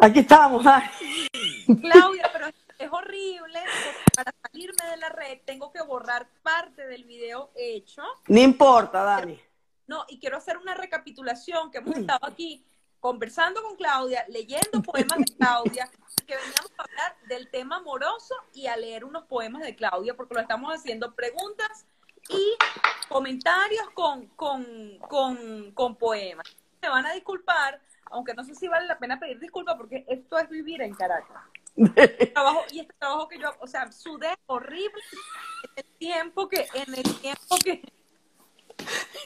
Aquí 0.00 0.20
estamos, 0.20 0.62
Dani. 0.62 0.86
Claudia, 1.80 2.30
pero 2.32 2.46
es 2.46 2.92
horrible 2.92 3.60
para 4.14 4.32
salirme 4.42 4.90
de 4.90 4.96
la 4.96 5.08
red 5.08 5.40
tengo 5.44 5.72
que 5.72 5.82
borrar 5.82 6.28
parte 6.42 6.86
del 6.86 7.04
video 7.04 7.50
hecho. 7.56 8.02
No 8.28 8.38
importa, 8.38 9.02
Dani. 9.02 9.40
No, 9.88 10.04
y 10.08 10.20
quiero 10.20 10.36
hacer 10.36 10.56
una 10.56 10.74
recapitulación 10.74 11.70
que 11.70 11.78
hemos 11.78 11.96
estado 11.96 12.26
aquí 12.26 12.64
conversando 13.00 13.62
con 13.62 13.74
Claudia, 13.76 14.24
leyendo 14.28 14.82
poemas 14.82 15.18
de 15.18 15.36
Claudia, 15.36 15.90
que 16.26 16.36
veníamos 16.36 16.70
a 16.76 16.82
hablar 16.82 17.16
del 17.28 17.50
tema 17.50 17.76
amoroso 17.76 18.34
y 18.54 18.66
a 18.66 18.76
leer 18.76 19.04
unos 19.04 19.24
poemas 19.24 19.62
de 19.62 19.74
Claudia, 19.74 20.14
porque 20.14 20.34
lo 20.34 20.40
estamos 20.40 20.72
haciendo 20.72 21.14
preguntas 21.14 21.86
y 22.28 22.56
comentarios 23.08 23.88
con, 23.94 24.26
con, 24.28 24.98
con, 24.98 25.72
con 25.72 25.96
poemas. 25.96 26.46
Me 26.82 26.88
van 26.88 27.06
a 27.06 27.12
disculpar, 27.12 27.80
aunque 28.10 28.34
no 28.34 28.44
sé 28.44 28.54
si 28.54 28.68
vale 28.68 28.86
la 28.86 28.98
pena 28.98 29.18
pedir 29.18 29.38
disculpas, 29.38 29.76
porque 29.76 30.04
esto 30.08 30.38
es 30.38 30.48
vivir 30.48 30.82
en 30.82 30.94
Caracas. 30.94 31.42
trabajo, 32.34 32.64
y 32.72 32.80
este 32.80 32.94
trabajo 32.98 33.28
que 33.28 33.38
yo, 33.38 33.50
o 33.60 33.66
sea, 33.66 33.90
sudé 33.92 34.36
horrible 34.46 35.02
en 35.76 35.84
el 35.84 35.98
tiempo 35.98 36.48
que, 36.48 36.66
en 36.74 36.94
el 36.94 37.20
tiempo 37.20 37.56
que 37.64 37.82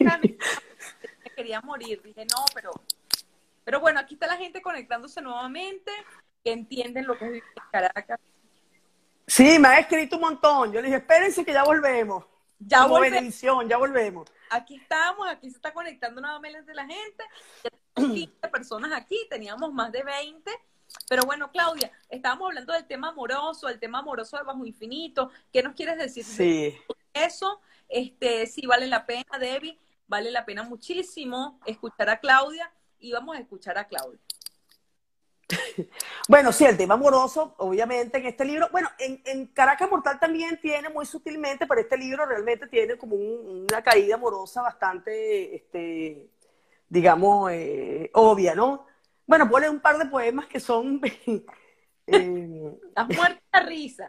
me 0.01 1.31
quería 1.35 1.61
morir. 1.61 2.03
Dije, 2.03 2.27
no, 2.31 2.45
pero, 2.55 2.73
pero 3.65 3.81
bueno, 3.81 4.01
aquí 4.01 4.15
está 4.15 4.27
la 4.27 4.37
gente 4.37 4.61
conectándose 4.61 5.21
nuevamente, 5.21 5.91
que 6.45 6.53
entienden 6.53 7.07
lo 7.07 7.17
que 7.17 7.25
es 7.27 7.31
vivir 7.33 7.45
en 7.57 7.63
Caracas. 7.71 8.21
Sí, 9.27 9.59
me 9.59 9.69
ha 9.69 9.79
escrito 9.79 10.17
un 10.17 10.23
montón. 10.23 10.73
Yo 10.73 10.81
le 10.81 10.89
dije, 10.89 10.99
espérense 10.99 11.45
que 11.45 11.53
ya 11.53 11.65
volvemos. 11.65 12.25
Ya 12.59 12.83
Como 12.83 12.95
volvemos. 12.95 13.21
bendición, 13.21 13.69
ya 13.69 13.77
volvemos. 13.77 14.31
Aquí 14.55 14.77
estamos, 14.77 15.27
aquí 15.29 15.49
se 15.51 15.57
está 15.57 15.73
conectando 15.73 16.21
nuevamente 16.21 16.75
la 16.75 16.87
gente. 16.87 17.25
Ya 17.65 17.71
tenemos 17.95 18.15
15 18.33 18.49
personas 18.49 18.93
aquí, 18.93 19.19
teníamos 19.31 19.73
más 19.73 19.91
de 19.91 20.03
20. 20.03 20.51
Pero 21.09 21.23
bueno, 21.25 21.51
Claudia, 21.51 21.91
estábamos 22.11 22.49
hablando 22.49 22.75
del 22.75 22.87
tema 22.87 23.09
amoroso, 23.09 23.69
el 23.69 23.79
tema 23.79 24.01
amoroso 24.01 24.37
de 24.37 24.43
Bajo 24.43 24.67
Infinito. 24.67 25.31
¿Qué 25.51 25.63
nos 25.63 25.75
quieres 25.75 25.97
decir 25.97 26.25
de 26.25 26.33
Sí. 26.33 26.79
eso? 27.15 27.61
Este, 27.89 28.47
sí 28.47 28.67
vale 28.67 28.87
la 28.87 29.07
pena, 29.07 29.39
Debbie, 29.41 29.79
vale 30.07 30.31
la 30.31 30.45
pena 30.45 30.65
muchísimo 30.65 31.59
escuchar 31.65 32.11
a 32.11 32.21
Claudia 32.21 32.71
y 32.99 33.11
vamos 33.13 33.37
a 33.37 33.41
escuchar 33.41 33.79
a 33.79 33.87
Claudia. 33.87 34.21
Bueno, 36.29 36.53
sí, 36.53 36.65
el 36.65 36.77
tema 36.77 36.95
amoroso, 36.95 37.55
obviamente, 37.59 38.19
en 38.19 38.27
este 38.27 38.45
libro, 38.45 38.69
bueno, 38.73 38.89
en, 38.99 39.47
Caracas 39.49 39.91
Mortal 39.91 40.19
también 40.21 40.59
tiene 40.61 40.89
muy 40.89 41.05
sutilmente, 41.07 41.67
pero 41.67 41.81
este 41.81 41.97
libro 41.97 42.25
realmente 42.27 42.67
tiene 42.69 42.97
como 42.97 43.17
un- 43.17 43.67
una 43.71 43.83
caída 43.83 44.15
amorosa 44.17 44.63
bastante, 44.63 45.57
este, 45.57 46.31
digamos, 46.89 47.51
eh, 47.53 48.11
obvia, 48.15 48.55
¿no? 48.55 48.87
Bueno, 49.27 49.49
leer 49.59 49.71
un 49.71 49.81
par 49.81 49.99
de 49.99 50.07
poemas 50.07 50.47
que 50.47 50.61
son, 50.61 51.01
eh, 52.07 52.73
Estás 52.89 53.09
muerta 53.09 53.61
de 53.61 53.67
risa. 53.67 54.09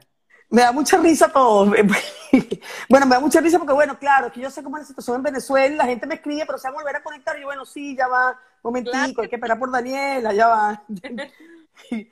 Me 0.53 0.61
da 0.61 0.71
mucha 0.71 0.97
risa 0.97 1.29
todo. 1.29 1.65
bueno, 2.89 3.07
me 3.07 3.15
da 3.15 3.19
mucha 3.19 3.41
risa 3.41 3.57
porque, 3.57 3.73
bueno, 3.73 3.97
claro, 3.97 4.31
que 4.31 4.39
yo 4.39 4.51
sé 4.51 4.61
cómo 4.61 4.77
es 4.77 4.83
la 4.83 4.87
situación 4.87 5.17
en 5.17 5.23
Venezuela, 5.23 5.75
la 5.77 5.85
gente 5.85 6.05
me 6.05 6.13
escribe, 6.13 6.45
pero 6.45 6.59
se 6.59 6.67
va 6.67 6.75
a 6.75 6.77
volver 6.77 6.95
a 6.95 7.01
conectar, 7.03 7.35
y 7.35 7.41
yo, 7.41 7.47
bueno, 7.47 7.65
sí, 7.65 7.95
ya 7.97 8.07
va, 8.07 8.39
momentico, 8.61 8.91
Claro. 8.93 9.21
hay 9.23 9.29
que 9.29 9.35
esperar 9.35 9.57
por 9.57 9.71
Daniela, 9.71 10.31
ya 10.31 10.47
va. 10.47 10.83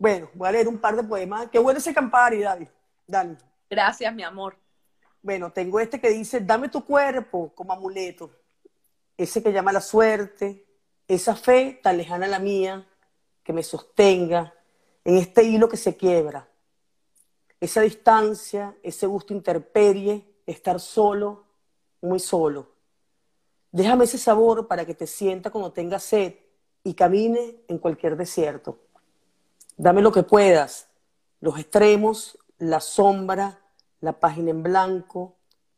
Bueno, 0.00 0.30
voy 0.34 0.48
a 0.48 0.52
leer 0.52 0.68
un 0.68 0.78
par 0.78 0.94
de 0.94 1.02
poemas. 1.02 1.48
Qué 1.50 1.58
bueno 1.58 1.78
ese 1.78 1.92
Campari, 1.92 2.40
Dani. 2.40 2.68
Dani. 3.04 3.36
Gracias, 3.68 4.14
mi 4.14 4.22
amor. 4.22 4.56
Bueno, 5.20 5.50
tengo 5.50 5.80
este 5.80 6.00
que 6.00 6.10
dice, 6.10 6.38
dame 6.38 6.68
tu 6.68 6.84
cuerpo 6.84 7.52
como 7.52 7.72
amuleto. 7.72 8.30
Ese 9.16 9.42
que 9.42 9.52
llama 9.52 9.72
la 9.72 9.80
suerte, 9.80 10.64
esa 11.08 11.34
fe 11.34 11.80
tan 11.82 11.96
lejana 11.96 12.26
a 12.26 12.28
la 12.28 12.38
mía, 12.38 12.86
que 13.42 13.52
me 13.52 13.64
sostenga 13.64 14.54
en 15.04 15.16
este 15.16 15.42
hilo 15.42 15.68
que 15.68 15.76
se 15.76 15.96
quiebra. 15.96 16.47
Esa 17.60 17.80
distancia, 17.80 18.76
ese 18.82 19.06
gusto 19.06 19.32
interperie, 19.34 20.24
estar 20.46 20.78
solo, 20.78 21.44
muy 22.00 22.20
solo. 22.20 22.68
Déjame 23.72 24.04
ese 24.04 24.18
sabor 24.18 24.66
para 24.66 24.84
que 24.84 24.94
te 24.94 25.06
sienta 25.06 25.50
cuando 25.50 25.72
tengas 25.72 26.02
sed 26.02 26.34
y 26.84 26.94
camine 26.94 27.56
en 27.68 27.78
cualquier 27.78 28.16
desierto. 28.16 28.78
Dame 29.76 30.02
lo 30.02 30.10
que 30.10 30.22
puedas, 30.22 30.88
los 31.40 31.58
extremos, 31.58 32.38
la 32.58 32.80
sombra, 32.80 33.60
la 34.00 34.18
página 34.18 34.50
en 34.50 34.62
blanco, 34.62 35.36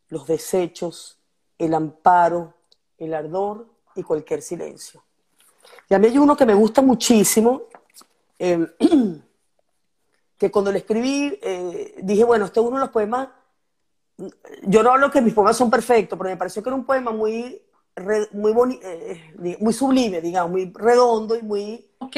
los 0.08 0.26
desechos, 0.26 1.18
el 1.58 1.74
amparo, 1.74 2.54
el 2.98 3.14
ardor 3.14 3.66
y 3.94 4.02
cualquier 4.02 4.42
silencio. 4.42 5.02
Y 5.88 5.94
a 5.94 5.98
mí 5.98 6.06
hay 6.06 6.18
uno 6.18 6.36
que 6.36 6.46
me 6.46 6.54
gusta 6.54 6.82
muchísimo, 6.82 7.62
eh, 8.38 8.66
que 10.40 10.50
cuando 10.50 10.72
le 10.72 10.78
escribí 10.78 11.38
eh, 11.42 11.96
dije, 12.02 12.24
bueno, 12.24 12.46
este 12.46 12.60
es 12.60 12.66
uno 12.66 12.76
de 12.76 12.80
los 12.80 12.90
poemas, 12.90 13.28
yo 14.62 14.82
no 14.82 14.90
hablo 14.90 15.10
que 15.10 15.20
mis 15.20 15.34
poemas 15.34 15.54
son 15.54 15.70
perfectos, 15.70 16.18
pero 16.18 16.30
me 16.30 16.36
pareció 16.38 16.62
que 16.62 16.70
era 16.70 16.76
un 16.76 16.86
poema 16.86 17.10
muy, 17.10 17.60
muy, 18.32 18.52
boni- 18.52 18.80
eh, 18.82 19.56
muy 19.60 19.74
sublime, 19.74 20.22
digamos, 20.22 20.50
muy 20.52 20.72
redondo 20.74 21.36
y 21.36 21.42
muy, 21.42 21.86
¿Ok? 21.98 22.16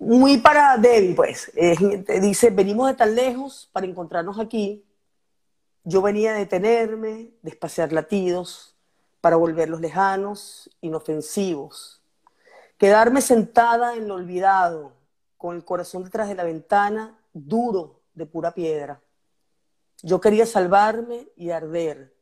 muy 0.00 0.38
para 0.38 0.76
Debbie, 0.76 1.14
pues. 1.14 1.50
Eh, 1.56 1.74
dice, 2.20 2.50
venimos 2.50 2.86
de 2.88 2.94
tan 2.94 3.16
lejos 3.16 3.68
para 3.72 3.84
encontrarnos 3.86 4.38
aquí. 4.38 4.84
Yo 5.82 6.00
venía 6.00 6.30
a 6.30 6.38
detenerme, 6.38 7.30
de 7.42 7.50
espaciar 7.50 7.92
latidos, 7.92 8.76
para 9.20 9.34
volverlos 9.34 9.80
lejanos, 9.80 10.70
inofensivos. 10.80 12.00
Quedarme 12.78 13.20
sentada 13.20 13.96
en 13.96 14.06
lo 14.06 14.14
olvidado, 14.14 14.92
con 15.38 15.56
el 15.56 15.64
corazón 15.64 16.04
detrás 16.04 16.28
de 16.28 16.34
la 16.34 16.44
ventana, 16.44 17.18
duro 17.32 18.02
de 18.12 18.26
pura 18.26 18.52
piedra. 18.52 19.00
Yo 20.02 20.20
quería 20.20 20.44
salvarme 20.44 21.28
y 21.36 21.50
arder, 21.50 22.14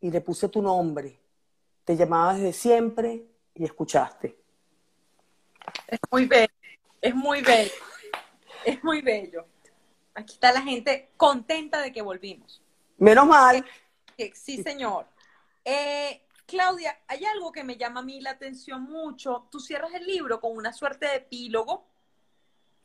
y 0.00 0.10
le 0.10 0.20
puse 0.20 0.48
tu 0.48 0.60
nombre. 0.60 1.20
Te 1.84 1.96
llamaba 1.96 2.34
desde 2.34 2.52
siempre 2.52 3.26
y 3.54 3.64
escuchaste. 3.64 4.36
Es 5.86 6.00
muy 6.10 6.26
bello. 6.26 6.52
Es 7.00 7.14
muy 7.14 7.42
bello. 7.42 7.72
Es 8.64 8.82
muy 8.82 9.02
bello. 9.02 9.46
Aquí 10.14 10.34
está 10.34 10.52
la 10.52 10.62
gente 10.62 11.10
contenta 11.16 11.80
de 11.80 11.92
que 11.92 12.02
volvimos. 12.02 12.62
Menos 12.98 13.26
mal. 13.26 13.64
Que- 14.16 14.32
Sí, 14.34 14.62
señor. 14.62 15.06
Eh, 15.64 16.22
Claudia, 16.46 16.98
hay 17.08 17.24
algo 17.24 17.50
que 17.50 17.64
me 17.64 17.76
llama 17.76 18.00
a 18.00 18.02
mí 18.02 18.20
la 18.20 18.30
atención 18.30 18.82
mucho. 18.84 19.46
Tú 19.50 19.58
cierras 19.58 19.92
el 19.94 20.06
libro 20.06 20.40
con 20.40 20.56
una 20.56 20.72
suerte 20.72 21.06
de 21.06 21.16
epílogo 21.16 21.86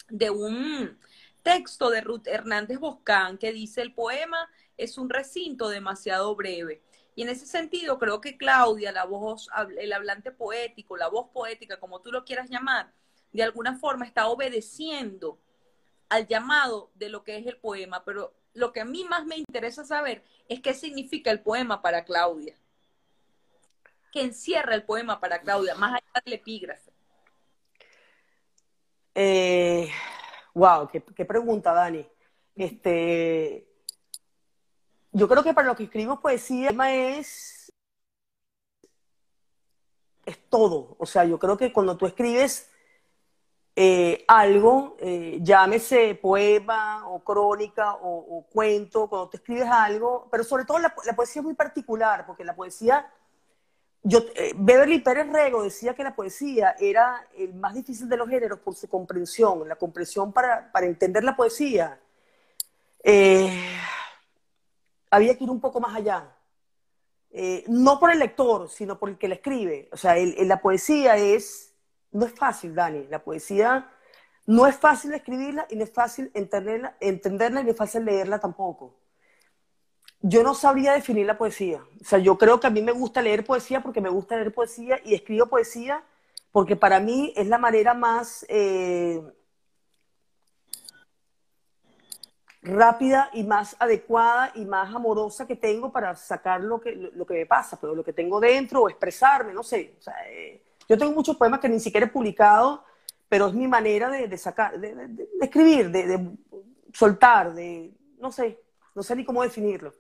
de 0.10 0.30
un 0.30 1.00
texto 1.44 1.90
de 1.90 2.02
Ruth 2.02 2.28
Hernández 2.28 2.80
Boscán 2.80 3.38
que 3.38 3.54
dice 3.54 3.82
el 3.82 3.94
poema 3.94 4.50
es 4.78 4.98
un 4.98 5.10
recinto 5.10 5.70
demasiado 5.70 6.36
breve. 6.36 6.82
Y 7.16 7.24
en 7.24 7.30
ese 7.30 7.48
sentido 7.48 7.98
creo 7.98 8.22
que 8.22 8.38
Claudia, 8.38 8.92
la 8.92 9.06
voz, 9.06 9.50
el 9.80 9.92
hablante 9.92 10.32
poético, 10.32 10.98
la 10.98 11.08
voz 11.08 11.30
poética, 11.34 11.80
como 11.80 12.02
tú 12.02 12.12
lo 12.12 12.26
quieras 12.26 12.50
llamar, 12.50 12.94
de 13.32 13.44
alguna 13.44 13.78
forma 13.78 14.06
está 14.06 14.28
obedeciendo 14.28 15.40
al 16.10 16.28
llamado 16.28 16.92
de 16.96 17.10
lo 17.10 17.24
que 17.24 17.38
es 17.38 17.48
el 17.48 17.58
poema, 17.58 18.04
pero 18.06 18.34
lo 18.54 18.72
que 18.72 18.82
a 18.82 18.86
mí 18.86 19.04
más 19.04 19.26
me 19.26 19.38
interesa 19.38 19.84
saber 19.84 20.24
es 20.48 20.62
qué 20.62 20.74
significa 20.74 21.32
el 21.32 21.42
poema 21.42 21.82
para 21.82 22.06
Claudia. 22.06 22.56
¿Qué 24.12 24.22
encierra 24.22 24.76
el 24.76 24.84
poema 24.84 25.20
para 25.20 25.42
Claudia, 25.42 25.76
más 25.76 25.96
allá 25.96 26.22
del 26.24 26.34
epígrafe? 26.34 26.87
Eh, 29.20 29.90
wow, 30.54 30.88
qué, 30.88 31.02
qué 31.02 31.26
pregunta, 31.26 31.74
Dani. 31.74 32.08
Este, 32.56 33.68
yo 35.12 35.28
creo 35.28 35.44
que 35.44 35.56
para 35.56 35.66
los 35.66 35.76
que 35.76 35.86
escribimos 35.86 36.20
poesía, 36.20 36.66
el 36.66 36.68
tema 36.68 36.94
es, 36.94 37.74
es 40.24 40.50
todo. 40.50 40.96
O 41.00 41.08
sea, 41.08 41.26
yo 41.26 41.40
creo 41.40 41.58
que 41.58 41.74
cuando 41.74 41.98
tú 41.98 42.06
escribes 42.06 42.70
eh, 43.76 44.24
algo, 44.28 44.98
eh, 45.00 45.40
llámese 45.42 46.14
poema 46.14 47.08
o 47.08 47.24
crónica 47.24 47.96
o, 48.00 48.46
cuento, 48.54 49.10
cuando 49.10 49.30
tú 49.30 49.38
escribes 49.38 49.68
algo, 49.68 50.28
pero 50.30 50.44
sobre 50.44 50.66
todo 50.66 50.78
la 50.78 50.94
poesía 51.16 51.40
es 51.40 51.44
muy 51.44 51.56
particular, 51.56 52.28
porque 52.28 52.46
la 52.46 52.56
poesía 52.56 53.12
yo, 54.04 54.20
eh, 54.36 54.54
Beverly 54.56 55.00
Pérez 55.00 55.28
Rego 55.32 55.64
decía 55.64 55.94
que 55.94 56.04
la 56.04 56.16
poesía 56.16 56.76
era 56.80 57.28
el 57.36 57.54
más 57.54 57.74
difícil 57.74 58.08
de 58.08 58.18
los 58.18 58.30
géneros 58.30 58.60
por 58.60 58.76
su 58.76 58.88
comprensión, 58.88 59.68
la 59.68 59.76
comprensión 59.76 60.32
para, 60.32 60.72
para 60.72 60.86
entender 60.86 61.24
la 61.24 61.36
poesía. 61.36 62.00
Eh, 63.04 63.50
había 65.10 65.38
que 65.38 65.44
ir 65.44 65.50
un 65.50 65.60
poco 65.60 65.80
más 65.80 65.96
allá. 65.96 66.36
Eh, 67.32 67.66
no 67.68 68.00
por 68.00 68.12
el 68.12 68.20
lector, 68.20 68.70
sino 68.70 68.98
por 68.98 69.10
el 69.10 69.18
que 69.18 69.28
la 69.28 69.36
escribe. 69.36 69.90
O 69.92 69.98
sea, 69.98 70.18
el, 70.18 70.48
la 70.48 70.62
poesía 70.62 71.18
es, 71.18 71.74
no 72.12 72.26
es 72.26 72.34
fácil, 72.34 72.74
Dani. 72.74 73.08
La 73.08 73.24
poesía 73.24 73.92
no 74.46 74.68
es 74.68 74.76
fácil 74.78 75.14
escribirla 75.14 75.68
y 75.70 75.76
no 75.76 75.84
es 75.84 75.92
fácil 75.92 76.32
entenderla, 76.34 76.96
entenderla 77.00 77.62
y 77.62 77.66
no 77.66 77.72
es 77.72 77.78
fácil 77.78 78.06
leerla 78.06 78.40
tampoco 78.40 78.96
yo 80.30 80.44
no 80.44 80.54
sabría 80.54 80.94
definir 80.94 81.26
la 81.26 81.38
poesía. 81.38 81.82
O 82.02 82.04
sea, 82.04 82.20
yo 82.20 82.38
creo 82.38 82.60
que 82.60 82.68
a 82.68 82.70
mí 82.70 82.82
me 82.82 82.92
gusta 82.92 83.22
leer 83.22 83.46
poesía 83.46 83.82
porque 83.82 84.02
me 84.02 84.10
gusta 84.10 84.36
leer 84.36 84.54
poesía 84.54 85.00
y 85.06 85.14
escribo 85.14 85.46
poesía 85.48 86.04
porque 86.52 86.76
para 86.76 87.00
mí 87.00 87.34
es 87.38 87.48
la 87.48 87.58
manera 87.58 87.94
más 87.94 88.46
eh, 88.50 89.22
rápida 92.62 93.30
y 93.34 93.44
más 93.44 93.78
adecuada 93.80 94.52
y 94.56 94.66
más 94.66 94.94
amorosa 94.94 95.48
que 95.48 95.56
tengo 95.56 95.94
para 95.94 96.14
sacar 96.16 96.62
lo 96.62 96.82
que, 96.82 96.94
lo 97.14 97.26
que 97.26 97.34
me 97.36 97.46
pasa, 97.46 97.80
pero 97.80 97.96
lo 97.96 98.04
que 98.04 98.12
tengo 98.12 98.42
dentro 98.42 98.82
o 98.82 98.90
expresarme, 98.90 99.54
no 99.54 99.64
sé. 99.64 99.96
O 99.98 100.02
sea, 100.02 100.16
eh, 100.30 100.62
yo 100.90 100.98
tengo 100.98 101.14
muchos 101.14 101.38
poemas 101.38 101.62
que 101.62 101.70
ni 101.70 101.80
siquiera 101.80 102.06
he 102.06 102.10
publicado, 102.10 102.84
pero 103.30 103.48
es 103.48 103.54
mi 103.54 103.68
manera 103.68 104.10
de, 104.10 104.38
sacar, 104.38 104.78
de, 104.78 105.26
escribir, 105.40 105.90
de, 105.90 106.28
soltar, 106.92 107.54
de, 107.54 107.94
no 108.20 108.30
sé, 108.30 108.60
no 108.94 109.04
sé 109.04 109.16
ni 109.16 109.24
cómo 109.24 109.42
definirlo. 109.44 109.94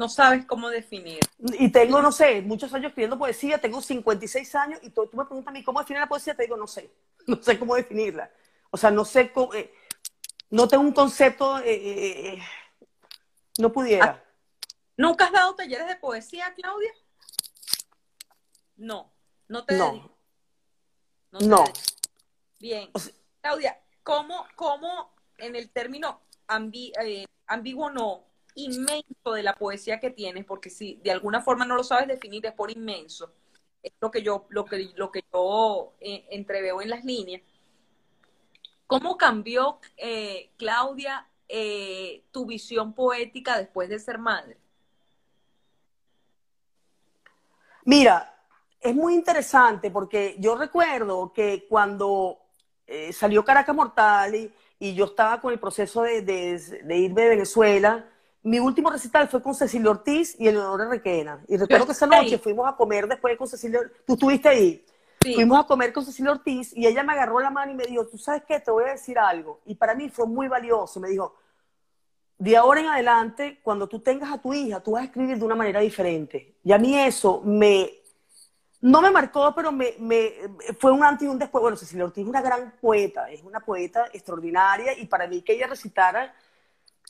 No 0.00 0.08
sabes 0.08 0.46
cómo 0.46 0.70
definir. 0.70 1.20
Y 1.58 1.70
tengo, 1.70 2.00
no 2.00 2.10
sé, 2.10 2.40
muchos 2.40 2.72
años 2.72 2.88
escribiendo 2.88 3.18
poesía, 3.18 3.58
tengo 3.58 3.82
56 3.82 4.54
años 4.54 4.80
y 4.82 4.88
tú, 4.88 5.02
me 5.12 5.26
preguntas 5.26 5.48
a 5.48 5.52
mí 5.52 5.62
cómo 5.62 5.78
definir 5.78 6.00
la 6.00 6.08
poesía, 6.08 6.34
te 6.34 6.44
digo, 6.44 6.56
no 6.56 6.66
sé, 6.66 6.90
no 7.26 7.36
sé 7.42 7.58
cómo 7.58 7.74
definirla. 7.74 8.30
O 8.70 8.78
sea, 8.78 8.90
no 8.90 9.04
sé 9.04 9.30
cómo, 9.30 9.52
eh, 9.52 9.74
no 10.48 10.66
tengo 10.68 10.84
un 10.84 10.94
concepto, 10.94 11.58
eh, 11.58 11.64
eh, 11.66 12.42
no 13.58 13.70
pudiera. 13.70 14.06
Ah, 14.06 14.24
¿Nunca 14.96 15.26
has 15.26 15.32
dado 15.32 15.54
talleres 15.54 15.86
de 15.86 15.96
poesía, 15.96 16.50
Claudia? 16.54 16.94
No, 18.76 19.12
no 19.48 19.66
te 19.66 19.76
no. 19.76 20.16
No. 21.42 21.64
Bien. 22.58 22.90
Claudia, 23.42 23.78
¿cómo, 24.02 24.46
¿cómo, 24.56 25.14
en 25.36 25.56
el 25.56 25.68
término 25.68 26.22
ambiguo 26.46 27.90
no, 27.90 28.29
inmenso 28.54 29.32
de 29.32 29.42
la 29.42 29.54
poesía 29.54 30.00
que 30.00 30.10
tienes, 30.10 30.44
porque 30.44 30.70
si 30.70 30.96
de 31.02 31.10
alguna 31.10 31.40
forma 31.40 31.64
no 31.64 31.76
lo 31.76 31.84
sabes 31.84 32.08
definir 32.08 32.44
es 32.46 32.52
por 32.52 32.70
inmenso, 32.70 33.32
es 33.82 33.92
lo 34.00 34.10
que 34.10 34.22
yo, 34.22 34.46
lo 34.50 34.64
que, 34.64 34.90
lo 34.94 35.10
que 35.10 35.24
yo 35.32 35.94
entreveo 36.00 36.82
en 36.82 36.90
las 36.90 37.04
líneas, 37.04 37.42
¿Cómo 38.90 39.16
cambió, 39.16 39.78
eh, 39.96 40.50
Claudia, 40.56 41.24
eh, 41.46 42.24
tu 42.32 42.44
visión 42.44 42.92
poética 42.92 43.56
después 43.56 43.88
de 43.88 44.00
ser 44.00 44.18
madre? 44.18 44.56
Mira, 47.84 48.34
es 48.80 48.92
muy 48.92 49.14
interesante 49.14 49.92
porque 49.92 50.34
yo 50.40 50.56
recuerdo 50.56 51.32
que 51.32 51.66
cuando 51.68 52.40
eh, 52.84 53.12
salió 53.12 53.44
Caracas 53.44 53.76
Mortal 53.76 54.34
y, 54.34 54.94
yo 54.96 55.04
estaba 55.04 55.40
con 55.40 55.52
el 55.52 55.60
proceso 55.60 56.02
de, 56.02 56.18
irme 56.88 57.22
de 57.22 57.28
Venezuela, 57.28 58.10
mi 58.42 58.58
último 58.58 58.90
recital 58.90 59.28
fue 59.28 59.42
con 59.42 59.54
Cecilia 59.54 59.90
Ortiz 59.90 60.34
y 60.38 60.48
Eleonora 60.48 60.88
Requena. 60.88 61.44
Y 61.46 61.56
recuerdo 61.56 61.86
que 61.86 61.92
esa 61.92 62.06
noche 62.06 62.38
fuimos 62.38 62.66
a 62.66 62.74
comer 62.74 63.06
después 63.06 63.36
con 63.36 63.46
Cecilia. 63.46 63.80
Tú 64.06 64.14
estuviste 64.14 64.48
ahí. 64.48 64.84
Fuimos 65.22 65.58
a 65.58 65.64
comer 65.64 65.92
con 65.92 66.04
Cecilia 66.04 66.32
Ortiz 66.32 66.74
y 66.74 66.86
ella 66.86 67.02
me 67.02 67.12
agarró 67.12 67.40
la 67.40 67.50
mano 67.50 67.72
y 67.72 67.74
me 67.74 67.84
dijo, 67.84 68.06
tú 68.06 68.16
sabes 68.16 68.42
qué, 68.48 68.58
te 68.58 68.70
voy 68.70 68.84
a 68.84 68.92
decir 68.92 69.18
algo. 69.18 69.60
Y 69.66 69.74
para 69.74 69.94
mí 69.94 70.08
fue 70.08 70.26
muy 70.26 70.48
valioso. 70.48 70.98
Me 70.98 71.10
dijo, 71.10 71.36
de 72.38 72.56
ahora 72.56 72.80
en 72.80 72.86
adelante, 72.86 73.60
cuando 73.62 73.86
tú 73.86 74.00
tengas 74.00 74.32
a 74.32 74.38
tu 74.38 74.54
hija, 74.54 74.80
tú 74.80 74.92
vas 74.92 75.02
a 75.02 75.04
escribir 75.04 75.38
de 75.38 75.44
una 75.44 75.54
manera 75.54 75.80
diferente. 75.80 76.54
Y 76.64 76.72
a 76.72 76.78
mí 76.78 76.98
eso 76.98 77.42
me, 77.44 77.90
no 78.80 79.02
me 79.02 79.10
marcó, 79.10 79.54
pero 79.54 79.70
me, 79.70 79.94
me, 79.98 80.32
fue 80.78 80.90
un 80.90 81.04
antes 81.04 81.26
y 81.26 81.28
un 81.28 81.38
después. 81.38 81.60
Bueno, 81.60 81.76
Cecilia 81.76 82.06
Ortiz 82.06 82.22
es 82.22 82.28
una 82.28 82.40
gran 82.40 82.72
poeta, 82.80 83.30
es 83.30 83.42
una 83.42 83.60
poeta 83.60 84.06
extraordinaria 84.14 84.98
y 84.98 85.04
para 85.04 85.26
mí 85.26 85.42
que 85.42 85.52
ella 85.52 85.66
recitara 85.66 86.34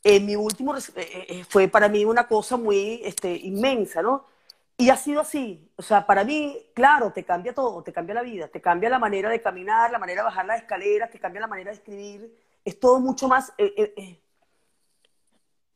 en 0.02 0.26
mi 0.26 0.36
último, 0.36 0.76
eh, 0.76 0.82
eh, 0.96 1.44
fue 1.48 1.68
para 1.68 1.88
mí 1.88 2.04
una 2.04 2.26
cosa 2.26 2.56
muy 2.56 3.00
este, 3.04 3.36
inmensa, 3.36 4.02
¿no? 4.02 4.24
Y 4.80 4.88
ha 4.88 4.96
sido 4.96 5.20
así. 5.20 5.70
O 5.76 5.82
sea, 5.82 6.06
para 6.06 6.24
mí, 6.24 6.56
claro, 6.72 7.12
te 7.12 7.22
cambia 7.22 7.52
todo, 7.52 7.82
te 7.82 7.92
cambia 7.92 8.14
la 8.14 8.22
vida, 8.22 8.48
te 8.48 8.62
cambia 8.62 8.88
la 8.88 8.98
manera 8.98 9.28
de 9.28 9.42
caminar, 9.42 9.90
la 9.90 9.98
manera 9.98 10.22
de 10.22 10.24
bajar 10.24 10.46
las 10.46 10.62
escaleras, 10.62 11.10
te 11.10 11.18
cambia 11.20 11.42
la 11.42 11.46
manera 11.48 11.70
de 11.70 11.76
escribir. 11.76 12.34
Es 12.64 12.80
todo 12.80 12.98
mucho 12.98 13.28
más... 13.28 13.52
Eh, 13.58 13.74
eh, 13.76 13.94
eh. 13.94 14.20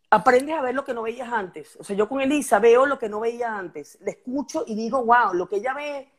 Aprendes 0.09 0.57
a 0.57 0.63
ver 0.63 0.75
lo 0.75 0.87
que 0.87 0.95
no 0.95 1.03
veías 1.03 1.31
antes. 1.31 1.77
O 1.79 1.85
sea, 1.85 1.95
yo 1.95 2.09
con 2.09 2.23
Elisa 2.23 2.59
veo 2.61 2.87
lo 2.87 2.99
que 2.99 3.11
no 3.11 3.21
veía 3.21 3.55
antes. 3.55 3.99
Le 4.01 4.13
escucho 4.13 4.65
y 4.67 4.75
digo, 4.75 5.05
wow, 5.05 5.35
lo 5.35 5.51
que 5.51 5.57
ella 5.57 5.75
ve, 5.75 6.11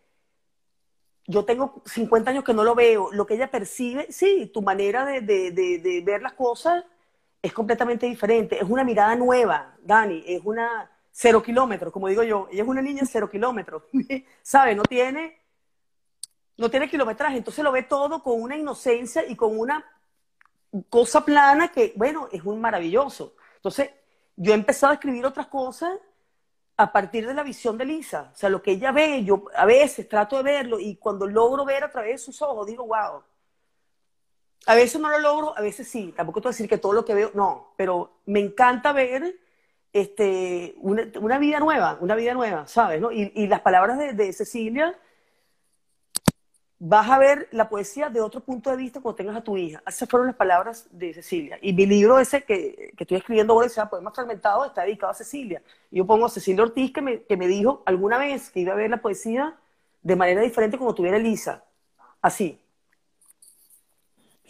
yo 1.25 1.43
tengo 1.43 1.81
50 1.85 2.29
años 2.29 2.43
que 2.43 2.53
no 2.53 2.63
lo 2.63 2.75
veo. 2.75 3.11
Lo 3.11 3.25
que 3.25 3.33
ella 3.33 3.49
percibe, 3.49 4.11
sí, 4.11 4.51
tu 4.53 4.61
manera 4.61 5.05
de, 5.05 5.21
de, 5.21 5.51
de 5.51 6.01
ver 6.05 6.21
las 6.21 6.33
cosas 6.33 6.83
es 7.45 7.53
completamente 7.53 8.07
diferente. 8.07 8.57
Es 8.57 8.67
una 8.67 8.83
mirada 8.83 9.15
nueva, 9.15 9.75
Dani. 9.83 10.23
Es 10.25 10.41
una 10.43 10.89
cero 11.11 11.43
kilómetros, 11.43 11.93
como 11.93 12.07
digo 12.07 12.23
yo. 12.23 12.47
Ella 12.51 12.63
es 12.63 12.67
una 12.67 12.81
niña 12.81 13.03
cero 13.05 13.29
kilómetros, 13.29 13.83
¿sabe? 14.41 14.73
No 14.73 14.81
tiene, 14.81 15.39
no 16.57 16.71
tiene 16.71 16.89
kilometraje, 16.89 17.37
entonces 17.37 17.63
lo 17.63 17.71
ve 17.71 17.83
todo 17.83 18.23
con 18.23 18.41
una 18.41 18.57
inocencia 18.57 19.23
y 19.27 19.35
con 19.35 19.59
una 19.59 19.85
cosa 20.89 21.23
plana 21.23 21.71
que, 21.71 21.93
bueno, 21.95 22.29
es 22.31 22.43
un 22.43 22.59
maravilloso. 22.59 23.35
Entonces, 23.57 23.91
yo 24.35 24.51
he 24.51 24.55
empezado 24.55 24.91
a 24.91 24.95
escribir 24.95 25.23
otras 25.23 25.45
cosas 25.47 25.91
a 26.77 26.91
partir 26.91 27.27
de 27.27 27.35
la 27.35 27.43
visión 27.43 27.77
de 27.77 27.85
Lisa. 27.85 28.31
O 28.33 28.35
sea, 28.35 28.49
lo 28.49 28.63
que 28.63 28.71
ella 28.71 28.91
ve, 28.91 29.23
yo 29.23 29.45
a 29.55 29.65
veces 29.65 30.09
trato 30.09 30.35
de 30.37 30.43
verlo 30.43 30.79
y 30.79 30.95
cuando 30.95 31.27
logro 31.27 31.63
ver 31.63 31.83
a 31.83 31.91
través 31.91 32.13
de 32.13 32.17
sus 32.17 32.41
ojos, 32.41 32.65
digo, 32.65 32.87
wow. 32.87 33.21
A 34.65 34.75
veces 34.75 34.99
no 34.99 35.09
lo 35.09 35.19
logro, 35.19 35.57
a 35.57 35.61
veces 35.61 35.87
sí. 35.87 36.13
Tampoco 36.15 36.41
te 36.41 36.47
voy 36.47 36.53
decir 36.53 36.69
que 36.69 36.77
todo 36.77 36.93
lo 36.93 37.05
que 37.05 37.13
veo, 37.13 37.31
no, 37.33 37.73
pero 37.77 38.19
me 38.25 38.39
encanta 38.39 38.91
ver 38.93 39.35
este, 39.95 40.75
una, 40.79 41.37
vida 41.37 41.59
nueva, 41.59 41.97
una 42.01 42.15
vida 42.15 42.33
nueva, 42.33 42.67
¿sabes? 42.67 42.99
¿no? 42.99 43.13
Y, 43.13 43.47
las 43.47 43.61
palabras 43.61 43.97
de, 43.97 44.33
Cecilia, 44.33 44.93
vas 46.79 47.09
a 47.09 47.17
ver 47.17 47.47
la 47.51 47.69
poesía 47.69 48.09
de 48.09 48.19
otro 48.19 48.41
punto 48.41 48.69
de 48.69 48.75
vista 48.75 48.99
cuando 48.99 49.15
tengas 49.15 49.37
a 49.37 49.43
tu 49.43 49.55
hija. 49.55 49.81
Esas 49.87 50.09
fueron 50.09 50.27
las 50.27 50.35
palabras 50.35 50.87
de 50.91 51.13
Cecilia. 51.13 51.57
Y 51.61 51.71
mi 51.71 51.85
libro 51.85 52.19
ese 52.19 52.43
que, 52.43 52.93
estoy 52.97 53.17
escribiendo 53.17 53.53
ahora, 53.53 53.69
se 53.69 53.75
llama 53.75 53.91
Poemas 53.91 54.13
Fragmentados, 54.13 54.67
está 54.67 54.81
dedicado 54.81 55.11
a 55.11 55.15
Cecilia. 55.15 55.61
Y 55.89 55.99
yo 55.99 56.05
pongo 56.05 56.25
a 56.25 56.29
Cecilia 56.29 56.63
Ortiz, 56.63 56.91
que 56.91 57.01
me, 57.01 57.21
que 57.23 57.37
me 57.37 57.47
dijo 57.47 57.81
alguna 57.85 58.17
vez 58.17 58.49
que 58.49 58.59
iba 58.59 58.73
a 58.73 58.75
ver 58.75 58.89
la 58.89 58.97
poesía 58.97 59.55
de 60.01 60.15
manera 60.17 60.41
diferente 60.41 60.77
como 60.77 60.93
tuviera 60.93 61.15
Elisa. 61.15 61.63
Así. 62.21 62.59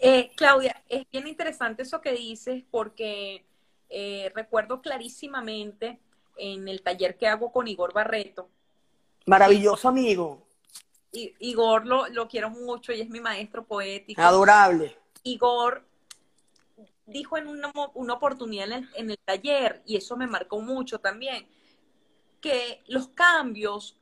Eh, 0.01 0.31
Claudia, 0.35 0.83
es 0.89 1.09
bien 1.11 1.27
interesante 1.27 1.83
eso 1.83 2.01
que 2.01 2.11
dices 2.11 2.63
porque 2.69 3.45
eh, 3.89 4.31
recuerdo 4.35 4.81
clarísimamente 4.81 5.99
en 6.37 6.67
el 6.67 6.81
taller 6.81 7.17
que 7.17 7.27
hago 7.27 7.51
con 7.51 7.67
Igor 7.67 7.93
Barreto. 7.93 8.49
Maravilloso 9.25 9.87
amigo. 9.87 10.45
Igor 11.11 11.85
lo, 11.85 12.07
lo 12.09 12.27
quiero 12.27 12.49
mucho 12.49 12.91
y 12.91 12.99
es 12.99 13.09
mi 13.09 13.21
maestro 13.21 13.65
poético. 13.65 14.21
Adorable. 14.21 14.97
Igor 15.23 15.85
dijo 17.05 17.37
en 17.37 17.47
una, 17.47 17.71
oportunidad 18.13 18.83
en 18.95 19.09
el, 19.09 19.17
taller, 19.19 19.81
y 19.85 19.95
eso 19.95 20.17
me 20.17 20.27
marcó 20.27 20.59
mucho 20.59 20.99
también, 20.99 21.47
que 22.41 22.83
los 22.87 23.07
cambios, 23.09 23.97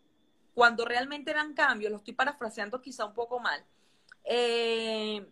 cuando 0.53 0.85
realmente 0.85 1.31
eran 1.31 1.53
cambios, 1.53 1.91
lo 1.91 1.97
estoy 1.97 2.13
parafraseando 2.13 2.81
quizá 2.81 3.05
un 3.05 3.13
poco 3.13 3.39
mal, 3.39 3.63
eh, 4.23 5.25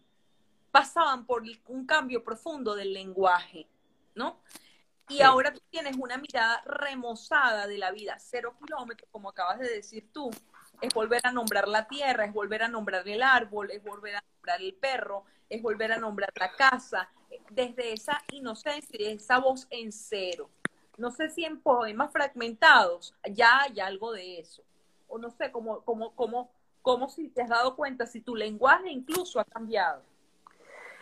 pasaban 0.71 1.25
por 1.25 1.43
un 1.67 1.85
cambio 1.85 2.23
profundo 2.23 2.75
del 2.75 2.93
lenguaje. 2.93 3.67
¿no? 4.15 4.39
Y 5.09 5.21
ahora 5.21 5.51
tú 5.51 5.61
tienes 5.69 5.97
una 5.97 6.17
mirada 6.17 6.61
remozada 6.65 7.67
de 7.67 7.77
la 7.77 7.91
vida, 7.91 8.17
cero 8.19 8.55
kilómetros, 8.63 9.09
como 9.11 9.29
acabas 9.29 9.59
de 9.59 9.69
decir 9.69 10.09
tú. 10.13 10.29
Es 10.79 10.93
volver 10.93 11.21
a 11.25 11.31
nombrar 11.31 11.67
la 11.67 11.87
tierra, 11.87 12.25
es 12.25 12.33
volver 12.33 12.63
a 12.63 12.67
nombrar 12.67 13.07
el 13.07 13.21
árbol, 13.21 13.71
es 13.71 13.83
volver 13.83 14.15
a 14.15 14.23
nombrar 14.35 14.61
el 14.61 14.73
perro, 14.73 15.25
es 15.49 15.61
volver 15.61 15.91
a 15.91 15.97
nombrar 15.97 16.31
la 16.39 16.51
casa, 16.53 17.09
desde 17.49 17.93
esa 17.93 18.23
inocencia 18.31 18.97
y 18.99 19.05
esa 19.05 19.39
voz 19.39 19.67
en 19.69 19.91
cero. 19.91 20.49
No 20.97 21.11
sé 21.11 21.29
si 21.29 21.43
en 21.43 21.61
poemas 21.61 22.11
fragmentados 22.11 23.13
ya 23.29 23.61
hay 23.61 23.79
algo 23.79 24.13
de 24.13 24.39
eso. 24.39 24.63
O 25.07 25.17
no 25.17 25.29
sé, 25.29 25.51
cómo, 25.51 25.81
cómo, 25.81 26.15
cómo, 26.15 26.51
cómo 26.81 27.09
si 27.09 27.27
te 27.27 27.41
has 27.41 27.49
dado 27.49 27.75
cuenta, 27.75 28.05
si 28.05 28.21
tu 28.21 28.35
lenguaje 28.35 28.89
incluso 28.89 29.39
ha 29.39 29.45
cambiado. 29.45 30.03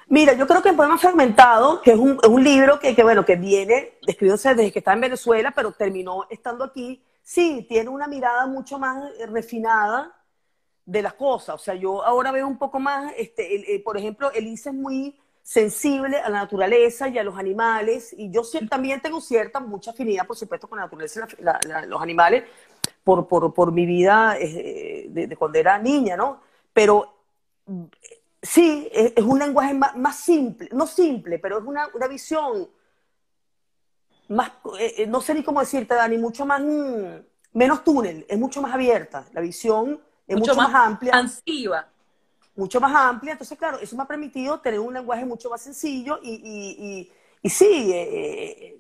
Mira, 0.10 0.34
yo 0.34 0.48
creo 0.48 0.64
que 0.64 0.70
en 0.70 0.76
Poema 0.76 0.98
Fragmentado, 0.98 1.82
que 1.84 1.92
es 1.92 2.00
un, 2.00 2.44
libro 2.44 2.80
que, 2.80 2.96
bueno, 3.04 3.24
que 3.24 3.36
viene 3.36 4.00
describiéndose 4.02 4.56
desde 4.56 4.72
que 4.72 4.80
está 4.80 4.94
en 4.94 5.02
Venezuela, 5.02 5.54
pero 5.56 5.72
terminó 5.72 6.26
estando 6.32 6.64
aquí, 6.64 7.04
sí, 7.22 7.68
tiene 7.70 7.90
una 7.90 8.08
mirada 8.08 8.48
mucho 8.48 8.80
más 8.80 9.12
eh, 9.20 9.28
refinada 9.28 10.12
de 10.84 11.04
las 11.04 11.14
cosas. 11.14 11.56
O 11.56 11.58
sea, 11.60 11.76
yo 11.76 12.04
ahora 12.04 12.32
veo 12.32 12.48
un 12.48 12.58
poco 12.58 12.80
más, 12.80 13.14
este, 13.18 13.76
eh, 13.76 13.80
por 13.82 13.98
ejemplo, 13.98 14.32
Elisa 14.32 14.72
es 14.72 14.76
muy 14.76 15.16
sensible 15.44 16.18
a 16.18 16.30
la 16.30 16.40
naturaleza 16.40 17.08
y 17.08 17.20
a 17.20 17.24
los 17.24 17.38
animales, 17.38 18.12
y 18.18 18.32
yo 18.32 18.42
también 18.68 19.02
tengo 19.02 19.22
cierta, 19.22 19.60
mucha 19.60 19.92
afinidad, 19.92 20.26
por 20.26 20.36
supuesto, 20.36 20.68
con 20.68 20.80
la 20.80 20.86
naturaleza 20.86 21.28
y 21.38 21.88
los 21.88 22.02
animales, 22.02 22.46
por, 23.04 23.28
por, 23.28 23.72
mi 23.72 23.86
vida 23.86 24.38
eh, 24.40 25.06
de, 25.08 25.36
cuando 25.38 25.60
era 25.60 25.78
niña, 25.78 26.18
¿no? 26.18 26.42
Pero 26.74 27.14
sí, 28.42 28.90
es, 28.92 29.24
un 29.24 29.40
lenguaje 29.40 29.74
más, 29.74 30.20
simple, 30.20 30.70
no 30.72 30.88
simple, 30.88 31.40
pero 31.40 31.60
es 31.60 31.66
una, 31.66 31.88
visión 32.08 32.70
más, 34.30 34.52
eh, 34.80 34.96
eh, 34.98 35.08
no 35.08 35.22
sé 35.22 35.34
ni 35.34 35.44
cómo 35.44 35.60
decirte, 35.60 35.96
Dani, 35.96 36.18
mucho 36.18 36.46
más, 36.46 36.62
mm, 36.62 37.20
menos 37.54 37.84
túnel, 37.84 38.26
es 38.28 38.38
mucho 38.38 38.62
más 38.62 38.74
abierta, 38.74 39.26
la 39.34 39.42
visión 39.42 40.00
es 40.28 40.38
mucho, 40.38 40.56
más, 40.56 40.74
amplia. 40.74 41.10
Expansiva. 41.10 41.88
mucho 42.56 42.80
más 42.80 42.94
amplia. 42.94 43.32
Entonces, 43.32 43.58
claro, 43.58 43.80
eso 43.80 43.96
me 43.96 44.04
ha 44.04 44.08
permitido 44.08 44.60
tener 44.60 44.80
un 44.80 44.94
lenguaje 44.94 45.26
mucho 45.26 45.50
más 45.50 45.62
sencillo 45.62 46.20
y, 46.22 46.34
y, 46.34 47.12
y, 47.42 47.50
sí, 47.50 47.92
eh, 47.92 48.78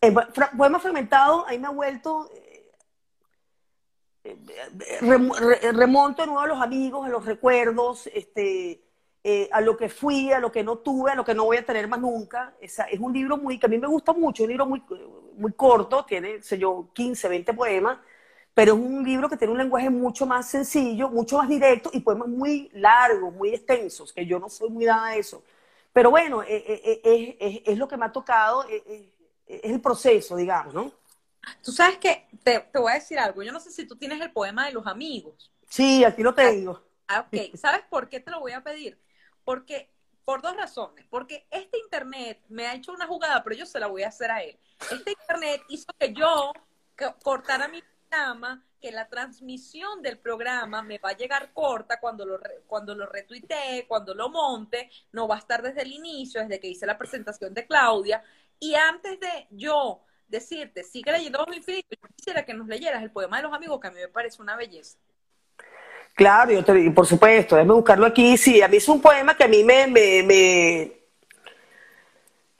eh, 0.00 0.14
poema 0.56 0.78
fragmentado 0.78 1.46
ahí 1.46 1.58
me 1.58 1.66
ha 1.66 1.70
vuelto, 1.70 2.30
eh, 4.22 5.72
remonto 5.72 6.22
de 6.22 6.26
nuevo 6.26 6.40
a 6.40 6.46
los 6.46 6.62
amigos, 6.62 7.06
a 7.06 7.08
los 7.08 7.24
recuerdos, 7.24 8.06
este, 8.14 8.80
a 9.52 9.60
lo 9.60 9.76
que 9.76 9.88
fui, 9.88 10.32
a 10.32 10.40
lo 10.40 10.50
que 10.50 10.64
no 10.64 10.78
tuve, 10.78 11.12
a 11.12 11.14
lo 11.14 11.24
que 11.24 11.34
no 11.34 11.44
voy 11.44 11.56
a 11.56 11.64
tener 11.64 11.86
más 11.86 12.00
nunca. 12.00 12.54
Esa, 12.60 12.84
es 12.84 12.98
un 12.98 13.12
libro 13.12 13.36
muy, 13.36 13.58
que 13.58 13.66
a 13.66 13.68
mí 13.68 13.78
me 13.78 13.86
gusta 13.86 14.12
mucho, 14.12 14.42
un 14.42 14.48
libro 14.48 14.66
muy, 14.66 14.82
muy 15.36 15.52
corto, 15.52 16.04
tiene, 16.04 16.42
sé 16.42 16.58
yo, 16.58 16.88
15, 16.92 17.28
20 17.28 17.54
poemas, 17.54 17.98
pero 18.54 18.74
es 18.74 18.80
un 18.80 19.04
libro 19.04 19.28
que 19.28 19.36
tiene 19.36 19.52
un 19.52 19.58
lenguaje 19.58 19.90
mucho 19.90 20.26
más 20.26 20.48
sencillo, 20.48 21.08
mucho 21.08 21.38
más 21.38 21.48
directo 21.48 21.90
y 21.92 22.00
poemas 22.00 22.28
muy 22.28 22.70
largos, 22.74 23.32
muy 23.34 23.50
extensos, 23.54 24.12
que 24.12 24.26
yo 24.26 24.38
no 24.38 24.48
soy 24.48 24.70
muy 24.70 24.84
dada 24.84 25.06
a 25.08 25.16
eso. 25.16 25.42
Pero 25.92 26.10
bueno, 26.10 26.42
eh, 26.42 26.64
eh, 26.66 27.00
eh, 27.04 27.62
es, 27.66 27.78
lo 27.78 27.86
que 27.86 27.96
me 27.96 28.06
ha 28.06 28.12
tocado, 28.12 28.64
es 28.64 28.82
el 29.46 29.80
proceso, 29.80 30.36
digamos, 30.36 30.74
¿no? 30.74 30.92
Tú 31.62 31.72
sabes 31.72 31.98
que 31.98 32.26
te, 32.42 32.60
te, 32.60 32.78
voy 32.78 32.92
a 32.92 32.94
decir 32.94 33.18
algo, 33.18 33.42
yo 33.42 33.52
no 33.52 33.60
sé 33.60 33.70
si 33.70 33.86
tú 33.86 33.96
tienes 33.96 34.20
el 34.20 34.32
poema 34.32 34.66
de 34.66 34.72
los 34.72 34.86
amigos. 34.86 35.50
Sí, 35.68 36.04
aquí 36.04 36.22
lo 36.22 36.34
tengo. 36.34 36.80
Ah, 37.08 37.26
ok, 37.26 37.56
¿sabes 37.56 37.82
por 37.90 38.08
qué 38.08 38.20
te 38.20 38.30
lo 38.30 38.40
voy 38.40 38.52
a 38.52 38.62
pedir? 38.62 38.98
Porque, 39.44 39.90
por 40.24 40.42
dos 40.42 40.56
razones, 40.56 41.06
porque 41.10 41.46
este 41.50 41.78
internet 41.78 42.40
me 42.48 42.66
ha 42.66 42.74
hecho 42.74 42.92
una 42.92 43.06
jugada, 43.06 43.42
pero 43.42 43.56
yo 43.56 43.66
se 43.66 43.80
la 43.80 43.86
voy 43.86 44.02
a 44.02 44.08
hacer 44.08 44.30
a 44.30 44.42
él. 44.42 44.58
Este 44.90 45.12
internet 45.12 45.62
hizo 45.68 45.92
que 45.98 46.12
yo 46.12 46.52
cortara 47.22 47.68
mi 47.68 47.82
que 48.80 48.92
la 48.92 49.08
transmisión 49.08 50.02
del 50.02 50.18
programa 50.18 50.82
me 50.82 50.98
va 50.98 51.10
a 51.10 51.16
llegar 51.16 51.52
corta 51.52 51.98
cuando 52.00 52.26
lo, 52.26 52.40
cuando 52.66 52.94
lo 52.94 53.06
retuitee, 53.06 53.86
cuando 53.86 54.14
lo 54.14 54.28
monte, 54.28 54.90
no 55.12 55.28
va 55.28 55.36
a 55.36 55.38
estar 55.38 55.62
desde 55.62 55.82
el 55.82 55.92
inicio, 55.92 56.40
desde 56.40 56.60
que 56.60 56.68
hice 56.68 56.84
la 56.84 56.98
presentación 56.98 57.54
de 57.54 57.66
Claudia. 57.66 58.22
Y 58.58 58.74
antes 58.74 59.18
de 59.20 59.46
yo 59.50 60.02
decirte, 60.28 60.82
sigue 60.82 61.12
leyendo 61.12 61.46
mi 61.46 61.56
infinito, 61.56 61.88
yo 61.90 62.08
quisiera 62.16 62.44
que 62.44 62.54
nos 62.54 62.66
leyeras 62.66 63.02
el 63.02 63.10
poema 63.10 63.36
de 63.36 63.44
los 63.44 63.54
amigos, 63.54 63.80
que 63.80 63.88
a 63.88 63.90
mí 63.92 64.00
me 64.00 64.08
parece 64.08 64.42
una 64.42 64.56
belleza. 64.56 64.98
Claro, 66.14 66.52
yo 66.52 66.64
te, 66.64 66.90
por 66.90 67.06
supuesto, 67.06 67.56
déjame 67.56 67.74
buscarlo 67.74 68.06
aquí. 68.06 68.36
Sí, 68.36 68.60
a 68.62 68.68
mí 68.68 68.76
es 68.76 68.88
un 68.88 69.00
poema 69.00 69.36
que 69.36 69.44
a 69.44 69.48
mí 69.48 69.64
me, 69.64 69.86
me 69.86 71.02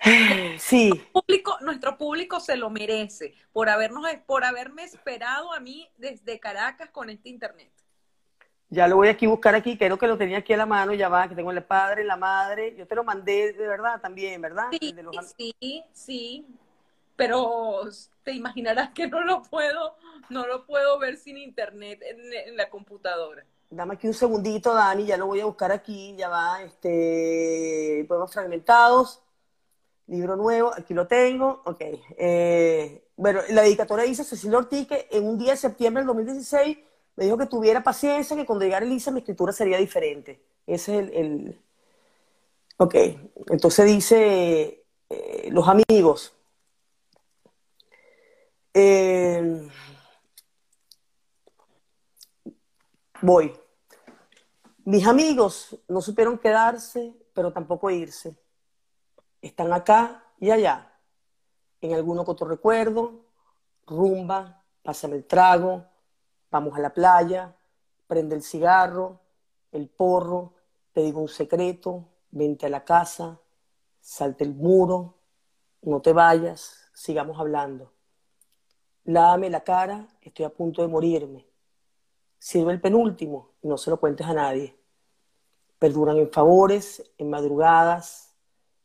Sí. 0.59 0.89
Nuestro 0.89 1.13
público, 1.13 1.59
nuestro 1.61 1.99
público 1.99 2.41
se 2.41 2.57
lo 2.57 2.71
merece 2.71 3.35
por 3.53 3.69
habernos, 3.69 4.07
por 4.27 4.45
haberme 4.45 4.85
esperado 4.85 5.53
a 5.53 5.61
mí 5.61 5.89
desde 5.97 6.41
Caracas 6.41 6.91
con 6.91 7.11
este 7.11 7.29
internet. 7.29 7.71
Ya 8.69 8.89
lo 8.89 8.97
voy 8.97 9.09
aquí 9.09 9.27
a 9.27 9.29
buscar 9.29 9.55
aquí, 9.55 9.77
creo 9.77 9.99
que 9.99 10.07
lo 10.07 10.17
tenía 10.17 10.39
aquí 10.39 10.55
a 10.55 10.57
la 10.57 10.65
mano, 10.65 10.95
ya 10.95 11.11
va, 11.11 11.29
que 11.29 11.35
tengo 11.35 11.51
el 11.51 11.63
padre, 11.63 12.05
la 12.05 12.17
madre. 12.17 12.75
Yo 12.75 12.87
te 12.87 12.95
lo 12.95 13.05
mandé 13.05 13.53
de 13.53 13.67
verdad 13.67 14.01
también, 14.01 14.41
¿verdad? 14.41 14.69
Sí, 14.71 14.95
sí, 15.37 15.85
sí. 15.93 16.47
Pero 17.23 17.83
te 18.25 18.33
imaginarás 18.33 18.91
que 18.91 19.07
no 19.07 19.23
lo 19.23 19.43
puedo, 19.43 19.95
no 20.29 20.45
lo 20.45 20.67
puedo 20.67 20.99
ver 20.99 21.17
sin 21.17 21.37
internet 21.37 22.03
en, 22.03 22.57
la 22.57 22.69
computadora. 22.69 23.47
Dame 23.71 23.95
aquí 23.95 24.09
un 24.09 24.15
segundito, 24.15 24.75
Dani, 24.75 25.07
ya 25.07 25.17
lo 25.17 25.27
voy 25.27 25.39
a 25.39 25.45
buscar 25.45 25.71
aquí, 25.71 26.17
ya 26.17 26.29
va, 26.29 26.63
este, 26.63 28.05
podemos 28.09 28.33
fragmentados. 28.33 29.23
Libro 30.09 30.35
nuevo, 30.35 30.73
aquí 30.77 30.95
lo 30.95 31.07
tengo. 31.07 31.63
Ok. 31.65 31.81
Eh, 32.19 33.05
bueno, 33.17 33.41
la 33.51 33.63
dedicatoria 33.63 34.05
dice 34.05 34.25
Cecilia 34.25 34.59
Ortiz 34.59 34.89
que 34.89 35.07
en 35.13 35.25
un 35.25 35.39
día 35.39 35.53
de 35.53 35.59
septiembre 35.59 36.01
del 36.01 36.09
2016 36.09 36.77
me 37.15 37.25
dijo 37.25 37.39
que 37.39 37.47
tuviera 37.47 37.85
paciencia, 37.85 38.35
que 38.35 38.45
cuando 38.45 38.65
llegara 38.65 38.85
Elisa 38.85 39.13
mi 39.13 39.21
escritura 39.21 39.53
sería 39.53 39.79
diferente. 39.79 40.43
Ese 40.67 40.99
es 40.99 41.11
el... 41.15 41.61
Ok, 42.79 42.97
entonces 43.49 43.87
dice 43.87 44.85
eh, 45.09 45.49
los 45.53 45.69
amigos. 45.69 46.35
Eh, 48.75 49.69
voy. 53.21 53.53
Mis 54.85 55.07
amigos 55.07 55.79
no 55.89 56.01
supieron 56.01 56.39
quedarse, 56.39 57.15
pero 57.35 57.53
tampoco 57.53 57.91
irse 57.91 58.37
están 59.43 59.73
acá 59.73 60.25
y 60.39 60.51
allá. 60.51 60.89
En 61.81 61.95
alguno 61.95 62.25
que 62.25 62.31
otro 62.31 62.47
recuerdo, 62.47 63.27
rumba, 63.87 64.65
pásame 64.83 65.17
el 65.17 65.27
trago, 65.27 65.85
vamos 66.51 66.79
a 66.79 66.81
la 66.81 66.95
playa, 66.95 67.55
prende 68.07 68.37
el 68.37 68.43
cigarro, 68.43 69.21
el 69.73 69.89
porro, 69.89 70.55
te 70.93 71.03
digo 71.03 71.21
un 71.21 71.29
secreto, 71.29 72.09
vente 72.31 72.67
a 72.67 72.71
la 72.71 72.85
casa, 72.85 73.39
salte 74.01 74.45
el 74.45 74.55
muro, 74.55 75.19
no 75.83 76.01
te 76.01 76.13
vayas, 76.13 76.89
sigamos 76.95 77.39
hablando. 77.39 77.93
Lávame 79.05 79.51
la 79.51 79.65
cara, 79.65 80.07
estoy 80.21 80.45
a 80.45 80.51
punto 80.51 80.83
de 80.83 80.89
morirme. 80.89 81.47
Sirve 82.39 82.73
el 82.73 82.81
penúltimo 82.81 83.51
y 83.63 83.69
no 83.69 83.77
se 83.77 83.91
lo 83.91 83.99
cuentes 83.99 84.27
a 84.27 84.35
nadie. 84.35 84.77
Perduran 85.79 86.19
en 86.19 86.31
favores, 86.31 87.03
en 87.19 87.31
madrugadas, 87.31 88.35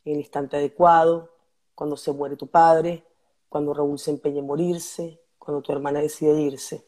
en 0.04 0.14
el 0.14 0.18
instante 0.20 0.56
adecuado, 0.56 1.30
cuando 1.74 1.96
se 1.96 2.12
muere 2.12 2.36
tu 2.36 2.48
padre, 2.48 3.04
cuando 3.48 3.72
Raúl 3.72 3.98
se 3.98 4.10
empeña 4.10 4.40
en 4.40 4.46
morirse, 4.46 5.20
cuando 5.38 5.62
tu 5.62 5.72
hermana 5.72 6.00
decide 6.00 6.40
irse, 6.40 6.84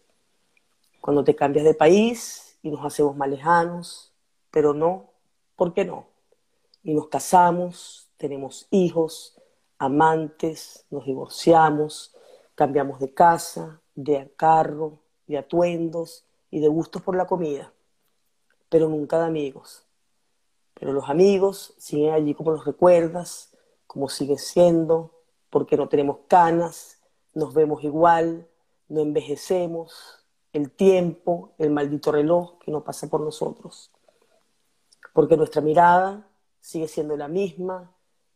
cuando 1.00 1.22
te 1.22 1.36
cambias 1.36 1.64
de 1.64 1.74
país 1.74 2.58
y 2.62 2.70
nos 2.70 2.84
hacemos 2.84 3.16
más 3.16 3.28
lejanos, 3.28 4.12
pero 4.50 4.74
no, 4.74 5.10
¿por 5.54 5.72
qué 5.72 5.84
no? 5.84 6.08
Y 6.82 6.94
nos 6.94 7.08
casamos, 7.08 8.10
tenemos 8.16 8.66
hijos, 8.70 9.40
amantes, 9.78 10.84
nos 10.90 11.06
divorciamos, 11.06 12.14
cambiamos 12.60 13.00
de 13.00 13.14
casa, 13.14 13.80
de 13.94 14.34
carro, 14.36 14.98
de 15.26 15.38
atuendos 15.38 16.26
y 16.50 16.60
de 16.60 16.68
gustos 16.68 17.00
por 17.00 17.16
la 17.16 17.26
comida, 17.26 17.72
pero 18.68 18.86
nunca 18.86 19.18
de 19.18 19.24
amigos. 19.24 19.86
Pero 20.74 20.92
los 20.92 21.08
amigos 21.08 21.72
siguen 21.78 22.12
allí 22.12 22.34
como 22.34 22.50
los 22.50 22.66
recuerdas, 22.66 23.56
como 23.86 24.10
siguen 24.10 24.36
siendo, 24.36 25.22
porque 25.48 25.78
no 25.78 25.88
tenemos 25.88 26.18
canas, 26.28 26.98
nos 27.32 27.54
vemos 27.54 27.82
igual, 27.82 28.46
no 28.88 29.00
envejecemos, 29.00 30.22
el 30.52 30.70
tiempo, 30.70 31.54
el 31.56 31.70
maldito 31.70 32.12
reloj 32.12 32.58
que 32.58 32.70
no 32.70 32.84
pasa 32.84 33.08
por 33.08 33.22
nosotros. 33.22 33.90
Porque 35.14 35.38
nuestra 35.38 35.62
mirada 35.62 36.28
sigue 36.60 36.88
siendo 36.88 37.16
la 37.16 37.28
misma, 37.28 37.90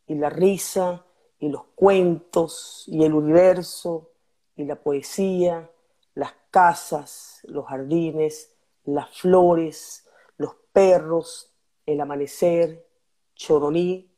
y 0.07 0.15
la 0.15 0.31
risa, 0.31 1.05
y 1.37 1.49
los 1.49 1.65
cuentos, 1.75 2.85
y 2.87 3.03
el 3.03 3.13
universo, 3.13 4.09
y 4.55 4.63
la 4.65 4.75
poesía, 4.75 5.69
las 6.13 6.33
casas, 6.49 7.41
los 7.43 7.65
jardines, 7.65 8.55
las 8.85 9.17
flores, 9.17 10.07
los 10.37 10.55
perros, 10.71 11.53
el 11.85 11.99
amanecer, 12.01 12.87
Choroní, 13.35 14.09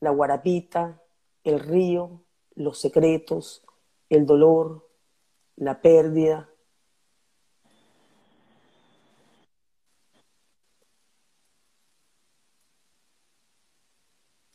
la 0.00 0.10
guarapita, 0.10 1.02
el 1.42 1.60
río, 1.60 2.22
los 2.54 2.78
secretos, 2.78 3.64
el 4.10 4.26
dolor, 4.26 4.88
la 5.56 5.80
pérdida. 5.80 6.50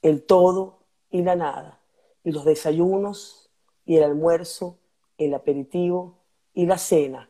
El 0.01 0.25
todo 0.25 0.79
y 1.09 1.23
la 1.23 1.35
nada, 1.35 1.79
y 2.25 2.31
los 2.31 2.43
desayunos 2.43 3.49
y 3.85 3.97
el 3.97 4.03
almuerzo, 4.03 4.77
el 5.25 5.33
aperitivo 5.33 6.17
y 6.53 6.65
la 6.65 6.77
cena, 6.77 7.29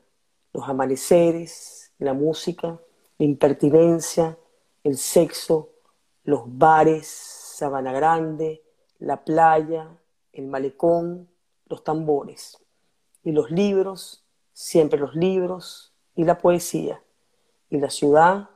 los 0.51 0.67
amaneceres, 0.67 1.91
la 1.97 2.13
música, 2.13 2.79
la 3.17 3.25
impertinencia, 3.25 4.37
el 4.83 4.97
sexo, 4.97 5.69
los 6.23 6.43
bares, 6.45 7.07
Sabana 7.07 7.91
Grande, 7.93 8.63
la 8.99 9.23
playa, 9.23 9.89
el 10.31 10.47
malecón, 10.47 11.29
los 11.67 11.83
tambores. 11.83 12.57
Y 13.23 13.31
los 13.31 13.51
libros, 13.51 14.25
siempre 14.51 14.99
los 14.99 15.15
libros, 15.15 15.93
y 16.15 16.23
la 16.25 16.37
poesía. 16.37 17.01
Y 17.69 17.77
la 17.77 17.89
ciudad, 17.89 18.49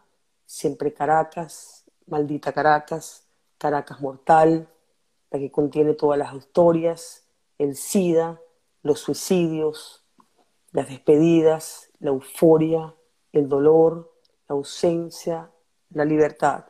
siempre 0.45 0.93
Caracas, 0.93 1.85
maldita 2.05 2.51
Caracas, 2.51 3.25
Caracas 3.57 3.99
mortal, 4.01 4.67
la 5.31 5.39
que 5.39 5.51
contiene 5.51 5.93
todas 5.93 6.17
las 6.17 6.33
historias, 6.33 7.25
el 7.57 7.75
SIDA, 7.75 8.39
los 8.87 9.01
suicidios, 9.01 10.03
las 10.71 10.87
despedidas, 10.87 11.91
la 11.99 12.09
euforia, 12.09 12.95
el 13.33 13.49
dolor, 13.49 14.13
la 14.47 14.55
ausencia, 14.55 15.51
la 15.89 16.05
libertad, 16.05 16.65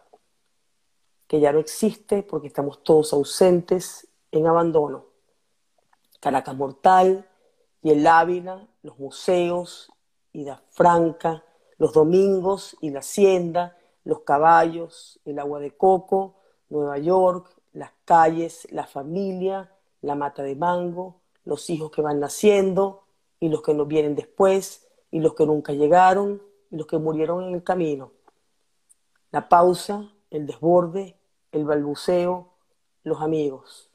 que 1.27 1.39
ya 1.39 1.53
no 1.53 1.59
existe 1.59 2.24
porque 2.24 2.47
estamos 2.47 2.83
todos 2.83 3.13
ausentes 3.13 4.07
en 4.31 4.47
abandono. 4.47 5.05
Caracas 6.19 6.55
Mortal 6.55 7.29
y 7.83 7.91
el 7.91 8.05
Ávila, 8.07 8.67
los 8.81 8.97
museos, 8.97 9.91
Ida 10.33 10.63
Franca, 10.71 11.43
los 11.77 11.93
domingos 11.93 12.75
y 12.81 12.89
la 12.89 13.00
hacienda, 13.00 13.77
los 14.03 14.21
caballos, 14.21 15.19
el 15.24 15.38
agua 15.38 15.59
de 15.59 15.77
coco, 15.77 16.36
Nueva 16.69 16.97
York, 16.97 17.55
las 17.74 17.91
calles, 18.05 18.67
la 18.71 18.88
familia, 18.88 19.71
la 20.01 20.15
mata 20.15 20.41
de 20.41 20.55
mango, 20.55 21.21
los 21.47 21.69
hijos 21.69 21.91
que 21.91 22.01
van 22.01 22.19
naciendo 22.19 23.05
y 23.39 23.47
los 23.47 23.61
que 23.61 23.73
nos 23.73 23.87
vienen 23.87 24.15
después 24.15 24.85
y 25.11 25.21
los 25.21 25.33
que 25.33 25.45
nunca 25.45 25.71
llegaron 25.71 26.41
y 26.69 26.75
los 26.75 26.87
que 26.87 26.97
murieron 26.97 27.45
en 27.45 27.55
el 27.55 27.63
camino. 27.63 28.11
La 29.31 29.47
pausa, 29.47 30.11
el 30.29 30.45
desborde, 30.45 31.15
el 31.53 31.63
balbuceo, 31.63 32.49
los 33.03 33.21
amigos. 33.21 33.89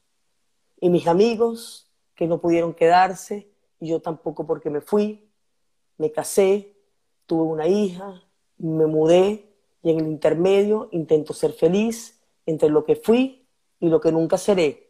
Y 0.81 0.89
mis 0.89 1.07
amigos 1.07 1.91
que 2.15 2.25
no 2.25 2.41
pudieron 2.41 2.73
quedarse 2.73 3.47
y 3.79 3.89
yo 3.89 4.01
tampoco 4.01 4.47
porque 4.47 4.71
me 4.71 4.81
fui, 4.81 5.29
me 5.99 6.11
casé, 6.11 6.75
tuve 7.27 7.43
una 7.43 7.67
hija, 7.67 8.23
me 8.57 8.87
mudé 8.87 9.53
y 9.83 9.91
en 9.91 9.99
el 9.99 10.07
intermedio 10.07 10.89
intento 10.91 11.33
ser 11.33 11.53
feliz 11.53 12.19
entre 12.47 12.69
lo 12.69 12.83
que 12.83 12.95
fui 12.95 13.45
y 13.79 13.89
lo 13.89 14.01
que 14.01 14.11
nunca 14.11 14.39
seré. 14.39 14.89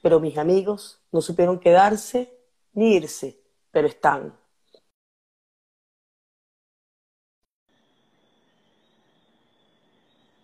Pero 0.00 0.20
mis 0.20 0.38
amigos 0.38 1.00
no 1.16 1.22
supieron 1.22 1.58
quedarse 1.58 2.30
ni 2.74 2.94
irse, 2.94 3.40
pero 3.70 3.88
están. 3.88 4.38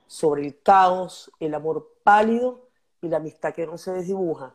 Sobre 0.06 0.46
el 0.46 0.62
caos, 0.62 1.30
el 1.38 1.52
amor 1.54 1.98
pálido 2.02 2.70
y 3.02 3.08
la 3.08 3.18
amistad 3.18 3.52
que 3.52 3.66
no 3.66 3.76
se 3.76 3.92
desdibuja. 3.92 4.54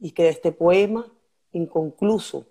Y 0.00 0.10
que 0.10 0.24
de 0.24 0.28
este 0.28 0.52
poema 0.52 1.06
inconcluso, 1.52 2.46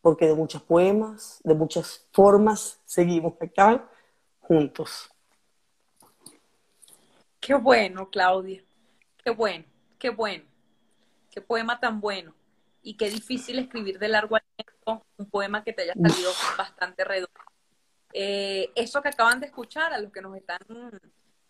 porque 0.00 0.26
de 0.26 0.34
muchos 0.34 0.62
poemas, 0.62 1.40
de 1.44 1.54
muchas 1.54 2.08
formas, 2.10 2.80
seguimos 2.84 3.34
acá 3.40 3.88
juntos. 4.40 5.08
Qué 7.38 7.54
bueno, 7.54 8.10
Claudia. 8.10 8.64
Qué 9.22 9.30
bueno, 9.30 9.64
qué 10.00 10.10
bueno. 10.10 10.53
Qué 11.34 11.40
poema 11.40 11.80
tan 11.80 12.00
bueno. 12.00 12.32
Y 12.80 12.96
qué 12.96 13.10
difícil 13.10 13.58
escribir 13.58 13.98
de 13.98 14.06
largo 14.06 14.36
aliento 14.36 15.04
un 15.16 15.28
poema 15.28 15.64
que 15.64 15.72
te 15.72 15.82
haya 15.82 15.94
salido 15.94 16.30
bastante 16.56 17.02
redondo. 17.02 17.40
Eh, 18.12 18.70
eso 18.76 19.02
que 19.02 19.08
acaban 19.08 19.40
de 19.40 19.46
escuchar, 19.46 19.92
a 19.92 19.98
los 19.98 20.12
que 20.12 20.20
nos 20.20 20.36
están 20.36 20.60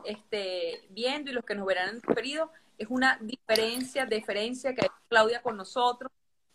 este, 0.07 0.87
viendo 0.89 1.31
y 1.31 1.35
los 1.35 1.45
que 1.45 1.55
nos 1.55 1.67
verán 1.67 1.97
en 1.97 2.01
periodo, 2.01 2.51
es 2.79 2.89
una 2.89 3.19
diferencia, 3.21 4.07
diferencia 4.07 4.75
que 4.75 4.83
hay 4.83 4.89
Claudia 5.09 5.43
con 5.43 5.59
nosotros 5.59 6.11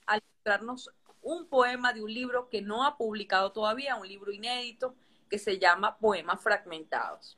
al 0.08 0.24
mostrarnos 0.34 0.90
un 1.22 1.48
poema 1.48 1.94
de 1.94 2.02
un 2.02 2.12
libro 2.12 2.50
que 2.50 2.64
no 2.64 2.84
ha 2.84 2.98
publicado 2.98 3.52
todavía, 3.52 3.96
un 3.96 4.08
libro 4.08 4.32
inédito 4.32 4.96
que 5.30 5.38
se 5.38 5.60
llama 5.60 6.00
Poemas 6.00 6.42
Fragmentados. 6.42 7.38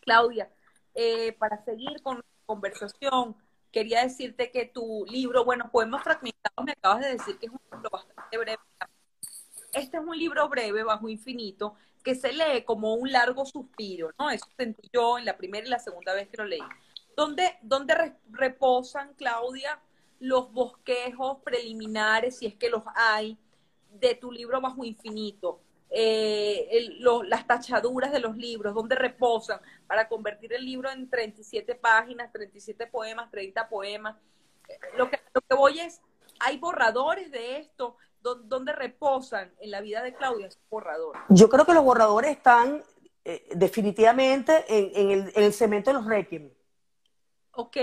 Claudia, 0.00 0.50
eh, 0.94 1.32
para 1.32 1.62
seguir 1.62 2.00
con 2.00 2.16
la 2.16 2.24
conversación, 2.46 3.36
quería 3.72 4.02
decirte 4.02 4.50
que 4.50 4.66
tu 4.66 5.04
libro, 5.08 5.44
bueno, 5.44 5.70
Poemas 5.70 6.02
Fragmentados, 6.02 6.64
me 6.64 6.72
acabas 6.72 7.00
de 7.00 7.12
decir 7.12 7.38
que 7.38 7.46
es 7.46 7.52
un 7.52 7.60
libro 7.72 7.90
bastante 7.90 8.38
breve. 8.38 8.58
Este 9.72 9.96
es 9.98 10.02
un 10.02 10.18
libro 10.18 10.48
breve, 10.48 10.82
bajo 10.82 11.08
infinito, 11.08 11.74
que 12.02 12.14
se 12.14 12.32
lee 12.32 12.64
como 12.64 12.94
un 12.94 13.12
largo 13.12 13.44
suspiro, 13.44 14.10
¿no? 14.18 14.30
Eso 14.30 14.46
sentí 14.56 14.88
yo 14.92 15.18
en 15.18 15.24
la 15.24 15.36
primera 15.36 15.66
y 15.66 15.70
la 15.70 15.78
segunda 15.78 16.14
vez 16.14 16.28
que 16.28 16.38
lo 16.38 16.44
leí. 16.44 16.62
¿Dónde, 17.16 17.58
dónde 17.62 18.14
reposan, 18.30 19.12
Claudia, 19.14 19.80
los 20.20 20.52
bosquejos 20.52 21.38
preliminares, 21.44 22.38
si 22.38 22.46
es 22.46 22.54
que 22.54 22.70
los 22.70 22.82
hay, 22.94 23.38
de 23.90 24.14
tu 24.14 24.30
libro 24.32 24.60
Bajo 24.60 24.84
Infinito, 24.84 25.60
eh, 25.90 26.68
las 27.26 27.46
tachaduras 27.46 28.12
de 28.12 28.20
los 28.20 28.36
libros, 28.36 28.74
donde 28.74 28.94
reposan 28.94 29.60
para 29.86 30.08
convertir 30.08 30.52
el 30.52 30.64
libro 30.64 30.90
en 30.90 31.08
37 31.08 31.74
páginas, 31.74 32.32
37 32.32 32.86
poemas, 32.86 33.30
30 33.30 33.68
poemas. 33.68 34.16
Lo 34.96 35.08
que, 35.08 35.18
lo 35.34 35.40
que 35.40 35.54
voy 35.54 35.80
es, 35.80 36.00
¿hay 36.40 36.58
borradores 36.58 37.30
de 37.30 37.58
esto? 37.58 37.96
¿Dónde 38.20 38.72
reposan 38.72 39.52
en 39.60 39.70
la 39.70 39.80
vida 39.80 40.02
de 40.02 40.14
Claudia 40.14 40.48
esos 40.48 40.60
borradores? 40.68 41.22
Yo 41.30 41.48
creo 41.48 41.64
que 41.64 41.72
los 41.72 41.84
borradores 41.84 42.32
están 42.32 42.84
eh, 43.24 43.48
definitivamente 43.54 44.64
en, 44.68 45.10
el, 45.10 45.32
en 45.34 45.44
el 45.44 45.52
cemento 45.54 45.90
de 45.90 45.94
los 45.94 46.06
Requiem. 46.06 46.50
Ok 47.52 47.76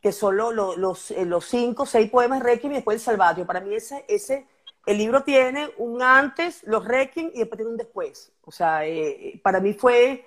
que 0.00 0.12
son 0.12 0.36
los, 0.36 1.10
eh, 1.10 1.24
los, 1.24 1.44
cinco, 1.44 1.86
seis 1.86 2.10
poemas 2.10 2.42
Requiem 2.42 2.72
y 2.72 2.76
después 2.76 2.96
el 2.96 3.00
Salvatio. 3.00 3.46
Para 3.46 3.60
mí 3.60 3.74
ese, 3.74 4.04
ese, 4.08 4.46
el 4.88 4.96
libro 4.96 5.22
tiene 5.22 5.70
un 5.76 6.02
antes, 6.02 6.62
los 6.64 6.82
Requiem 6.82 7.30
y 7.34 7.40
después 7.40 7.58
tiene 7.58 7.72
un 7.72 7.76
después. 7.76 8.32
O 8.40 8.50
sea, 8.50 8.86
eh, 8.86 9.28
eh, 9.28 9.40
para 9.42 9.60
mí 9.60 9.74
fue, 9.74 10.24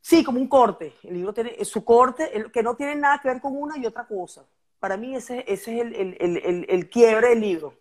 sí, 0.00 0.22
como 0.22 0.40
un 0.40 0.46
corte. 0.46 0.94
El 1.02 1.14
libro 1.14 1.34
tiene 1.34 1.64
su 1.64 1.84
corte, 1.84 2.30
que 2.52 2.62
no 2.62 2.76
tiene 2.76 2.94
nada 2.94 3.18
que 3.20 3.26
ver 3.26 3.40
con 3.40 3.60
una 3.60 3.76
y 3.76 3.84
otra 3.84 4.06
cosa. 4.06 4.44
Para 4.78 4.96
mí 4.96 5.16
ese, 5.16 5.44
ese 5.48 5.76
es 5.76 5.80
el, 5.80 6.66
el, 6.68 6.88
quiebre 6.88 7.30
del 7.30 7.40
libro. 7.40 7.74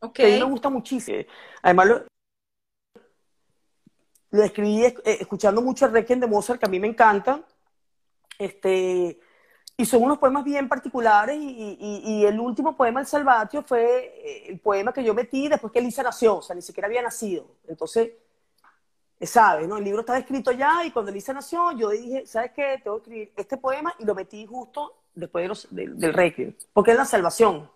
Okay. 0.00 0.32
a 0.32 0.34
mí 0.34 0.44
me 0.44 0.50
gusta 0.50 0.70
muchísimo. 0.70 1.18
Además, 1.60 1.86
lo, 1.88 2.04
lo 4.30 4.42
escribí 4.42 4.82
escuchando 5.04 5.60
mucho 5.60 5.84
el 5.84 5.92
Requiem 5.92 6.20
de 6.20 6.26
Mozart, 6.26 6.58
que 6.58 6.66
a 6.66 6.70
mí 6.70 6.80
me 6.80 6.88
encanta. 6.88 7.42
Este, 8.38 9.20
y 9.78 9.84
son 9.84 10.02
unos 10.02 10.18
poemas 10.18 10.42
bien 10.42 10.68
particulares 10.68 11.36
y, 11.38 12.24
el 12.24 12.40
último 12.40 12.74
poema, 12.76 13.00
El 13.00 13.06
Salvatio, 13.06 13.62
fue 13.62 14.14
eh, 14.24 14.44
el 14.48 14.58
poema 14.58 14.92
que 14.92 15.04
yo 15.04 15.12
metí 15.12 15.48
después 15.48 15.72
que 15.72 15.80
Elisa 15.80 16.02
nació, 16.02 16.38
o 16.38 16.42
sea, 16.42 16.56
ni 16.56 16.62
siquiera 16.62 16.86
había 16.86 17.02
nacido. 17.02 17.46
Entonces, 17.68 18.10
eh, 19.20 19.26
¿sabes? 19.26 19.68
¿no? 19.68 19.76
El 19.76 19.84
libro 19.84 20.00
estaba 20.00 20.18
escrito 20.18 20.50
ya 20.50 20.82
y 20.84 20.90
cuando 20.90 21.10
Elisa 21.10 21.34
nació, 21.34 21.72
yo 21.72 21.90
dije, 21.90 22.26
¿sabes 22.26 22.52
qué? 22.52 22.80
Tengo 22.82 23.02
que 23.02 23.02
escribir 23.02 23.32
este 23.36 23.58
poema 23.58 23.94
y 23.98 24.06
lo 24.06 24.14
metí 24.14 24.46
justo 24.46 24.96
después 25.14 25.68
del 25.70 26.12
Requiem, 26.12 26.54
porque 26.72 26.92
es 26.92 26.96
la 26.96 27.04
salvación. 27.04 27.70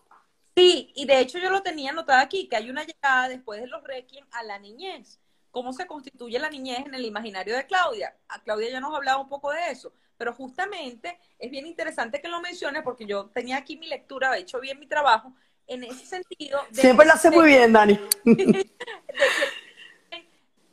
Sí, 0.56 0.92
y 0.94 1.04
de 1.04 1.20
hecho 1.20 1.38
yo 1.38 1.50
lo 1.50 1.62
tenía 1.62 1.90
anotado 1.90 2.20
aquí, 2.20 2.48
que 2.48 2.56
hay 2.56 2.70
una 2.70 2.84
llegada 2.84 3.28
después 3.28 3.60
de 3.60 3.66
los 3.66 3.84
Requiem 3.84 4.26
a 4.32 4.42
la 4.42 4.58
niñez. 4.58 5.20
¿Cómo 5.50 5.72
se 5.72 5.86
constituye 5.86 6.38
la 6.38 6.48
niñez 6.48 6.86
en 6.86 6.94
el 6.94 7.04
imaginario 7.04 7.56
de 7.56 7.66
Claudia? 7.66 8.14
A 8.28 8.40
Claudia 8.40 8.70
ya 8.70 8.80
nos 8.80 8.94
hablaba 8.94 9.20
un 9.20 9.28
poco 9.28 9.50
de 9.50 9.70
eso 9.70 9.92
pero 10.20 10.34
justamente 10.34 11.18
es 11.38 11.50
bien 11.50 11.66
interesante 11.66 12.20
que 12.20 12.28
lo 12.28 12.42
mencione 12.42 12.82
porque 12.82 13.06
yo 13.06 13.30
tenía 13.32 13.56
aquí 13.56 13.78
mi 13.78 13.88
lectura, 13.88 14.36
he 14.36 14.40
hecho 14.40 14.60
bien 14.60 14.78
mi 14.78 14.86
trabajo, 14.86 15.32
en 15.66 15.82
ese 15.82 16.04
sentido. 16.04 16.60
Siempre 16.72 17.06
lo 17.06 17.14
hace 17.14 17.30
muy 17.30 17.46
bien, 17.46 17.72
Dani. 17.72 17.98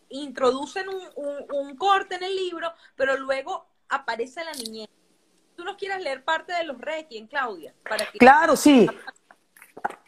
introducen 0.10 0.88
un, 0.90 1.78
corte 1.78 2.16
en 2.16 2.24
el 2.24 2.36
libro, 2.36 2.74
pero 2.98 3.16
luego 3.16 3.70
aparece 3.88 4.44
la 4.44 4.52
niñez. 4.52 4.90
¿Tú 5.56 5.64
nos 5.64 5.78
quieres 5.78 6.04
leer 6.04 6.26
parte 6.26 6.52
de 6.52 6.66
los 6.66 6.78
Requiem, 6.82 7.26
Claudia? 7.28 7.74
Para 7.88 8.06
claro, 8.20 8.58
sí. 8.58 8.86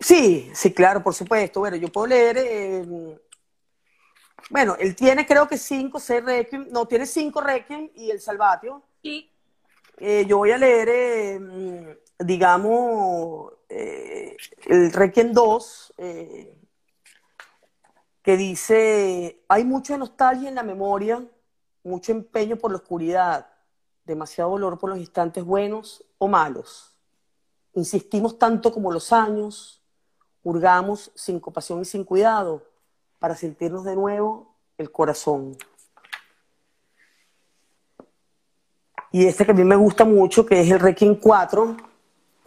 Sí, 0.02 0.52
sí, 0.54 0.74
claro, 0.74 1.02
por 1.02 1.14
supuesto. 1.14 1.62
Bueno, 1.62 1.78
yo 1.78 1.90
puedo 1.90 2.08
leer. 2.08 2.38
Eh, 2.40 3.18
bueno, 4.50 4.76
él 4.78 4.98
tiene 4.98 5.26
creo 5.26 5.48
que 5.48 5.58
cinco, 5.58 5.98
seis 5.98 6.26
Requiem. 6.26 6.68
No, 6.72 6.86
tiene 6.86 7.06
cinco 7.06 7.40
Requiem 7.40 7.90
y 7.96 8.12
el 8.12 8.20
Salvatio. 8.20 8.84
Sí. 9.02 9.32
Eh, 9.98 10.26
yo 10.28 10.38
voy 10.38 10.52
a 10.52 10.58
leer, 10.58 10.90
eh, 10.90 12.00
digamos, 12.20 13.54
eh, 13.68 14.38
el 14.68 14.94
Requiem 14.94 15.34
2, 15.34 15.94
que 18.22 18.38
dice, 18.38 19.44
hay 19.48 19.64
mucha 19.66 19.98
nostalgia 19.98 20.48
en 20.50 20.56
la 20.56 20.64
memoria, 20.64 21.26
mucho 21.84 22.12
empeño 22.12 22.58
por 22.58 22.72
la 22.72 22.78
oscuridad, 22.78 23.48
demasiado 24.06 24.52
dolor 24.52 24.78
por 24.78 24.90
los 24.92 25.00
instantes 25.00 25.44
buenos 25.44 26.06
o 26.18 26.28
malos. 26.28 26.96
Insistimos 27.74 28.38
tanto 28.38 28.72
como 28.72 28.92
los 28.92 29.12
años, 29.12 29.82
hurgamos 30.44 31.12
sin 31.16 31.40
compasión 31.40 31.82
y 31.82 31.86
sin 31.86 32.04
cuidado 32.04 32.64
para 33.20 33.36
sentirnos 33.36 33.84
de 33.84 33.96
nuevo 33.96 34.56
el 34.78 34.92
corazón. 34.92 35.58
Y 39.12 39.26
este 39.26 39.46
que 39.46 39.52
a 39.52 39.56
mí 39.56 39.64
me 39.64 39.76
gusta 39.76 40.06
mucho, 40.06 40.46
que 40.46 40.62
es 40.62 40.70
el 40.70 40.80
Requiem 40.80 41.16
4, 41.16 41.78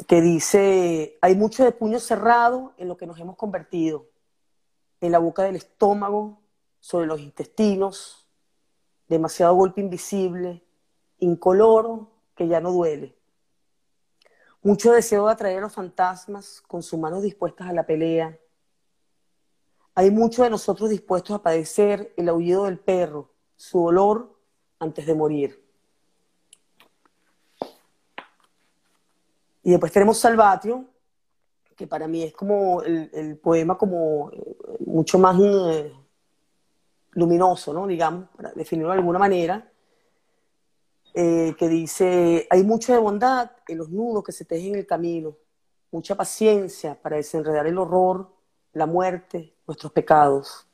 que 0.07 0.21
dice, 0.21 1.19
hay 1.21 1.35
mucho 1.35 1.65
de 1.65 1.73
puño 1.73 1.99
cerrado 1.99 2.73
en 2.77 2.89
lo 2.89 2.97
que 2.97 3.07
nos 3.07 3.19
hemos 3.19 3.37
convertido, 3.37 4.07
en 5.01 5.11
la 5.11 5.19
boca 5.19 5.43
del 5.43 5.57
estómago, 5.57 6.41
sobre 6.79 7.07
los 7.07 7.21
intestinos, 7.21 8.29
demasiado 9.09 9.55
golpe 9.55 9.81
invisible, 9.81 10.65
incoloro, 11.19 12.11
que 12.37 12.47
ya 12.47 12.61
no 12.61 12.71
duele. 12.71 13.17
Mucho 14.63 14.93
deseo 14.93 15.27
de 15.27 15.33
atraer 15.33 15.59
a 15.59 15.63
los 15.63 15.75
fantasmas 15.75 16.61
con 16.63 16.83
sus 16.83 16.99
manos 16.99 17.23
dispuestas 17.23 17.69
a 17.69 17.73
la 17.73 17.85
pelea. 17.85 18.39
Hay 19.97 20.13
mucho 20.13 20.45
de 20.45 20.51
nosotros 20.51 20.91
dispuestos 20.91 21.35
a 21.35 21.43
padecer 21.43 22.15
el 22.17 22.29
aullido 22.29 22.65
del 22.65 22.79
perro, 22.79 23.33
su 23.57 23.81
dolor 23.81 24.39
antes 24.79 25.07
de 25.07 25.15
morir. 25.15 25.62
Y 29.63 29.71
después 29.71 29.93
tenemos 29.93 30.19
Salvatio, 30.19 30.85
que 31.77 31.87
para 31.87 32.09
mí 32.09 32.23
es 32.23 32.33
como 32.33 32.83
el, 32.83 33.39
poema 33.39 33.79
como 33.79 34.31
eh, 34.33 34.57
mucho 34.87 35.19
más, 35.19 35.37
eh, 35.41 35.93
luminoso, 37.13 37.73
¿no? 37.73 37.87
Digamos, 37.87 38.29
para 38.37 38.53
definirlo 38.53 38.93
de 38.93 38.99
alguna 38.99 39.19
manera, 39.19 39.71
eh, 41.15 41.55
que 41.59 41.69
dice, 41.69 42.47
hay 42.51 42.65
mucho 42.65 42.93
de 42.93 42.99
bondad 42.99 43.51
en 43.69 43.79
los 43.79 43.91
nudos 43.91 44.25
que 44.25 44.33
se 44.33 44.45
tejen 44.45 44.75
en 44.75 44.81
el 44.81 44.87
camino, 44.87 45.37
mucha 45.91 46.15
paciencia 46.15 47.01
para 47.01 47.17
desenredar 47.17 47.67
el 47.67 47.79
horror, 47.79 48.31
la 48.73 48.87
muerte, 48.87 49.55
nuestros 49.67 49.93
pecados. 49.93 50.67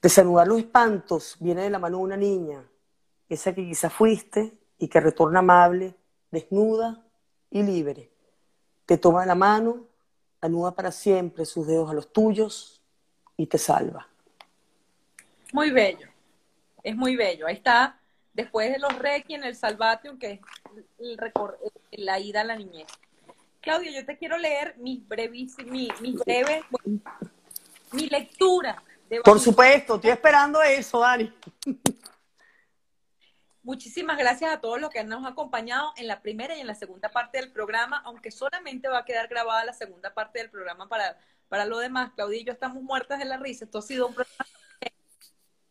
Desanudar 0.00 0.46
los 0.46 0.58
espantos 0.58 1.36
viene 1.40 1.62
de 1.62 1.70
la 1.70 1.78
mano 1.78 1.98
de 1.98 2.04
una 2.04 2.16
niña, 2.16 2.64
esa 3.28 3.54
que 3.54 3.64
quizá 3.64 3.90
fuiste 3.90 4.56
y 4.78 4.86
que 4.86 5.00
retorna 5.00 5.40
amable, 5.40 5.96
desnuda 6.30 7.03
y 7.54 7.62
libre. 7.62 8.10
Te 8.84 8.98
toma 8.98 9.24
la 9.24 9.36
mano, 9.36 9.86
anuda 10.40 10.74
para 10.74 10.90
siempre 10.90 11.46
sus 11.46 11.66
dedos 11.66 11.88
a 11.88 11.94
los 11.94 12.12
tuyos 12.12 12.82
y 13.36 13.46
te 13.46 13.58
salva. 13.58 14.06
Muy 15.52 15.70
bello, 15.70 16.08
es 16.82 16.96
muy 16.96 17.14
bello. 17.14 17.46
Ahí 17.46 17.54
está, 17.54 17.98
después 18.32 18.72
de 18.72 18.80
los 18.80 18.98
Requiem, 18.98 19.44
el 19.44 19.54
Salvation, 19.54 20.18
que 20.18 20.32
es 20.32 20.40
la 21.92 22.18
ida 22.18 22.40
a 22.40 22.44
la 22.44 22.56
niñez. 22.56 22.88
Claudia, 23.60 23.92
yo 23.92 24.04
te 24.04 24.18
quiero 24.18 24.36
leer 24.36 24.74
mis 24.78 25.06
breves, 25.06 25.56
mi, 25.64 25.88
breves, 26.26 26.64
mi 27.92 28.08
lectura. 28.08 28.82
Por 29.24 29.38
supuesto, 29.38 29.94
estoy 29.94 30.10
esperando 30.10 30.60
eso, 30.60 30.98
Dani. 30.98 31.32
Muchísimas 33.64 34.18
gracias 34.18 34.52
a 34.52 34.60
todos 34.60 34.78
los 34.78 34.90
que 34.90 35.02
nos 35.04 35.20
han 35.20 35.32
acompañado 35.32 35.94
en 35.96 36.06
la 36.06 36.20
primera 36.20 36.54
y 36.54 36.60
en 36.60 36.66
la 36.66 36.74
segunda 36.74 37.08
parte 37.08 37.38
del 37.38 37.50
programa, 37.50 38.02
aunque 38.04 38.30
solamente 38.30 38.88
va 38.88 38.98
a 38.98 39.04
quedar 39.06 39.26
grabada 39.26 39.64
la 39.64 39.72
segunda 39.72 40.12
parte 40.12 40.38
del 40.38 40.50
programa 40.50 40.86
para, 40.86 41.16
para 41.48 41.64
lo 41.64 41.78
demás. 41.78 42.12
Claudia 42.14 42.40
y 42.40 42.44
yo 42.44 42.52
estamos 42.52 42.82
muertas 42.82 43.18
de 43.18 43.24
la 43.24 43.38
risa. 43.38 43.64
Esto 43.64 43.78
ha 43.78 43.82
sido 43.82 44.06
un 44.06 44.14
programa. 44.14 44.44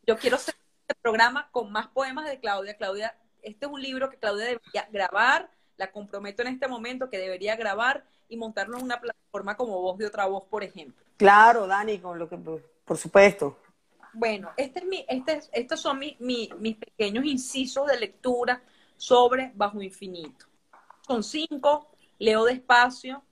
Yo 0.08 0.18
quiero 0.18 0.38
hacer 0.38 0.56
este 0.88 1.00
programa 1.04 1.50
con 1.52 1.72
más 1.72 1.88
poemas 1.88 2.26
de 2.26 2.40
Claudia. 2.40 2.76
Claudia, 2.78 3.16
este 3.44 3.68
es 3.68 3.72
un 3.72 3.80
libro 3.80 4.10
que 4.10 4.18
Claudia 4.18 4.46
debería 4.46 4.88
grabar 4.92 5.52
la 5.78 5.92
comprometo 5.92 6.42
en 6.42 6.48
este 6.48 6.68
momento 6.68 7.12
que 7.12 7.20
debería 7.20 7.56
grabar 7.56 8.04
y 8.28 8.38
montarnos 8.38 8.82
una 8.82 9.00
plataforma 9.00 9.56
como 9.56 9.80
Voz 9.80 10.00
de 10.00 10.08
Otra 10.08 10.26
Voz, 10.26 10.46
por 10.46 10.64
ejemplo. 10.64 11.06
Claro, 11.18 11.68
Dani, 11.68 12.00
con 12.00 12.18
lo 12.18 12.28
que, 12.28 12.38
por 12.38 12.98
supuesto. 12.98 13.60
Bueno, 14.14 14.52
este 14.58 14.84
este 15.08 15.42
estos 15.54 15.82
son 15.82 16.00
mis 16.00 16.78
pequeños 16.78 17.26
incisos 17.26 17.88
de 17.88 18.00
lectura 18.00 18.64
sobre 18.96 19.52
Bajo 19.56 19.82
Infinito. 19.82 20.46
Son 21.08 21.24
cinco, 21.24 21.92
leo 22.20 22.46
despacio. 22.46 23.24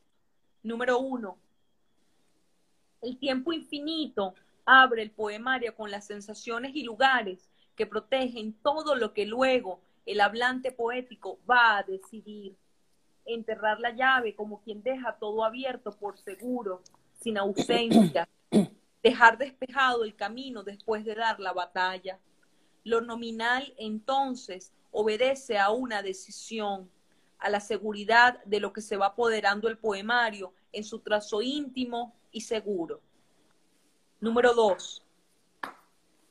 Número 0.64 1.00
uno, 1.00 1.38
el 3.02 3.18
tiempo 3.18 3.52
infinito 3.52 4.36
abre 4.66 5.02
el 5.02 5.12
poemario 5.12 5.76
con 5.76 5.90
las 5.90 6.06
sensaciones 6.06 6.76
y 6.76 6.84
lugares 6.84 7.50
que 7.76 7.88
protegen 7.88 8.54
todo 8.54 8.96
lo 8.96 9.14
que 9.14 9.26
luego 9.26 9.82
el 10.06 10.22
hablante 10.22 10.72
poético 10.72 11.40
va 11.50 11.78
a 11.78 11.84
decidir 11.84 12.56
enterrar 13.26 13.80
la 13.80 13.92
llave 13.92 14.36
como 14.36 14.62
quien 14.62 14.84
deja 14.84 15.16
todo 15.18 15.44
abierto 15.44 15.92
por 15.92 16.18
seguro, 16.18 16.82
sin 17.20 17.38
ausencia, 17.38 18.28
dejar 19.04 19.38
despejado 19.38 20.04
el 20.04 20.16
camino 20.16 20.64
después 20.64 21.04
de 21.06 21.16
dar 21.16 21.40
la 21.40 21.54
batalla. 21.54 22.20
Lo 22.84 23.02
nominal 23.02 23.74
entonces 23.78 24.72
obedece 24.92 25.58
a 25.58 25.70
una 25.70 26.02
decisión, 26.02 26.90
a 27.40 27.50
la 27.50 27.60
seguridad 27.60 28.44
de 28.46 28.60
lo 28.60 28.74
que 28.74 28.82
se 28.82 28.98
va 28.98 29.08
apoderando 29.08 29.68
el 29.68 29.78
poemario 29.78 30.54
en 30.72 30.84
su 30.84 31.00
trazo 31.00 31.42
íntimo 31.42 32.16
y 32.32 32.42
seguro. 32.42 33.02
Número 34.20 34.54
dos, 34.54 35.04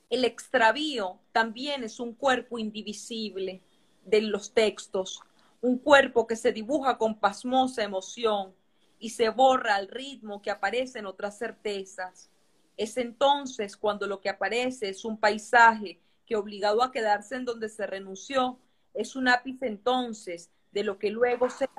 el 0.09 0.25
extravío 0.25 1.19
también 1.33 1.85
es 1.85 2.01
un 2.01 2.15
cuerpo 2.15 2.59
indivisible 2.59 3.63
de 4.05 4.23
los 4.23 4.53
textos, 4.53 5.21
un 5.61 5.79
cuerpo 5.79 6.27
que 6.27 6.37
se 6.37 6.53
dibuja 6.53 6.99
con 6.99 7.19
pasmosa 7.19 7.83
emoción 7.83 8.55
y 8.99 9.11
se 9.11 9.29
borra 9.31 9.77
al 9.77 9.89
ritmo 9.89 10.43
que 10.43 10.51
aparecen 10.51 11.07
otras 11.07 11.39
certezas. 11.39 12.31
Es 12.77 12.97
entonces 12.97 13.77
cuando 13.77 14.07
lo 14.07 14.21
que 14.21 14.31
aparece 14.31 14.89
es 14.89 15.05
un 15.05 15.19
paisaje 15.19 16.01
que 16.27 16.37
obligado 16.37 16.83
a 16.83 16.93
quedarse 16.93 17.37
en 17.37 17.45
donde 17.45 17.69
se 17.69 17.87
renunció, 17.87 18.59
es 18.95 19.17
un 19.17 19.29
ápice 19.29 19.67
entonces 19.67 20.51
de 20.73 20.85
lo 20.85 20.99
que 20.99 21.11
luego 21.11 21.51
será 21.51 21.73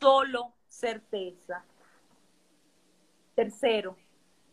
solo 0.00 0.54
certeza. 0.68 1.64
Tercero, 3.34 3.96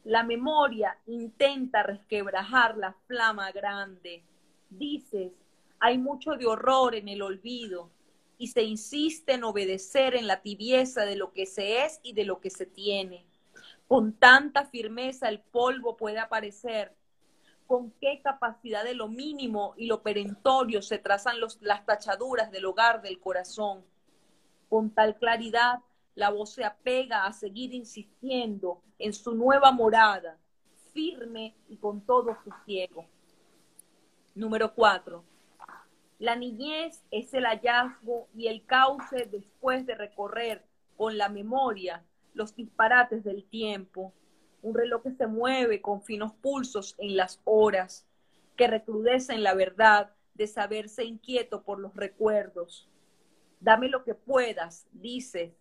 la 0.03 0.23
memoria 0.23 0.97
intenta 1.05 1.84
resquebrajar 1.84 2.77
la 2.77 2.93
flama 3.08 3.51
grande. 3.51 4.23
Dices, 4.69 5.32
hay 5.79 5.97
mucho 5.97 6.32
de 6.32 6.45
horror 6.45 6.95
en 6.95 7.08
el 7.08 7.21
olvido 7.21 7.91
y 8.38 8.47
se 8.47 8.63
insiste 8.63 9.34
en 9.34 9.43
obedecer 9.43 10.15
en 10.15 10.27
la 10.27 10.41
tibieza 10.41 11.05
de 11.05 11.15
lo 11.15 11.34
que 11.34 11.45
se 11.45 11.86
es 11.86 11.99
y 12.03 12.13
de 12.13 12.25
lo 12.25 12.39
que 12.39 12.49
se 12.49 12.65
tiene. 12.65 13.29
Con 13.89 14.13
tanta 14.13 14.67
firmeza 14.67 15.30
el 15.30 15.39
polvo 15.39 15.97
puede 15.97 16.19
aparecer. 16.19 16.95
Con 17.65 17.89
qué 17.99 18.21
capacidad 18.21 18.84
de 18.84 18.93
lo 18.93 19.08
mínimo 19.08 19.73
y 19.78 19.88
lo 19.88 20.04
perentorio 20.04 20.84
se 20.84 20.99
trazan 20.99 21.38
las 21.62 21.86
tachaduras 21.88 22.52
del 22.52 22.65
hogar 22.65 23.02
del 23.02 23.19
corazón. 23.19 23.84
Con 24.69 24.91
tal 24.91 25.17
claridad 25.17 25.80
la 26.13 26.30
voz 26.30 26.54
se 26.54 26.65
apega 26.65 27.25
a 27.25 27.34
seguir 27.34 27.73
insistiendo 27.73 28.84
en 28.99 29.12
su 29.12 29.34
nueva 29.34 29.71
morada, 29.71 30.38
firme 30.93 31.56
y 31.67 31.78
con 31.78 32.02
todo 32.02 32.38
su 32.43 32.52
ciego. 32.65 33.08
Número 34.36 34.71
cuatro. 34.75 35.23
La 36.19 36.36
niñez 36.36 37.04
es 37.10 37.34
el 37.34 37.45
hallazgo 37.45 38.28
y 38.36 38.49
el 38.49 38.67
cauce 38.67 39.25
después 39.25 39.88
de 39.88 39.95
recorrer 39.95 40.63
con 40.95 41.17
la 41.17 41.28
memoria 41.28 42.06
los 42.39 42.56
disparates 42.56 43.23
del 43.23 43.43
tiempo. 43.43 44.13
Un 44.63 44.73
reloj 44.73 45.04
que 45.04 45.12
se 45.12 45.28
mueve 45.28 45.82
con 45.82 46.02
finos 46.02 46.34
pulsos 46.34 46.95
en 46.97 47.15
las 47.15 47.39
horas, 47.43 48.08
que 48.56 48.67
recrudece 48.67 49.34
en 49.34 49.43
la 49.43 49.54
verdad 49.54 50.12
de 50.34 50.47
saberse 50.47 51.04
inquieto 51.04 51.63
por 51.63 51.80
los 51.80 51.95
recuerdos. 51.95 52.89
Dame 53.60 53.89
lo 53.89 54.04
que 54.04 54.15
puedas, 54.15 54.88
dice, 54.93 55.54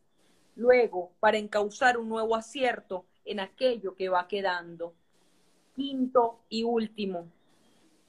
luego 0.54 1.12
para 1.20 1.36
encauzar 1.36 1.98
un 1.98 2.08
nuevo 2.08 2.36
acierto 2.36 3.04
en 3.24 3.40
aquello 3.40 3.94
que 3.94 4.08
va 4.08 4.28
quedando. 4.28 4.94
Quinto 5.74 6.40
y 6.48 6.62
último. 6.62 7.28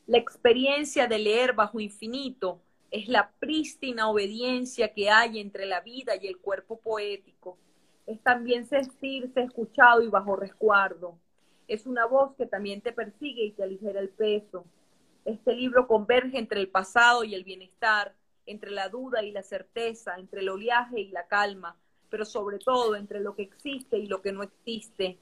La 0.05 0.19
experiencia 0.19 1.07
de 1.07 1.19
leer 1.19 1.53
bajo 1.53 1.79
infinito 1.79 2.61
es 2.91 3.07
la 3.07 3.31
prístina 3.39 4.09
obediencia 4.09 4.93
que 4.93 5.09
hay 5.09 5.39
entre 5.39 5.65
la 5.65 5.81
vida 5.81 6.13
y 6.19 6.27
el 6.27 6.37
cuerpo 6.37 6.79
poético. 6.79 7.57
Es 8.09 8.19
también 8.23 8.65
sentirse 8.65 9.39
escuchado 9.39 10.01
y 10.01 10.07
bajo 10.07 10.35
resguardo. 10.35 11.19
Es 11.67 11.85
una 11.85 12.07
voz 12.07 12.33
que 12.35 12.47
también 12.47 12.81
te 12.81 12.91
persigue 12.91 13.45
y 13.45 13.51
te 13.51 13.61
aligera 13.61 13.99
el 13.99 14.09
peso. 14.09 14.65
Este 15.25 15.53
libro 15.53 15.85
converge 15.85 16.39
entre 16.39 16.59
el 16.59 16.69
pasado 16.69 17.23
y 17.23 17.35
el 17.35 17.43
bienestar, 17.43 18.15
entre 18.47 18.71
la 18.71 18.89
duda 18.89 19.21
y 19.21 19.31
la 19.31 19.43
certeza, 19.43 20.15
entre 20.17 20.41
el 20.41 20.49
oleaje 20.49 20.99
y 21.01 21.11
la 21.11 21.27
calma, 21.27 21.77
pero 22.09 22.25
sobre 22.25 22.57
todo 22.57 22.95
entre 22.95 23.19
lo 23.19 23.35
que 23.35 23.43
existe 23.43 23.99
y 23.99 24.07
lo 24.07 24.23
que 24.23 24.31
no 24.31 24.41
existe. 24.41 25.19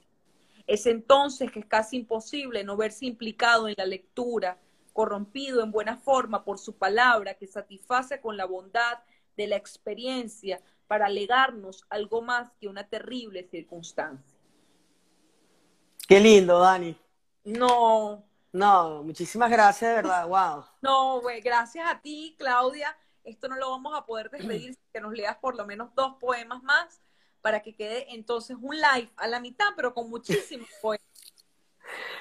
Es 0.66 0.86
entonces 0.86 1.52
que 1.52 1.60
es 1.60 1.66
casi 1.66 1.98
imposible 1.98 2.64
no 2.64 2.78
verse 2.78 3.04
implicado 3.04 3.68
en 3.68 3.74
la 3.76 3.84
lectura, 3.84 4.56
corrompido 4.94 5.62
en 5.62 5.72
buena 5.72 5.98
forma 5.98 6.42
por 6.42 6.58
su 6.58 6.78
palabra 6.78 7.34
que 7.34 7.48
satisface 7.48 8.18
con 8.22 8.38
la 8.38 8.46
bondad 8.46 9.00
de 9.36 9.46
la 9.46 9.56
experiencia 9.56 10.62
para 10.88 11.08
legarnos 11.08 11.84
algo 11.88 12.22
más 12.22 12.50
que 12.60 12.66
una 12.66 12.88
terrible 12.88 13.44
circunstancia. 13.48 14.26
Qué 16.08 16.18
lindo, 16.18 16.58
Dani. 16.58 16.96
No. 17.44 18.24
No, 18.50 19.04
muchísimas 19.04 19.50
gracias, 19.50 19.90
de 19.90 19.96
verdad, 19.96 20.26
wow. 20.26 20.64
No, 20.80 21.20
güey, 21.20 21.40
gracias 21.40 21.88
a 21.88 22.00
ti, 22.00 22.34
Claudia 22.38 22.96
esto 23.28 23.48
no 23.48 23.56
lo 23.56 23.70
vamos 23.70 23.96
a 23.96 24.04
poder 24.04 24.30
despedir 24.30 24.74
si 24.74 24.80
que 24.92 25.00
nos 25.00 25.12
leas 25.12 25.36
por 25.36 25.54
lo 25.56 25.66
menos 25.66 25.94
dos 25.94 26.16
poemas 26.18 26.62
más 26.62 27.00
para 27.40 27.62
que 27.62 27.74
quede 27.74 28.14
entonces 28.14 28.56
un 28.60 28.76
live 28.76 29.10
a 29.16 29.28
la 29.28 29.40
mitad, 29.40 29.66
pero 29.76 29.94
con 29.94 30.10
muchísimos 30.10 30.68
poemas. 30.82 31.06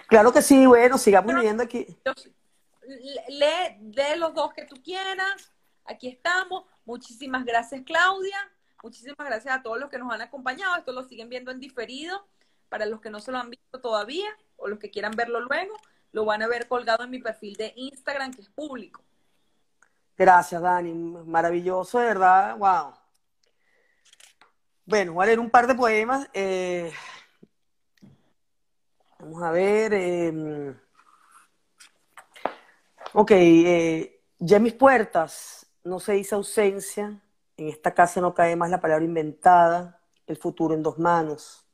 Claro 0.08 0.32
que 0.32 0.42
sí, 0.42 0.66
bueno, 0.66 0.98
sigamos 0.98 1.34
leyendo 1.34 1.64
aquí. 1.64 1.86
Lee, 3.28 3.78
de 3.80 4.16
los 4.16 4.34
dos 4.34 4.54
que 4.54 4.66
tú 4.66 4.76
quieras. 4.82 5.52
Aquí 5.84 6.08
estamos. 6.08 6.66
Muchísimas 6.86 7.44
gracias, 7.44 7.82
Claudia. 7.86 8.38
Muchísimas 8.84 9.28
gracias 9.28 9.56
a 9.56 9.62
todos 9.62 9.80
los 9.80 9.90
que 9.90 9.98
nos 9.98 10.13
han 10.13 10.22
acompañado. 10.22 10.76
Esto 10.76 10.92
lo 10.92 11.04
siguen 11.04 11.30
viendo 11.30 11.52
en 11.52 11.60
diferido. 11.60 12.28
Para 12.70 12.86
los 12.86 13.00
que 13.00 13.10
no 13.10 13.20
se 13.20 13.32
lo 13.32 13.38
han 13.38 13.50
visto 13.50 13.80
todavía 13.80 14.28
o 14.58 14.68
los 14.68 14.80
que 14.80 14.92
quieran 14.92 15.13
verlo 15.13 15.40
luego, 15.40 15.74
lo 16.12 16.26
van 16.26 16.42
a 16.42 16.48
ver 16.48 16.68
colgado 16.68 17.04
en 17.04 17.12
mi 17.12 17.20
perfil 17.20 17.56
de 17.56 17.74
Instagram, 17.76 18.34
que 18.34 18.42
es 18.42 18.50
público. 18.50 19.04
Gracias, 20.18 20.62
Dani. 20.62 20.94
Maravilloso, 20.94 22.00
de 22.00 22.06
verdad. 22.06 22.58
Wow. 22.58 22.94
Bueno, 24.86 25.13
voy 25.13 25.24
a 25.24 25.28
leer 25.28 25.40
un 25.40 25.50
par 25.50 25.68
de 25.68 25.76
poemas. 25.76 26.28
Eh, 26.34 26.92
vamos 29.20 29.44
a 29.44 29.52
ver. 29.52 29.94
Em, 29.94 30.76
Ok, 33.20 33.32
eh, 33.32 34.22
ya 34.38 34.58
en 34.58 34.63
mis 34.63 34.74
puertas 34.74 35.66
no 35.84 36.00
se 36.00 36.13
dice 36.13 36.36
ausencia, 36.36 37.20
en 37.58 37.67
esta 37.67 37.93
casa 37.93 38.22
no 38.22 38.34
cae 38.34 38.56
más 38.56 38.70
la 38.70 38.80
palabra 38.80 39.04
inventada, 39.04 40.00
el 40.28 40.38
futuro 40.38 40.76
en 40.76 40.84
dos 40.84 41.00
manos, 41.00 41.65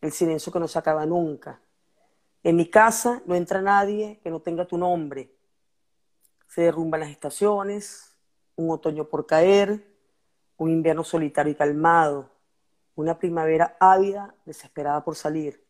el 0.00 0.12
silencio 0.12 0.52
que 0.52 0.60
no 0.60 0.68
se 0.68 0.78
acaba 0.78 1.06
nunca. 1.06 1.60
En 2.42 2.56
mi 2.56 2.68
casa 2.68 3.22
no 3.26 3.34
entra 3.34 3.62
nadie 3.62 4.20
que 4.22 4.30
no 4.30 4.40
tenga 4.40 4.66
tu 4.66 4.76
nombre. 4.76 5.34
Se 6.48 6.62
derrumban 6.62 7.00
las 7.00 7.10
estaciones, 7.10 8.16
un 8.56 8.70
otoño 8.70 9.08
por 9.08 9.26
caer, 9.26 9.86
un 10.56 10.70
invierno 10.70 11.04
solitario 11.04 11.52
y 11.52 11.56
calmado, 11.56 12.30
una 12.94 13.18
primavera 13.18 13.76
ávida, 13.80 14.34
desesperada 14.44 15.02
por 15.02 15.16
salir. 15.16 15.64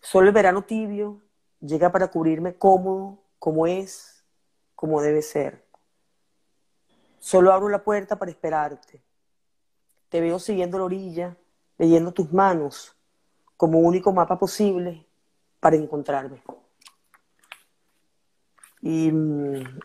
Solo 0.00 0.28
el 0.28 0.32
verano 0.32 0.64
tibio 0.64 1.20
llega 1.60 1.92
para 1.92 2.08
cubrirme 2.08 2.56
cómodo, 2.56 3.22
como 3.38 3.66
es, 3.66 4.24
como 4.74 5.00
debe 5.02 5.22
ser. 5.22 5.67
Solo 7.18 7.52
abro 7.52 7.68
la 7.68 7.82
puerta 7.82 8.16
para 8.16 8.30
esperarte. 8.30 9.02
Te 10.08 10.20
veo 10.20 10.38
siguiendo 10.38 10.78
la 10.78 10.84
orilla, 10.84 11.36
leyendo 11.76 12.12
tus 12.12 12.32
manos, 12.32 12.96
como 13.56 13.80
único 13.80 14.12
mapa 14.12 14.38
posible 14.38 15.04
para 15.60 15.76
encontrarme. 15.76 16.42
Y 18.80 19.10
mm, 19.10 19.80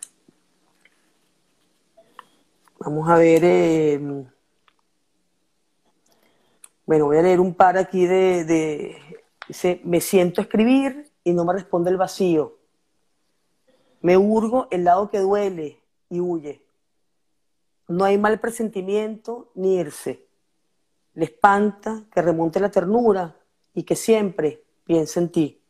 vamos 2.79 3.09
a 3.09 3.15
ver, 3.15 3.41
eh, 3.43 3.99
bueno, 6.85 7.05
voy 7.05 7.17
a 7.17 7.21
leer 7.21 7.39
un 7.39 7.55
par 7.55 7.77
aquí 7.77 8.05
de, 8.05 8.45
de, 8.45 8.97
dice, 9.47 9.81
me 9.83 9.99
siento 9.99 10.39
a 10.39 10.43
escribir 10.43 11.11
y 11.23 11.33
no 11.33 11.43
me 11.43 11.53
responde 11.53 11.89
el 11.89 11.97
vacío. 11.97 12.57
Me 14.01 14.17
hurgo 14.17 14.67
el 14.69 14.83
lado 14.83 15.09
que 15.09 15.19
duele 15.19 15.81
y 16.09 16.19
huye. 16.19 16.62
No 17.87 18.05
hay 18.05 18.17
mal 18.17 18.39
presentimiento 18.39 19.51
ni 19.55 19.75
irse. 19.75 20.27
Le 21.13 21.25
espanta 21.25 22.03
que 22.11 22.21
remonte 22.21 22.59
la 22.59 22.71
ternura 22.71 23.35
y 23.73 23.83
que 23.83 23.95
siempre 23.95 24.63
piense 24.83 25.19
en 25.19 25.31
ti. 25.31 25.61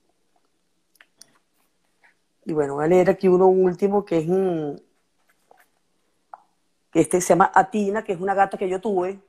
Y 2.46 2.54
bueno, 2.54 2.76
voy 2.76 2.86
a 2.86 2.88
leer 2.88 3.10
aquí 3.10 3.28
uno 3.28 3.48
último 3.48 4.04
que 4.06 4.20
es 4.20 4.28
un, 4.28 4.82
que 6.92 7.02
este 7.02 7.20
se 7.22 7.30
llama 7.30 7.52
Atina, 7.54 8.04
que 8.04 8.14
es 8.14 8.20
una 8.20 8.34
gata 8.34 8.58
que 8.58 8.70
yo 8.70 8.80
tuve. 8.80 9.20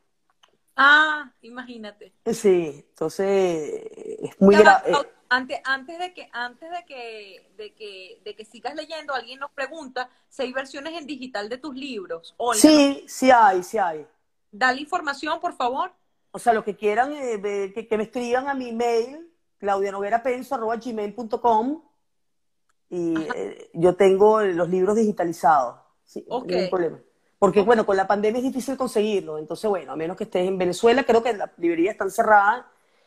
Ah, 0.77 1.33
imagínate. 1.43 2.13
Sí, 2.33 2.85
entonces 2.91 3.83
es 4.21 4.41
muy 4.41 4.57
grave. 4.57 4.93
Antes, 5.35 5.59
antes 5.65 5.99
de 5.99 6.15
que, 6.15 6.29
antes 6.33 6.71
de 6.71 6.85
que, 6.87 7.51
de 7.57 7.75
que, 7.75 8.21
de 8.25 8.37
que 8.37 8.45
sigas 8.45 8.77
leyendo, 8.77 9.15
alguien 9.15 9.41
nos 9.41 9.51
pregunta 9.51 10.09
si 10.29 10.43
hay 10.43 10.53
versiones 10.53 10.97
en 10.97 11.07
digital 11.07 11.49
de 11.49 11.59
tus 11.59 11.75
libros. 11.75 12.37
sí, 12.55 13.05
sí 13.09 13.33
hay, 13.33 13.65
sí 13.65 13.79
hay. 13.79 14.07
Dale 14.53 14.81
información, 14.81 15.41
por 15.41 15.55
favor. 15.55 15.91
O 16.31 16.39
sea, 16.39 16.53
lo 16.53 16.63
que 16.63 16.77
quieran, 16.77 17.13
eh, 17.15 17.73
que, 17.75 17.89
que, 17.89 17.97
me 17.97 18.05
escriban 18.05 18.49
a 18.49 18.55
mi 18.55 18.71
mail, 18.71 19.29
claudianoguerapenso.gmail.com 19.59 21.83
y 22.91 23.15
eh, 23.35 23.71
yo 23.73 23.97
tengo 23.97 24.41
los 24.41 24.69
libros 24.69 24.95
digitalizados. 24.95 25.81
Sí, 26.05 26.25
no 26.29 26.45
hay 26.49 26.71
problema. 26.71 27.01
Porque, 27.41 27.63
bueno, 27.63 27.85
con 27.85 27.97
la 27.97 28.07
pandemia 28.07 28.39
es 28.39 28.45
difícil 28.45 28.77
conseguirlo. 28.77 29.39
Entonces, 29.39 29.69
bueno, 29.69 29.91
a 29.91 29.97
menos 29.97 30.17
que 30.17 30.23
estés 30.25 30.47
en 30.47 30.59
Venezuela, 30.59 31.03
creo 31.03 31.25
que 31.25 31.33
las 31.33 31.51
librerías 31.59 31.95
están 31.95 32.13
cerradas. 32.13 32.67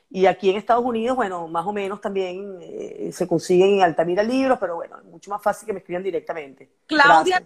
Y 0.09 0.25
aquí 0.25 0.49
en 0.49 0.55
Estados 0.55 0.85
Unidos, 0.85 1.17
bueno, 1.17 1.47
más 1.47 1.65
o 1.65 1.73
menos 1.73 1.99
también 1.99 2.57
eh, 2.61 3.09
se 3.11 3.27
consiguen 3.27 3.75
en 3.75 3.81
Altamira 3.81 4.23
libros, 4.23 4.57
pero 4.59 4.75
bueno, 4.75 4.97
es 4.99 5.05
mucho 5.05 5.29
más 5.29 5.41
fácil 5.41 5.65
que 5.65 5.73
me 5.73 5.79
escriban 5.79 6.03
directamente. 6.03 6.71
Claudia 6.85 7.43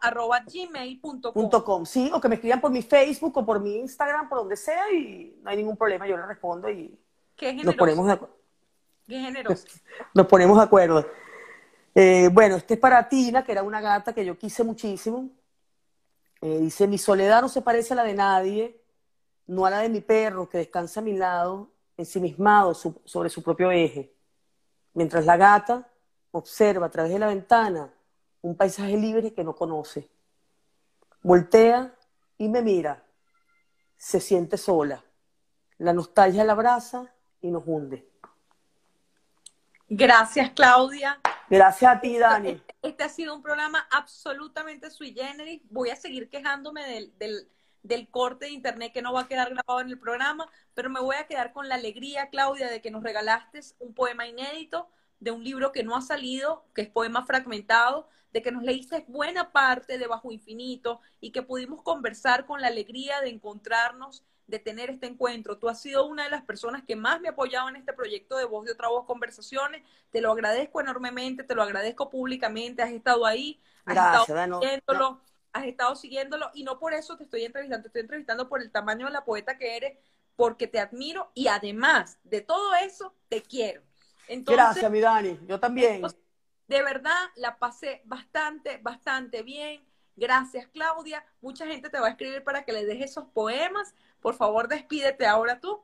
arroba 0.00 0.40
gmail.com. 0.40 1.84
Sí, 1.84 2.10
o 2.12 2.20
que 2.20 2.28
me 2.28 2.36
escriban 2.36 2.60
por 2.60 2.70
mi 2.70 2.82
Facebook 2.82 3.36
o 3.36 3.44
por 3.44 3.60
mi 3.60 3.76
Instagram, 3.76 4.28
por 4.28 4.38
donde 4.38 4.56
sea, 4.56 4.90
y 4.92 5.36
no 5.42 5.50
hay 5.50 5.56
ningún 5.56 5.76
problema, 5.76 6.06
yo 6.06 6.16
le 6.16 6.26
respondo 6.26 6.70
y 6.70 6.98
nos 7.64 7.74
ponemos 7.74 8.06
de 8.06 8.12
acuerdo. 8.12 8.36
Qué 9.06 9.20
generoso. 9.20 9.66
Nos 10.14 10.26
ponemos 10.26 10.56
de 10.56 10.64
acuerdo. 10.64 11.06
Eh, 11.94 12.28
bueno, 12.32 12.56
este 12.56 12.74
es 12.74 12.80
para 12.80 13.08
Tina, 13.08 13.44
que 13.44 13.52
era 13.52 13.62
una 13.62 13.80
gata 13.80 14.12
que 14.12 14.24
yo 14.24 14.36
quise 14.36 14.64
muchísimo. 14.64 15.30
Eh, 16.40 16.58
dice, 16.60 16.88
mi 16.88 16.98
soledad 16.98 17.40
no 17.40 17.48
se 17.48 17.62
parece 17.62 17.94
a 17.94 17.96
la 17.96 18.04
de 18.04 18.14
nadie, 18.14 18.80
no 19.46 19.66
a 19.66 19.70
la 19.70 19.80
de 19.80 19.88
mi 19.88 20.00
perro 20.00 20.48
que 20.48 20.58
descansa 20.58 21.00
a 21.00 21.02
mi 21.02 21.16
lado, 21.16 21.70
ensimismado 21.96 22.74
sobre 22.74 23.30
su 23.30 23.42
propio 23.42 23.70
eje. 23.70 24.14
Mientras 24.94 25.24
la 25.24 25.36
gata 25.36 25.88
observa 26.30 26.86
a 26.86 26.90
través 26.90 27.12
de 27.12 27.18
la 27.18 27.28
ventana 27.28 27.92
un 28.42 28.56
paisaje 28.56 28.96
libre 28.96 29.32
que 29.32 29.44
no 29.44 29.54
conoce. 29.54 30.08
Voltea 31.22 31.94
y 32.38 32.48
me 32.48 32.62
mira. 32.62 33.02
Se 33.96 34.20
siente 34.20 34.56
sola. 34.56 35.02
La 35.78 35.92
nostalgia 35.92 36.44
la 36.44 36.52
abraza 36.52 37.12
y 37.40 37.50
nos 37.50 37.62
hunde. 37.66 38.08
Gracias, 39.88 40.50
Claudia. 40.50 41.20
Gracias 41.48 41.96
a 41.96 42.00
ti, 42.00 42.18
Dani. 42.18 42.50
Este, 42.50 42.74
este, 42.82 43.04
ha 43.04 43.08
sido 43.08 43.34
un 43.34 43.42
programa 43.42 43.86
absolutamente 43.90 44.90
sui 44.90 45.12
generis. 45.14 45.62
Voy 45.70 45.90
a 45.90 45.96
seguir 45.96 46.28
quejándome 46.28 46.84
del, 46.86 47.18
del, 47.18 47.48
corte 48.10 48.46
de 48.46 48.52
internet 48.52 48.92
que 48.92 49.02
no 49.02 49.12
va 49.12 49.22
a 49.22 49.28
quedar 49.28 49.50
grabado 49.50 49.80
en 49.80 49.88
el 49.88 49.98
programa, 49.98 50.50
pero 50.74 50.90
me 50.90 51.00
voy 51.00 51.16
a 51.16 51.26
quedar 51.26 51.52
con 51.52 51.68
la 51.68 51.76
alegría, 51.76 52.28
Claudia, 52.30 52.68
de 52.68 52.80
que 52.80 52.90
nos 52.90 53.02
regalaste 53.02 53.60
un 53.78 53.94
poema 53.94 54.26
inédito 54.26 54.88
de 55.20 55.30
un 55.30 55.42
libro 55.42 55.72
que 55.72 55.82
no 55.82 55.96
ha 55.96 56.02
salido, 56.02 56.64
que 56.74 56.82
es 56.82 56.88
poema 56.88 57.24
fragmentado, 57.24 58.08
de 58.32 58.42
que 58.42 58.52
nos 58.52 58.62
leíste 58.62 59.04
buena 59.08 59.52
parte 59.52 59.98
de 59.98 60.06
Bajo 60.06 60.30
Infinito 60.30 61.00
y 61.20 61.30
que 61.30 61.42
pudimos 61.42 61.82
conversar 61.82 62.44
con 62.44 62.60
la 62.60 62.68
alegría 62.68 63.20
de 63.20 63.30
encontrarnos 63.30 64.24
de 64.46 64.58
tener 64.58 64.90
este 64.90 65.06
encuentro. 65.06 65.58
Tú 65.58 65.68
has 65.68 65.80
sido 65.80 66.06
una 66.06 66.24
de 66.24 66.30
las 66.30 66.42
personas 66.42 66.82
que 66.84 66.96
más 66.96 67.20
me 67.20 67.28
ha 67.28 67.32
apoyado 67.32 67.68
en 67.68 67.76
este 67.76 67.92
proyecto 67.92 68.36
de 68.36 68.44
Voz 68.44 68.64
de 68.64 68.72
Otra 68.72 68.88
Voz 68.88 69.04
Conversaciones. 69.04 69.82
Te 70.10 70.20
lo 70.20 70.30
agradezco 70.30 70.80
enormemente, 70.80 71.42
te 71.42 71.54
lo 71.54 71.62
agradezco 71.62 72.10
públicamente. 72.10 72.82
Has 72.82 72.92
estado 72.92 73.26
ahí, 73.26 73.60
has 73.84 73.96
estado 73.96 74.24
siguiéndolo, 74.24 75.20
has 75.56 75.66
estado 75.66 75.96
siguiéndolo 75.96 76.50
y 76.54 76.64
no 76.64 76.78
por 76.78 76.94
eso 76.94 77.16
te 77.16 77.24
estoy 77.24 77.44
entrevistando, 77.44 77.82
te 77.82 77.88
estoy 77.88 78.02
entrevistando 78.02 78.48
por 78.48 78.60
el 78.60 78.70
tamaño 78.70 79.06
de 79.06 79.12
la 79.12 79.24
poeta 79.24 79.58
que 79.58 79.76
eres, 79.76 79.98
porque 80.36 80.66
te 80.66 80.78
admiro 80.78 81.30
y 81.34 81.48
además 81.48 82.18
de 82.24 82.42
todo 82.42 82.74
eso, 82.74 83.14
te 83.28 83.42
quiero. 83.42 83.82
Gracias, 84.28 84.90
mi 84.90 85.00
Dani, 85.00 85.38
yo 85.46 85.58
también. 85.58 86.02
de 86.68 86.82
verdad, 86.82 87.30
la 87.36 87.58
pasé 87.58 88.02
bastante, 88.04 88.78
bastante 88.82 89.42
bien. 89.42 89.84
Gracias, 90.16 90.66
Claudia. 90.68 91.24
Mucha 91.40 91.66
gente 91.66 91.90
te 91.90 92.00
va 92.00 92.08
a 92.08 92.10
escribir 92.10 92.42
para 92.42 92.64
que 92.64 92.72
le 92.72 92.84
dejes 92.84 93.10
esos 93.12 93.26
poemas. 93.26 93.94
Por 94.20 94.34
favor, 94.34 94.66
despídete 94.66 95.26
ahora 95.26 95.60
tú. 95.60 95.82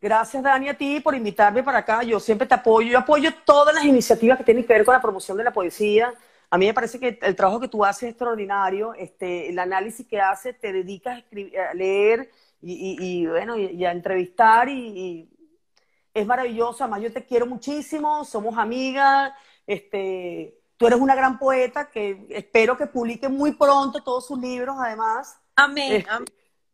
Gracias, 0.00 0.42
Dani, 0.42 0.68
a 0.68 0.76
ti 0.76 1.00
por 1.00 1.14
invitarme 1.14 1.62
para 1.62 1.78
acá. 1.78 2.02
Yo 2.02 2.20
siempre 2.20 2.46
te 2.46 2.54
apoyo. 2.54 2.88
Yo 2.90 2.98
apoyo 2.98 3.30
todas 3.44 3.74
las 3.74 3.84
iniciativas 3.84 4.38
que 4.38 4.44
tienen 4.44 4.64
que 4.64 4.72
ver 4.72 4.84
con 4.84 4.94
la 4.94 5.00
promoción 5.00 5.36
de 5.36 5.44
la 5.44 5.52
poesía. 5.52 6.14
A 6.50 6.58
mí 6.58 6.66
me 6.66 6.74
parece 6.74 7.00
que 7.00 7.18
el 7.22 7.36
trabajo 7.36 7.60
que 7.60 7.68
tú 7.68 7.84
haces 7.84 8.04
es 8.04 8.08
extraordinario. 8.10 8.94
Este, 8.94 9.48
el 9.48 9.58
análisis 9.58 10.06
que 10.06 10.20
haces, 10.20 10.58
te 10.58 10.72
dedicas 10.72 11.16
a, 11.16 11.18
escribir, 11.18 11.58
a 11.58 11.74
leer 11.74 12.30
y, 12.62 13.26
bueno, 13.26 13.56
y, 13.56 13.84
a 13.84 13.92
entrevistar 13.92 14.68
y, 14.68 15.28
es 16.14 16.26
maravilloso. 16.26 16.84
Además, 16.84 17.02
yo 17.02 17.12
te 17.12 17.24
quiero 17.24 17.46
muchísimo. 17.46 18.24
Somos 18.24 18.56
amigas. 18.56 19.32
Este, 19.66 20.58
tú 20.76 20.86
eres 20.86 21.00
una 21.00 21.14
gran 21.14 21.38
poeta 21.38 21.90
que 21.90 22.26
espero 22.30 22.76
que 22.76 22.86
publique 22.86 23.28
muy 23.28 23.52
pronto 23.52 24.02
todos 24.02 24.26
sus 24.26 24.38
libros, 24.38 24.76
además. 24.78 25.38
Amén. 25.56 25.92
Este, 25.92 26.10
amén. 26.10 26.26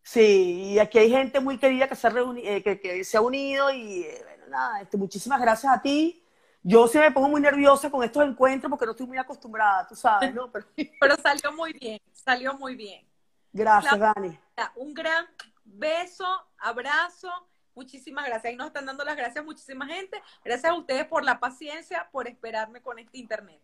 Sí, 0.03 0.73
y 0.73 0.79
aquí 0.79 0.99
hay 0.99 1.11
gente 1.11 1.39
muy 1.41 1.59
querida 1.59 1.89
que 1.89 1.95
se 1.95 2.09
ha, 2.09 2.13
eh, 2.37 2.63
que, 2.63 3.05
se 3.05 3.17
ha 3.17 3.21
unido 3.21 3.71
y 3.71 4.03
eh, 4.03 4.21
bueno, 4.25 4.47
nada, 4.49 4.81
este, 4.81 4.97
muchísimas 4.97 5.41
gracias 5.41 5.73
a 5.73 5.81
ti. 5.81 6.22
Yo 6.65 6.87
sí 6.87 6.99
me 6.99 7.11
pongo 7.11 7.29
muy 7.29 7.41
nerviosa 7.41 7.91
con 7.91 8.05
estos 8.05 8.25
encuentros 8.25 8.71
porque 8.71 8.87
no 8.87 8.93
estoy 8.93 9.07
muy 9.07 9.19
acostumbrada, 9.19 9.87
tú 9.89 9.97
sabes, 9.97 10.33
¿no? 10.33 10.51
Pero, 10.51 10.67
salió 11.23 11.53
muy 11.53 11.73
bien, 11.73 12.01
salió 12.13 12.55
muy 12.55 12.77
bien. 12.77 13.05
Gracias, 13.53 13.99
Dani. 13.99 14.39
Un 14.77 14.95
gran 14.95 15.27
beso, 15.65 16.25
abrazo, 16.59 17.29
muchísimas 17.75 18.25
gracias. 18.27 18.45
Ahí 18.51 18.57
nos 18.57 18.69
están 18.69 18.87
dando 18.87 19.05
las 19.05 19.17
gracias 19.17 19.45
muchísima 19.45 19.87
gente. 19.87 20.23
Gracias 20.45 20.71
a 20.71 20.75
ustedes 20.75 21.05
por 21.07 21.25
la 21.25 21.41
paciencia, 21.41 22.09
por 22.13 22.29
esperarme 22.29 22.81
con 22.81 23.01
este 23.01 23.19
internet. 23.19 23.61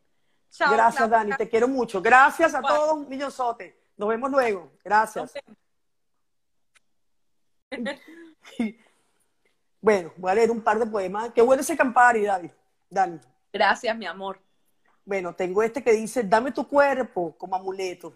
Chao. 0.50 0.72
Gracias, 0.72 1.08
Dani, 1.08 1.36
te 1.36 1.48
quiero 1.48 1.68
mucho. 1.68 2.02
Gracias 2.02 2.52
a 2.52 2.60
todos, 2.60 2.94
un 2.94 3.08
millonzote. 3.08 3.78
Nos 3.96 4.08
vemos 4.08 4.28
luego. 4.28 4.72
Gracias. 4.82 5.34
bueno, 9.80 10.12
voy 10.16 10.30
a 10.32 10.34
leer 10.34 10.50
un 10.50 10.62
par 10.62 10.80
de 10.80 10.86
poemas. 10.86 11.30
Qué 11.32 11.42
bueno 11.42 11.60
ese 11.60 11.76
Campari, 11.76 12.24
David. 12.24 12.50
Dani. 12.90 13.20
Gracias, 13.52 13.96
mi 13.96 14.06
amor. 14.06 14.40
Bueno, 15.04 15.34
tengo 15.34 15.62
este 15.62 15.82
que 15.82 15.92
dice, 15.92 16.22
dame 16.22 16.52
tu 16.52 16.68
cuerpo 16.68 17.34
como 17.38 17.56
amuleto. 17.56 18.14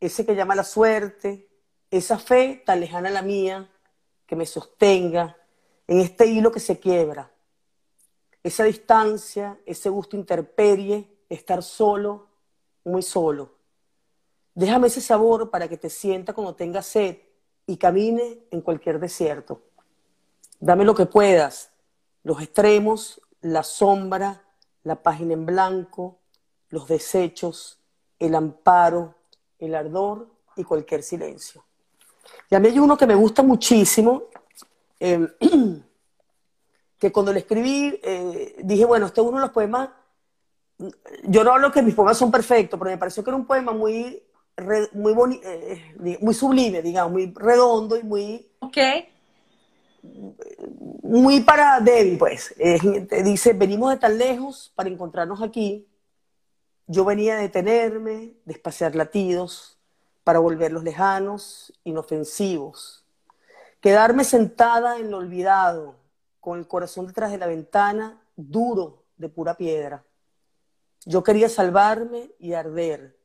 Ese 0.00 0.24
que 0.24 0.34
llama 0.34 0.54
la 0.54 0.64
suerte, 0.64 1.48
esa 1.90 2.18
fe 2.18 2.62
tan 2.64 2.80
lejana 2.80 3.08
a 3.08 3.12
la 3.12 3.22
mía, 3.22 3.70
que 4.26 4.36
me 4.36 4.46
sostenga 4.46 5.36
en 5.86 6.00
este 6.00 6.26
hilo 6.26 6.52
que 6.52 6.60
se 6.60 6.78
quiebra. 6.78 7.30
Esa 8.42 8.64
distancia, 8.64 9.58
ese 9.66 9.88
gusto 9.88 10.16
interperie 10.16 11.18
estar 11.28 11.62
solo, 11.62 12.28
muy 12.84 13.02
solo. 13.02 13.56
Déjame 14.54 14.88
ese 14.88 15.00
sabor 15.00 15.50
para 15.50 15.68
que 15.68 15.76
te 15.76 15.90
sienta 15.90 16.32
cuando 16.32 16.54
tengas 16.54 16.86
sed 16.86 17.18
y 17.66 17.76
camine 17.76 18.44
en 18.50 18.60
cualquier 18.60 18.98
desierto. 18.98 19.62
Dame 20.58 20.84
lo 20.84 20.94
que 20.94 21.06
puedas, 21.06 21.70
los 22.22 22.40
extremos, 22.42 23.20
la 23.42 23.62
sombra, 23.62 24.42
la 24.84 24.96
página 24.96 25.34
en 25.34 25.46
blanco, 25.46 26.18
los 26.70 26.86
desechos, 26.88 27.78
el 28.18 28.34
amparo, 28.34 29.14
el 29.58 29.74
ardor 29.74 30.28
y 30.56 30.64
cualquier 30.64 31.02
silencio. 31.02 31.64
Y 32.50 32.54
a 32.54 32.60
mí 32.60 32.68
hay 32.68 32.78
uno 32.78 32.96
que 32.96 33.06
me 33.06 33.14
gusta 33.14 33.42
muchísimo, 33.42 34.24
eh, 35.00 35.26
que 36.98 37.12
cuando 37.12 37.32
le 37.32 37.40
escribí 37.40 37.98
eh, 38.02 38.56
dije, 38.62 38.84
bueno, 38.84 39.06
este 39.06 39.20
es 39.20 39.26
uno 39.26 39.38
de 39.38 39.44
los 39.44 39.52
poemas, 39.52 39.90
yo 41.24 41.42
no 41.42 41.52
hablo 41.52 41.72
que 41.72 41.82
mis 41.82 41.94
poemas 41.94 42.16
son 42.16 42.30
perfectos, 42.30 42.78
pero 42.78 42.90
me 42.90 42.98
pareció 42.98 43.24
que 43.24 43.30
era 43.30 43.36
un 43.36 43.46
poema 43.46 43.72
muy, 43.72 44.22
muy, 44.92 45.40
eh, 45.42 46.18
muy 46.20 46.34
sublime, 46.34 46.82
digamos, 46.82 47.12
muy 47.12 47.32
redondo 47.34 47.96
y 47.96 48.02
muy... 48.02 48.50
Ok. 48.60 48.78
Muy 51.08 51.40
para 51.40 51.80
Debbie, 51.80 52.18
pues. 52.18 52.54
dice, 53.24 53.54
venimos 53.54 53.90
de 53.90 53.96
tan 53.96 54.18
lejos 54.18 54.70
para 54.74 54.90
encontrarnos 54.90 55.40
aquí. 55.40 55.88
Yo 56.86 57.06
venía 57.06 57.38
a 57.38 57.40
detenerme, 57.40 58.34
despaciar 58.44 58.94
latidos, 58.94 59.78
para 60.22 60.38
volverlos 60.38 60.84
lejanos, 60.84 61.72
inofensivos. 61.84 63.06
Quedarme 63.80 64.22
sentada 64.22 64.98
en 64.98 65.10
lo 65.10 65.16
olvidado, 65.16 65.96
con 66.40 66.58
el 66.58 66.68
corazón 66.68 67.06
detrás 67.06 67.30
de 67.30 67.38
la 67.38 67.46
ventana, 67.46 68.20
duro 68.36 69.04
de 69.16 69.30
pura 69.30 69.54
piedra. 69.56 70.04
Yo 71.06 71.22
quería 71.22 71.48
salvarme 71.48 72.32
y 72.38 72.52
arder, 72.52 73.16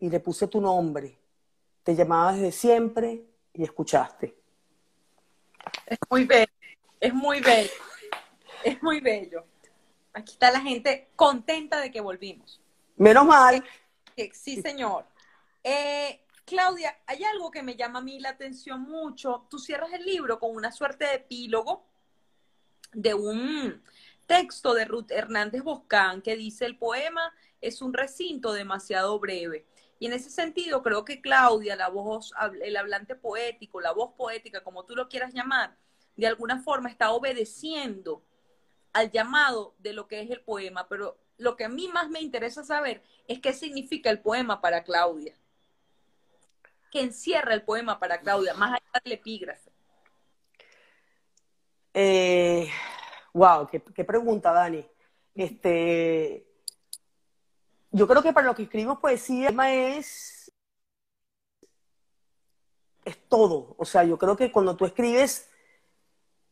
y 0.00 0.10
le 0.10 0.18
puse 0.18 0.48
tu 0.48 0.60
nombre. 0.60 1.16
Te 1.84 1.94
llamaba 1.94 2.32
desde 2.32 2.50
siempre 2.50 3.22
y 3.52 3.62
escuchaste. 3.62 4.36
Es 5.86 5.98
muy 6.10 6.24
bello, 6.24 6.57
es 7.00 7.14
muy 7.14 7.40
bello, 7.40 7.70
es 8.64 8.82
muy 8.82 9.00
bello. 9.00 9.44
Aquí 10.12 10.32
está 10.32 10.50
la 10.50 10.60
gente 10.60 11.08
contenta 11.16 11.80
de 11.80 11.90
que 11.90 12.00
volvimos. 12.00 12.60
Menos 12.96 13.24
mal. 13.24 13.64
Sí, 14.32 14.60
señor. 14.60 15.04
Eh, 15.62 16.24
Claudia, 16.44 16.96
hay 17.06 17.22
algo 17.24 17.50
que 17.50 17.62
me 17.62 17.76
llama 17.76 18.00
a 18.00 18.02
mí 18.02 18.18
la 18.18 18.30
atención 18.30 18.82
mucho. 18.82 19.46
Tú 19.50 19.58
cierras 19.58 19.92
el 19.92 20.04
libro 20.04 20.40
con 20.40 20.54
una 20.56 20.72
suerte 20.72 21.04
de 21.04 21.14
epílogo 21.14 21.84
de 22.92 23.14
un 23.14 23.82
texto 24.26 24.74
de 24.74 24.84
Ruth 24.84 25.10
Hernández 25.10 25.62
Boscán 25.62 26.22
que 26.22 26.36
dice 26.36 26.64
el 26.64 26.78
poema 26.78 27.32
es 27.60 27.82
un 27.82 27.92
recinto 27.92 28.52
demasiado 28.52 29.18
breve. 29.18 29.66
Y 29.98 30.06
en 30.06 30.12
ese 30.12 30.30
sentido 30.30 30.82
creo 30.82 31.04
que 31.04 31.20
Claudia, 31.20 31.76
la 31.76 31.88
voz, 31.88 32.32
el 32.62 32.76
hablante 32.76 33.14
poético, 33.14 33.80
la 33.80 33.92
voz 33.92 34.14
poética, 34.16 34.62
como 34.62 34.84
tú 34.84 34.94
lo 34.94 35.08
quieras 35.08 35.34
llamar, 35.34 35.76
de 36.18 36.26
alguna 36.26 36.60
forma 36.60 36.90
está 36.90 37.12
obedeciendo 37.12 38.22
al 38.92 39.12
llamado 39.12 39.74
de 39.78 39.92
lo 39.92 40.08
que 40.08 40.20
es 40.20 40.30
el 40.30 40.40
poema. 40.40 40.88
Pero 40.88 41.16
lo 41.38 41.56
que 41.56 41.64
a 41.64 41.68
mí 41.68 41.86
más 41.88 42.10
me 42.10 42.20
interesa 42.20 42.64
saber 42.64 43.02
es 43.28 43.40
qué 43.40 43.52
significa 43.52 44.10
el 44.10 44.20
poema 44.20 44.60
para 44.60 44.82
Claudia. 44.82 45.36
¿Qué 46.90 47.02
encierra 47.02 47.54
el 47.54 47.62
poema 47.62 48.00
para 48.00 48.20
Claudia, 48.20 48.52
más 48.54 48.72
allá 48.72 49.00
del 49.04 49.12
epígrafe? 49.12 49.70
Eh, 51.94 52.68
wow, 53.32 53.68
qué, 53.68 54.04
pregunta, 54.04 54.52
Dani. 54.52 54.84
Este, 55.36 56.48
yo 57.92 58.08
creo 58.08 58.22
que 58.24 58.32
para 58.32 58.48
los 58.48 58.56
que 58.56 58.64
escribimos 58.64 58.98
poesía, 58.98 59.50
el 59.50 59.60
es, 59.60 60.52
es 63.04 63.28
todo. 63.28 63.76
O 63.78 63.84
sea, 63.84 64.02
yo 64.02 64.18
creo 64.18 64.36
que 64.36 64.50
cuando 64.50 64.74
tú 64.74 64.84
escribes 64.84 65.48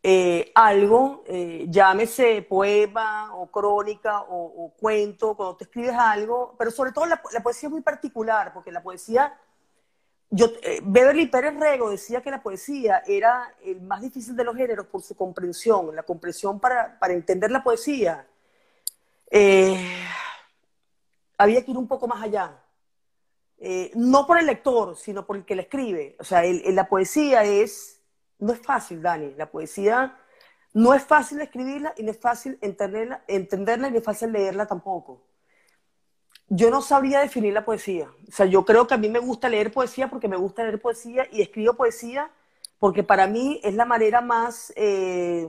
eh, 0.09 0.53
algo, 0.55 1.25
eh, 1.27 1.67
llámese 1.69 2.41
poema 2.43 3.35
o 3.35 3.49
crónica 3.49 4.23
o, 4.29 4.73
cuento, 4.79 5.35
cuando 5.35 5.57
tú 5.57 5.65
escribes 5.65 5.97
algo, 5.99 6.55
pero 6.57 6.71
sobre 6.71 6.93
todo 6.93 7.07
la, 7.07 7.21
la 7.33 7.43
poesía 7.43 7.67
es 7.67 7.73
muy 7.73 7.81
particular, 7.81 8.53
porque 8.55 8.71
la 8.71 8.85
poesía 8.85 9.37
yo, 10.31 10.47
eh, 10.63 10.79
Beverly 10.85 11.27
Pérez 11.27 11.59
Rego 11.59 11.91
decía 11.91 12.21
que 12.21 12.31
la 12.31 12.41
poesía 12.41 13.03
era 13.05 13.53
el 13.65 13.81
más 13.83 14.01
difícil 14.01 14.37
de 14.37 14.45
los 14.45 14.55
géneros 14.55 14.87
por 14.87 15.03
su 15.03 15.17
comprensión, 15.17 15.97
la 15.97 16.05
comprensión 16.05 16.61
para, 16.61 16.97
entender 17.09 17.51
la 17.51 17.65
poesía. 17.65 18.29
Eh, 19.29 20.05
había 21.37 21.65
que 21.65 21.73
ir 21.73 21.77
un 21.77 21.89
poco 21.89 22.07
más 22.07 22.23
allá. 22.23 22.63
No 23.97 24.25
por 24.25 24.39
el 24.39 24.47
lector, 24.47 24.95
sino 24.97 25.27
por 25.27 25.37
el 25.37 25.45
que 25.45 25.57
la 25.57 25.63
escribe. 25.63 26.15
O 26.21 26.25
sea, 26.25 26.45
la 26.45 26.89
poesía 26.89 27.43
es, 27.43 27.96
no 28.39 28.53
es 28.53 28.61
fácil, 28.61 29.03
Dani. 29.03 29.35
La 29.35 29.51
poesía 29.51 30.17
no 30.75 30.95
es 30.95 31.03
fácil 31.03 31.41
escribirla 31.41 31.95
y 31.97 32.03
no 32.03 32.11
es 32.11 32.19
fácil 32.19 32.59
entenderla, 32.61 33.25
entenderla 33.29 33.89
y 33.89 33.93
no 33.93 33.99
es 33.99 34.05
fácil 34.05 34.33
leerla 34.33 34.67
tampoco 34.67 35.27
yo 36.49 36.71
no 36.71 36.81
sabría 36.81 37.21
definir 37.21 37.53
la 37.53 37.65
poesía. 37.65 38.09
O 38.29 38.33
sea, 38.33 38.47
yo 38.47 38.65
creo 38.65 38.87
que 38.87 38.95
a 38.95 38.99
mí 38.99 39.09
me 39.09 39.19
gusta 39.19 39.49
leer 39.49 39.73
poesía 39.73 40.09
porque 40.09 40.29
me 40.29 40.37
gusta 40.37 40.63
leer 40.63 40.81
poesía 40.81 41.27
y 41.33 41.43
escribo 41.43 41.75
poesía 41.75 42.31
porque 42.79 43.03
para 43.03 43.27
mí 43.27 43.61
es 43.65 43.75
la 43.75 43.85
manera 43.85 44.21
más 44.21 44.73
eh, 44.77 45.49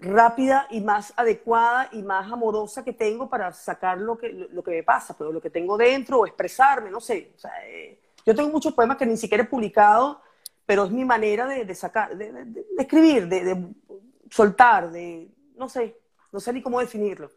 rápida 0.00 0.66
y 0.70 0.80
más 0.80 1.14
adecuada 1.16 1.88
y 1.92 2.02
más 2.02 2.30
amorosa 2.30 2.84
que 2.84 2.92
tengo 2.92 3.30
para 3.30 3.52
sacar 3.52 3.98
lo 3.98 4.18
que, 4.18 4.28
lo 4.28 4.62
que 4.62 4.72
me 4.72 4.82
pasa, 4.82 5.16
pero 5.16 5.32
lo 5.32 5.40
que 5.40 5.50
tengo 5.50 5.78
dentro 5.78 6.20
o 6.20 6.26
expresarme, 6.26 6.90
no 6.90 7.00
sé. 7.00 7.32
O 7.36 7.38
sea, 7.38 7.52
eh, 7.66 7.98
yo 8.26 8.34
tengo 8.34 8.50
muchos 8.50 8.74
poemas 8.74 8.96
que 8.98 9.06
ni 9.06 9.16
siquiera 9.16 9.44
he 9.44 9.46
publicado, 9.46 10.20
pero 10.66 10.84
es 10.84 10.90
mi 10.90 11.04
manera 11.04 11.46
de, 11.46 11.74
sacar, 11.74 12.16
de, 12.16 12.32
de 12.32 12.64
escribir, 12.78 13.28
de 13.28 13.64
soltar, 14.30 14.90
de, 14.90 15.30
no 15.56 15.68
sé, 15.68 15.96
no 16.32 16.40
sé 16.40 16.52
ni 16.52 16.60
cómo 16.60 16.80
definirlo 16.80 17.30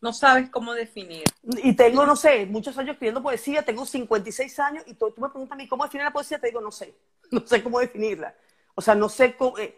no 0.00 0.12
sabes 0.12 0.50
cómo 0.50 0.74
definir. 0.74 1.24
Y 1.42 1.74
tengo, 1.74 2.06
no 2.06 2.16
sé, 2.16 2.46
muchos 2.46 2.76
años 2.78 2.92
escribiendo 2.92 3.22
poesía, 3.22 3.64
tengo 3.64 3.84
56 3.84 4.58
años 4.60 4.84
y 4.86 4.94
tú, 4.94 5.12
me 5.16 5.28
preguntas 5.28 5.52
a 5.52 5.56
mí 5.56 5.68
cómo 5.68 5.84
definir 5.84 6.04
la 6.04 6.12
poesía, 6.12 6.38
te 6.38 6.48
digo, 6.48 6.60
no 6.60 6.70
sé, 6.70 6.94
no 7.30 7.46
sé 7.46 7.62
cómo 7.62 7.80
definirla. 7.80 8.34
O 8.74 8.80
sea, 8.80 8.94
no 8.94 9.08
sé 9.08 9.36
cómo, 9.36 9.58
eh, 9.58 9.76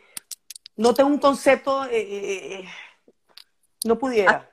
no 0.77 0.93
tengo 0.93 1.11
un 1.11 1.19
concepto, 1.19 1.85
eh, 1.87 2.61
eh, 2.61 2.69
no 3.85 3.99
pudiera. 3.99 4.31
Ah, 4.33 4.51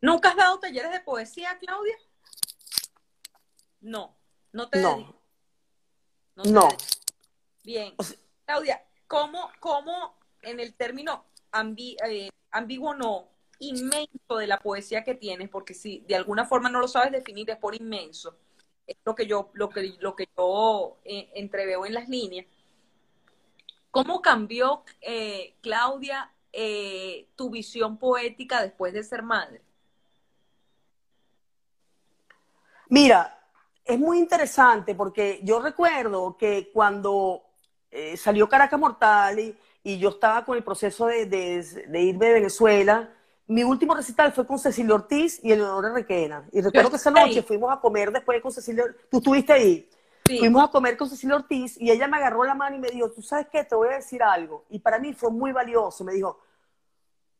¿Nunca 0.00 0.30
has 0.30 0.36
dado 0.36 0.58
talleres 0.58 0.90
de 0.90 1.00
poesía, 1.00 1.56
Claudia? 1.58 1.96
No, 3.80 4.16
no 4.52 4.68
te 4.68 4.80
No. 4.80 5.15
No. 6.44 6.68
Bien. 7.64 7.94
Claudia, 8.44 8.84
¿cómo, 9.06 9.50
¿cómo 9.60 10.16
en 10.42 10.60
el 10.60 10.74
término 10.74 11.24
ambiguo 12.50 12.94
no, 12.94 13.28
inmenso 13.58 14.36
de 14.38 14.46
la 14.46 14.58
poesía 14.58 15.04
que 15.04 15.14
tienes, 15.14 15.48
porque 15.48 15.74
si 15.74 16.00
de 16.00 16.16
alguna 16.16 16.44
forma 16.44 16.68
no 16.68 16.80
lo 16.80 16.88
sabes 16.88 17.12
definir, 17.12 17.48
es 17.50 17.56
por 17.56 17.74
inmenso. 17.74 18.36
Es 18.86 18.96
lo 19.04 19.14
que 19.14 19.26
yo, 19.26 19.50
lo 19.54 19.68
que, 19.68 19.94
lo 19.98 20.14
que 20.14 20.28
yo 20.36 20.98
eh, 21.04 21.30
entreveo 21.34 21.86
en 21.86 21.94
las 21.94 22.08
líneas. 22.08 22.46
¿Cómo 23.90 24.20
cambió, 24.20 24.84
eh, 25.00 25.54
Claudia, 25.62 26.30
eh, 26.52 27.28
tu 27.34 27.50
visión 27.50 27.98
poética 27.98 28.62
después 28.62 28.92
de 28.92 29.02
ser 29.02 29.22
madre? 29.22 29.62
Mira, 32.88 33.45
es 33.86 33.98
muy 33.98 34.18
interesante 34.18 34.94
porque 34.94 35.40
yo 35.42 35.60
recuerdo 35.60 36.36
que 36.36 36.70
cuando 36.72 37.42
salió 38.16 38.48
Caracas 38.48 38.78
Mortal 38.78 39.38
y, 39.38 39.98
yo 39.98 40.10
estaba 40.10 40.44
con 40.44 40.56
el 40.56 40.64
proceso 40.64 41.06
de, 41.06 41.26
de 41.26 42.02
irme 42.02 42.26
de 42.26 42.32
Venezuela, 42.32 43.08
mi 43.48 43.62
último 43.62 43.94
recital 43.94 44.32
fue 44.32 44.46
con 44.46 44.58
Cecilia 44.58 44.94
Ortiz 44.94 45.38
y 45.42 45.52
Eleonora 45.52 45.92
Requena. 45.92 46.48
Y 46.52 46.60
recuerdo 46.60 46.90
que 46.90 46.96
esa 46.96 47.10
noche 47.10 47.42
fuimos 47.42 47.72
a 47.72 47.80
comer 47.80 48.10
después 48.10 48.42
con 48.42 48.50
Cecilia 48.50 48.84
Tú 49.10 49.18
estuviste 49.18 49.52
ahí. 49.52 49.88
Fuimos 50.24 50.64
a 50.64 50.68
comer 50.68 50.96
con 50.96 51.08
Cecilia 51.08 51.36
Ortiz 51.36 51.80
y 51.80 51.90
ella 51.90 52.08
me 52.08 52.16
agarró 52.16 52.42
la 52.42 52.54
mano 52.54 52.76
y 52.76 52.80
me 52.80 52.88
dijo, 52.88 53.10
tú 53.12 53.22
sabes 53.22 53.46
qué, 53.50 53.62
te 53.62 53.76
voy 53.76 53.88
a 53.88 53.96
decir 53.96 54.22
algo. 54.22 54.64
Y 54.70 54.80
para 54.80 54.98
mí 54.98 55.14
fue 55.14 55.30
muy 55.30 55.52
valioso. 55.52 56.02
Me 56.02 56.14
dijo, 56.14 56.40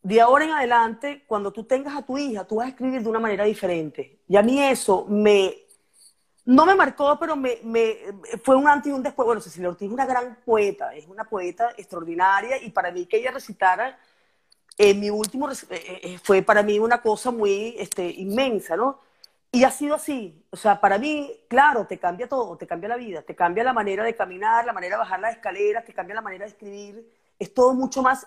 de 0.02 0.20
ahora 0.20 0.44
en 0.44 0.52
adelante, 0.52 1.24
cuando 1.26 1.52
tú 1.52 1.64
tengas 1.64 1.96
a 1.96 2.02
tu 2.02 2.16
hija, 2.16 2.44
tú 2.44 2.56
vas 2.56 2.66
a 2.66 2.70
escribir 2.70 3.02
de 3.02 3.08
una 3.08 3.18
manera 3.18 3.44
diferente. 3.44 4.20
Y 4.28 4.36
a 4.36 4.42
mí 4.42 4.62
eso 4.62 5.06
me... 5.08 5.65
No 6.46 6.64
me 6.64 6.74
marcó, 6.74 7.18
pero 7.18 7.36
me, 7.36 7.58
me 7.64 7.96
fue 8.42 8.56
un 8.56 8.68
antes 8.68 8.90
y 8.90 8.94
un 8.94 9.02
después. 9.02 9.26
Bueno, 9.26 9.40
Cecilia 9.40 9.68
Ortiz 9.68 9.86
es 9.88 9.92
una 9.92 10.06
gran 10.06 10.38
poeta, 10.44 10.94
es 10.94 11.06
una 11.06 11.24
poeta 11.24 11.70
extraordinaria 11.76 12.62
y 12.62 12.70
para 12.70 12.90
mí 12.90 13.06
que 13.06 13.18
ella 13.18 13.32
recitara 13.32 13.98
mi 14.78 15.10
último 15.10 15.50
eh, 15.50 15.54
eh, 15.70 16.00
eh, 16.02 16.18
fue 16.22 16.42
para 16.42 16.62
mí 16.62 16.78
una 16.78 17.00
cosa 17.00 17.30
muy 17.30 17.74
este, 17.78 18.10
inmensa, 18.10 18.76
¿no? 18.76 19.00
Y 19.52 19.64
ha 19.64 19.70
sido 19.70 19.94
así. 19.94 20.44
O 20.50 20.56
sea, 20.56 20.80
para 20.80 20.98
mí, 20.98 21.32
claro, 21.48 21.86
te 21.86 21.98
cambia 21.98 22.28
todo, 22.28 22.56
te 22.56 22.66
cambia 22.66 22.90
la 22.90 22.96
vida, 22.96 23.22
te 23.22 23.34
cambia 23.34 23.64
la 23.64 23.72
manera 23.72 24.04
de 24.04 24.14
caminar, 24.14 24.66
la 24.66 24.72
manera 24.72 24.96
de 24.96 24.98
bajar 25.00 25.20
las 25.20 25.36
escaleras, 25.36 25.84
te 25.84 25.94
cambia 25.94 26.14
la 26.14 26.20
manera 26.20 26.44
de 26.44 26.50
escribir. 26.50 27.10
Es 27.38 27.54
todo 27.54 27.74
mucho 27.74 28.02
más... 28.02 28.26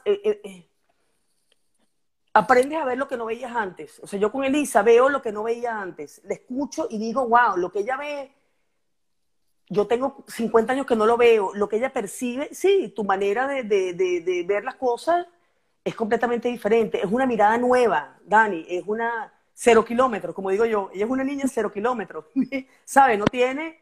aprendes 2.34 2.80
a 2.80 2.86
ver 2.86 2.98
lo 2.98 3.08
que 3.08 3.18
no 3.18 3.26
veías 3.26 3.56
antes. 3.56 4.00
O 4.00 4.08
sea, 4.08 4.20
yo 4.20 4.32
con 4.32 4.44
Elisa 4.44 4.82
veo 4.82 5.10
lo 5.10 5.22
que 5.22 5.32
no 5.32 5.44
veía 5.44 5.80
antes. 5.80 6.22
Le 6.26 6.36
escucho 6.36 6.88
y 6.90 6.98
digo, 7.00 7.28
wow, 7.28 7.58
lo 7.58 7.72
que 7.72 7.80
ella 7.80 7.98
ve, 7.98 8.32
yo 9.68 9.88
tengo 9.88 10.24
50 10.28 10.74
años 10.74 10.86
que 10.86 10.96
no 10.96 11.06
lo 11.06 11.18
veo. 11.18 11.54
Lo 11.54 11.68
que 11.68 11.78
ella 11.78 11.92
percibe, 11.92 12.50
sí, 12.54 12.94
tu 12.96 13.04
manera 13.04 13.48
de, 13.48 13.64
de, 13.64 13.94
de, 13.94 14.44
ver 14.44 14.64
las 14.64 14.76
cosas 14.76 15.28
es 15.84 15.96
completamente 15.96 16.50
diferente. 16.50 17.00
Es 17.00 17.12
una 17.12 17.26
mirada 17.26 17.58
nueva, 17.58 18.18
Dani. 18.24 18.66
Es 18.70 18.84
una 18.86 19.34
cero 19.54 19.84
kilómetros, 19.84 20.36
como 20.36 20.52
digo 20.52 20.66
yo. 20.66 20.90
Ella 20.94 21.06
es 21.06 21.12
una 21.12 21.24
niña 21.24 21.46
cero 21.48 21.72
kilómetros. 21.72 22.26
¿Sabe? 22.86 23.18
No 23.18 23.26
tiene, 23.26 23.82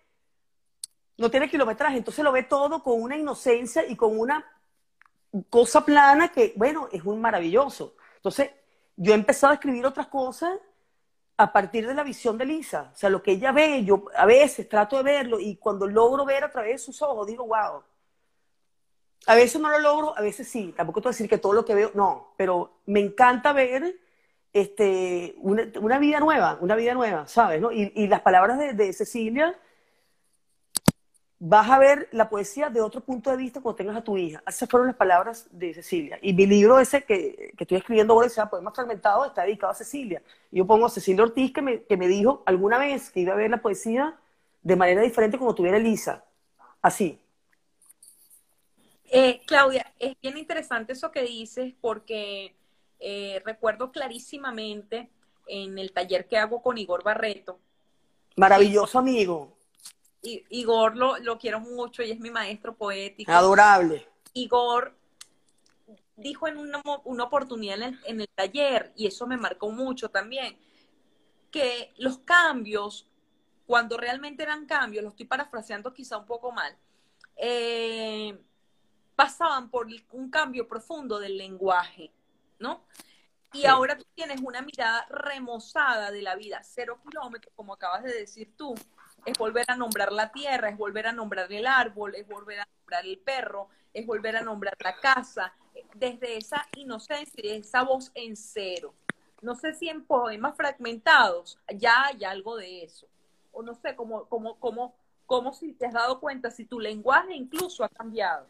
no 1.17 1.29
tiene 1.29 1.49
kilometraje. 1.49 1.97
Entonces 1.97 2.23
lo 2.23 2.31
ve 2.31 2.43
todo 2.43 2.81
con 2.81 3.01
una 3.01 3.17
inocencia 3.17 3.85
y 3.85 3.95
con 3.95 4.17
una 4.17 4.45
cosa 5.49 5.85
plana 5.85 6.29
que, 6.29 6.53
bueno, 6.55 6.87
es 6.91 7.03
un 7.03 7.19
maravilloso. 7.19 7.96
Entonces, 8.27 8.51
yo 8.97 9.13
he 9.13 9.15
empezado 9.15 9.51
a 9.51 9.53
escribir 9.53 9.85
otras 9.85 10.07
cosas 10.07 10.51
a 11.37 11.53
partir 11.53 11.87
de 11.87 11.93
la 11.93 12.03
visión 12.03 12.37
de 12.37 12.45
Lisa. 12.45 12.91
O 12.93 12.97
sea, 12.97 13.09
lo 13.09 13.23
que 13.23 13.31
ella 13.31 13.53
ve, 13.53 13.85
yo 13.85 14.05
a 14.17 14.25
veces 14.25 14.67
trato 14.67 14.97
de 14.97 15.03
verlo 15.03 15.39
y 15.39 15.55
cuando 15.55 15.87
logro 15.87 16.25
ver 16.25 16.43
a 16.43 16.51
través 16.51 16.73
de 16.73 16.77
sus 16.79 17.01
ojos, 17.01 17.25
digo, 17.25 17.45
wow. 17.45 17.83
A 19.27 19.35
veces 19.35 19.61
no 19.61 19.69
lo 19.69 19.79
logro, 19.79 20.17
a 20.17 20.21
veces 20.21 20.49
sí. 20.49 20.73
Tampoco 20.75 20.99
te 20.99 21.05
voy 21.05 21.11
a 21.11 21.13
decir 21.13 21.29
que 21.29 21.37
todo 21.37 21.53
lo 21.53 21.63
que 21.63 21.73
veo, 21.73 21.91
no. 21.93 22.33
Pero 22.35 22.79
me 22.87 22.99
encanta 22.99 23.53
ver 23.53 23.95
este, 24.51 25.35
una, 25.37 25.99
vida 25.99 26.19
nueva, 26.19 26.57
una 26.59 26.75
vida 26.75 26.93
nueva, 26.93 27.27
¿sabes? 27.27 27.61
¿no? 27.61 27.71
Y, 27.71 28.07
las 28.07 28.21
palabras 28.21 28.59
de, 28.59 28.73
de 28.73 28.91
Cecilia 28.91 29.57
vas 31.39 31.69
a 31.69 31.79
ver 31.79 32.09
la 32.11 32.29
poesía 32.29 32.69
de 32.69 32.81
otro 32.81 33.01
punto 33.01 33.29
de 33.29 33.37
vista 33.37 33.61
cuando 33.61 33.77
tengas 33.77 33.97
a 33.97 34.03
tu 34.03 34.17
hija. 34.17 34.41
Esas 34.47 34.69
fueron 34.69 34.87
las 34.87 34.95
palabras 34.95 35.47
de 35.51 35.73
Cecilia. 35.73 36.19
Y 36.21 36.33
mi 36.33 36.45
libro 36.45 36.79
ese 36.79 37.03
que, 37.03 37.46
que 37.57 37.63
estoy 37.63 37.77
escribiendo 37.77 38.13
ahora, 38.13 38.29
se 38.29 38.35
llama 38.35 38.51
Poemas 38.51 38.73
Fragmentados, 38.73 39.27
está 39.27 39.43
dedicado 39.43 39.71
a 39.71 39.75
Cecilia. 39.75 40.21
Y 40.51 40.57
yo 40.57 40.67
pongo 40.67 40.85
a 40.85 40.89
Cecilia 40.89 41.23
Ortiz, 41.23 41.51
que 41.51 41.61
me, 41.61 41.83
que 41.83 41.97
me 41.97 42.07
dijo 42.07 42.43
alguna 42.45 42.77
vez 42.77 43.09
que 43.09 43.21
iba 43.21 43.33
a 43.33 43.37
ver 43.37 43.49
la 43.49 43.61
poesía 43.61 44.17
de 44.61 44.75
manera 44.75 45.01
diferente 45.01 45.37
como 45.37 45.55
tuviera 45.55 45.77
Elisa. 45.77 46.23
Así. 46.81 47.19
Eh, 49.05 49.41
Claudia, 49.45 49.93
es 49.99 50.15
bien 50.21 50.37
interesante 50.37 50.93
eso 50.93 51.11
que 51.11 51.23
dices 51.23 51.73
porque 51.81 52.55
eh, 52.99 53.41
recuerdo 53.45 53.91
clarísimamente 53.91 55.09
en 55.47 55.77
el 55.79 55.91
taller 55.91 56.27
que 56.27 56.37
hago 56.37 56.61
con 56.61 56.77
Igor 56.77 57.03
Barreto. 57.03 57.59
Maravilloso 58.35 58.99
amigo 58.99 59.57
Igor 60.21 60.95
lo, 60.95 61.17
lo 61.19 61.37
quiero 61.37 61.59
mucho 61.59 62.03
y 62.03 62.11
es 62.11 62.19
mi 62.19 62.31
maestro 62.31 62.75
poético. 62.75 63.31
Adorable. 63.31 64.05
Igor 64.33 64.93
dijo 66.17 66.47
en 66.47 66.57
una, 66.57 66.81
una 67.05 67.23
oportunidad 67.23 67.77
en 68.05 68.21
el, 68.21 68.29
taller, 68.29 68.91
y 68.95 69.07
eso 69.07 69.25
me 69.27 69.37
marcó 69.37 69.71
mucho 69.71 70.09
también, 70.09 70.57
que 71.51 71.93
los 71.97 72.17
cambios, 72.19 73.07
cuando 73.65 73.97
realmente 73.97 74.43
eran 74.43 74.65
cambios, 74.65 75.03
lo 75.03 75.09
estoy 75.09 75.27
parafraseando 75.27 75.93
quizá 75.93 76.17
un 76.17 76.25
poco 76.25 76.51
mal, 76.51 76.75
eh, 77.37 78.37
pasaban 79.15 79.69
por 79.69 79.87
un 80.11 80.29
cambio 80.29 80.67
profundo 80.67 81.19
del 81.19 81.37
lenguaje, 81.37 82.11
¿no? 82.59 82.83
Y 83.53 83.65
ahora 83.65 83.97
tú 83.97 84.05
tienes 84.13 84.41
una 84.41 84.61
mirada 84.61 85.07
remozada 85.09 86.11
de 86.11 86.21
la 86.21 86.35
vida, 86.35 86.61
cero 86.63 86.99
kilómetros, 87.07 87.53
como 87.55 87.73
acabas 87.73 88.03
de 88.03 88.13
decir 88.13 88.53
tú, 88.57 88.75
es 89.25 89.37
volver 89.37 89.65
a 89.67 89.75
nombrar 89.75 90.11
la 90.11 90.31
tierra, 90.31 90.69
es 90.69 90.77
volver 90.77 91.07
a 91.07 91.11
nombrar 91.11 91.51
el 91.51 91.65
árbol, 91.65 92.15
es 92.15 92.27
volver 92.27 92.59
a 92.59 92.67
nombrar 92.77 93.05
el 93.05 93.19
perro, 93.19 93.69
es 93.93 94.05
volver 94.05 94.35
a 94.35 94.41
nombrar 94.41 94.75
la 94.79 94.95
casa, 94.97 95.53
desde 95.95 96.37
esa 96.37 96.67
inocencia 96.75 97.43
y 97.43 97.49
esa 97.49 97.83
voz 97.83 98.11
en 98.15 98.35
cero. 98.35 98.93
No 99.41 99.55
sé 99.55 99.73
si 99.73 99.87
en 99.89 100.03
poemas 100.03 100.55
fragmentados 100.55 101.59
ya 101.75 102.05
hay 102.05 102.23
algo 102.23 102.55
de 102.57 102.83
eso. 102.83 103.07
O 103.51 103.61
no 103.61 103.75
sé, 103.75 103.95
cómo, 103.95 104.25
cómo, 104.25 104.59
cómo, 104.59 104.95
cómo 105.25 105.53
si 105.53 105.73
te 105.73 105.85
has 105.85 105.93
dado 105.93 106.19
cuenta, 106.19 106.51
si 106.51 106.65
tu 106.65 106.79
lenguaje 106.79 107.35
incluso 107.35 107.83
ha 107.83 107.89
cambiado. 107.89 108.47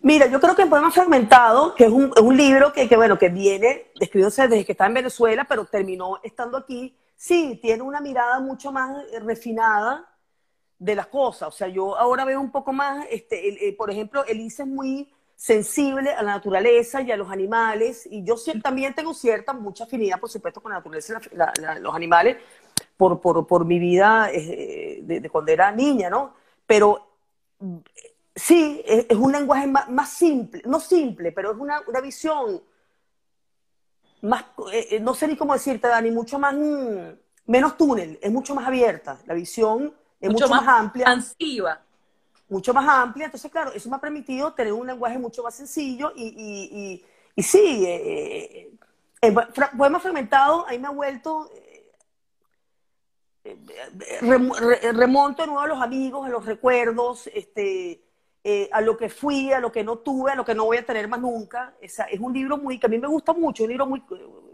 Mira, 0.00 0.26
yo 0.26 0.38
creo 0.40 0.54
que 0.54 0.62
en 0.62 0.70
Poemas 0.70 0.92
Fragmentados, 0.92 1.74
que 1.74 1.84
es 1.84 1.90
un, 1.90 2.12
un 2.22 2.36
libro 2.36 2.72
que, 2.72 2.88
que, 2.88 2.96
bueno, 2.96 3.18
que 3.18 3.30
viene 3.30 3.90
escribiéndose 3.98 4.48
desde 4.48 4.64
que 4.64 4.72
está 4.72 4.86
en 4.86 4.94
Venezuela, 4.94 5.46
pero 5.48 5.64
terminó 5.64 6.20
estando 6.22 6.58
aquí, 6.58 6.94
sí, 7.16 7.58
tiene 7.62 7.82
una 7.82 8.00
mirada 8.02 8.38
mucho 8.40 8.70
más 8.70 9.02
eh, 9.12 9.20
refinada 9.20 10.06
de 10.78 10.94
las 10.94 11.06
cosas. 11.06 11.48
O 11.48 11.52
sea, 11.52 11.68
yo 11.68 11.96
ahora 11.96 12.24
veo 12.26 12.40
un 12.40 12.50
poco 12.50 12.72
más, 12.72 13.06
este, 13.10 13.68
eh, 13.68 13.72
por 13.72 13.90
ejemplo, 13.90 14.24
Elisa 14.26 14.64
es 14.64 14.68
muy 14.68 15.10
sensible 15.36 16.10
a 16.10 16.22
la 16.22 16.32
naturaleza 16.32 17.02
y 17.02 17.10
a 17.10 17.16
los 17.16 17.30
animales, 17.30 18.06
y 18.10 18.24
yo 18.24 18.36
también 18.62 18.94
tengo 18.94 19.12
cierta, 19.14 19.52
mucha 19.52 19.84
afinidad, 19.84 20.20
por 20.20 20.30
supuesto, 20.30 20.60
con 20.60 20.72
la 20.72 20.78
naturaleza 20.78 21.20
y 21.32 21.80
los 21.80 21.94
animales, 21.94 22.36
por, 22.96 23.20
por, 23.20 23.46
por 23.46 23.64
mi 23.64 23.78
vida 23.78 24.30
eh, 24.32 25.00
de, 25.02 25.28
cuando 25.30 25.52
era 25.52 25.72
niña, 25.72 26.08
¿no? 26.08 26.34
Pero 26.66 27.08
sí, 28.34 28.82
es, 28.86 29.16
un 29.16 29.32
lenguaje 29.32 29.66
más, 29.66 30.10
simple, 30.10 30.62
no 30.64 30.80
simple, 30.80 31.32
pero 31.32 31.52
es 31.52 31.58
una, 31.58 31.80
una 31.86 32.00
visión 32.00 32.62
más, 34.22 34.44
eh, 34.72 34.88
eh, 34.92 35.00
no 35.00 35.14
sé 35.14 35.28
ni 35.28 35.36
cómo 35.36 35.52
decirte, 35.52 35.88
Dani, 35.88 36.10
mucho 36.10 36.38
más, 36.38 36.54
mm, 36.54 37.18
menos 37.46 37.76
túnel, 37.76 38.18
es 38.22 38.32
mucho 38.32 38.54
más 38.54 38.66
abierta, 38.66 39.18
la 39.26 39.34
visión 39.34 39.92
es 40.20 40.30
mucho, 40.30 40.48
más, 40.48 40.66
amplia. 40.66 41.04
Expansiva. 41.04 41.80
Mucho 42.48 42.74
más 42.74 42.86
amplia, 42.86 43.26
entonces 43.26 43.50
claro, 43.50 43.72
eso 43.72 43.88
me 43.88 43.96
ha 43.96 44.00
permitido 44.00 44.52
tener 44.52 44.72
un 44.72 44.86
lenguaje 44.86 45.18
mucho 45.18 45.42
más 45.42 45.54
sencillo 45.54 46.12
y, 46.14 46.26
y, 46.26 47.04
y, 47.34 47.42
sí, 47.42 47.84
eh, 47.86 48.70
eh 49.22 49.34
poema 49.76 49.98
fragmentado, 49.98 50.66
ahí 50.66 50.78
me 50.78 50.86
ha 50.86 50.90
vuelto, 50.90 51.50
remonto 54.92 55.42
de 55.42 55.46
nuevo 55.46 55.60
a 55.60 55.66
los 55.66 55.82
amigos, 55.82 56.26
a 56.26 56.30
los 56.30 56.44
recuerdos, 56.44 57.28
este, 57.32 58.02
eh, 58.42 58.68
a 58.72 58.80
lo 58.80 58.96
que 58.96 59.08
fui, 59.08 59.52
a 59.52 59.60
lo 59.60 59.72
que 59.72 59.82
no 59.82 59.98
tuve, 59.98 60.32
a 60.32 60.34
lo 60.34 60.44
que 60.44 60.54
no 60.54 60.66
voy 60.66 60.76
a 60.76 60.84
tener 60.84 61.08
más 61.08 61.20
nunca. 61.20 61.74
es 61.80 61.98
un 62.18 62.32
libro 62.32 62.58
muy, 62.58 62.78
que 62.78 62.86
a 62.86 62.90
mí 62.90 62.98
me 62.98 63.08
gusta 63.08 63.32
mucho, 63.32 63.64
un 63.64 63.70
libro 63.70 63.86
muy, 63.86 64.02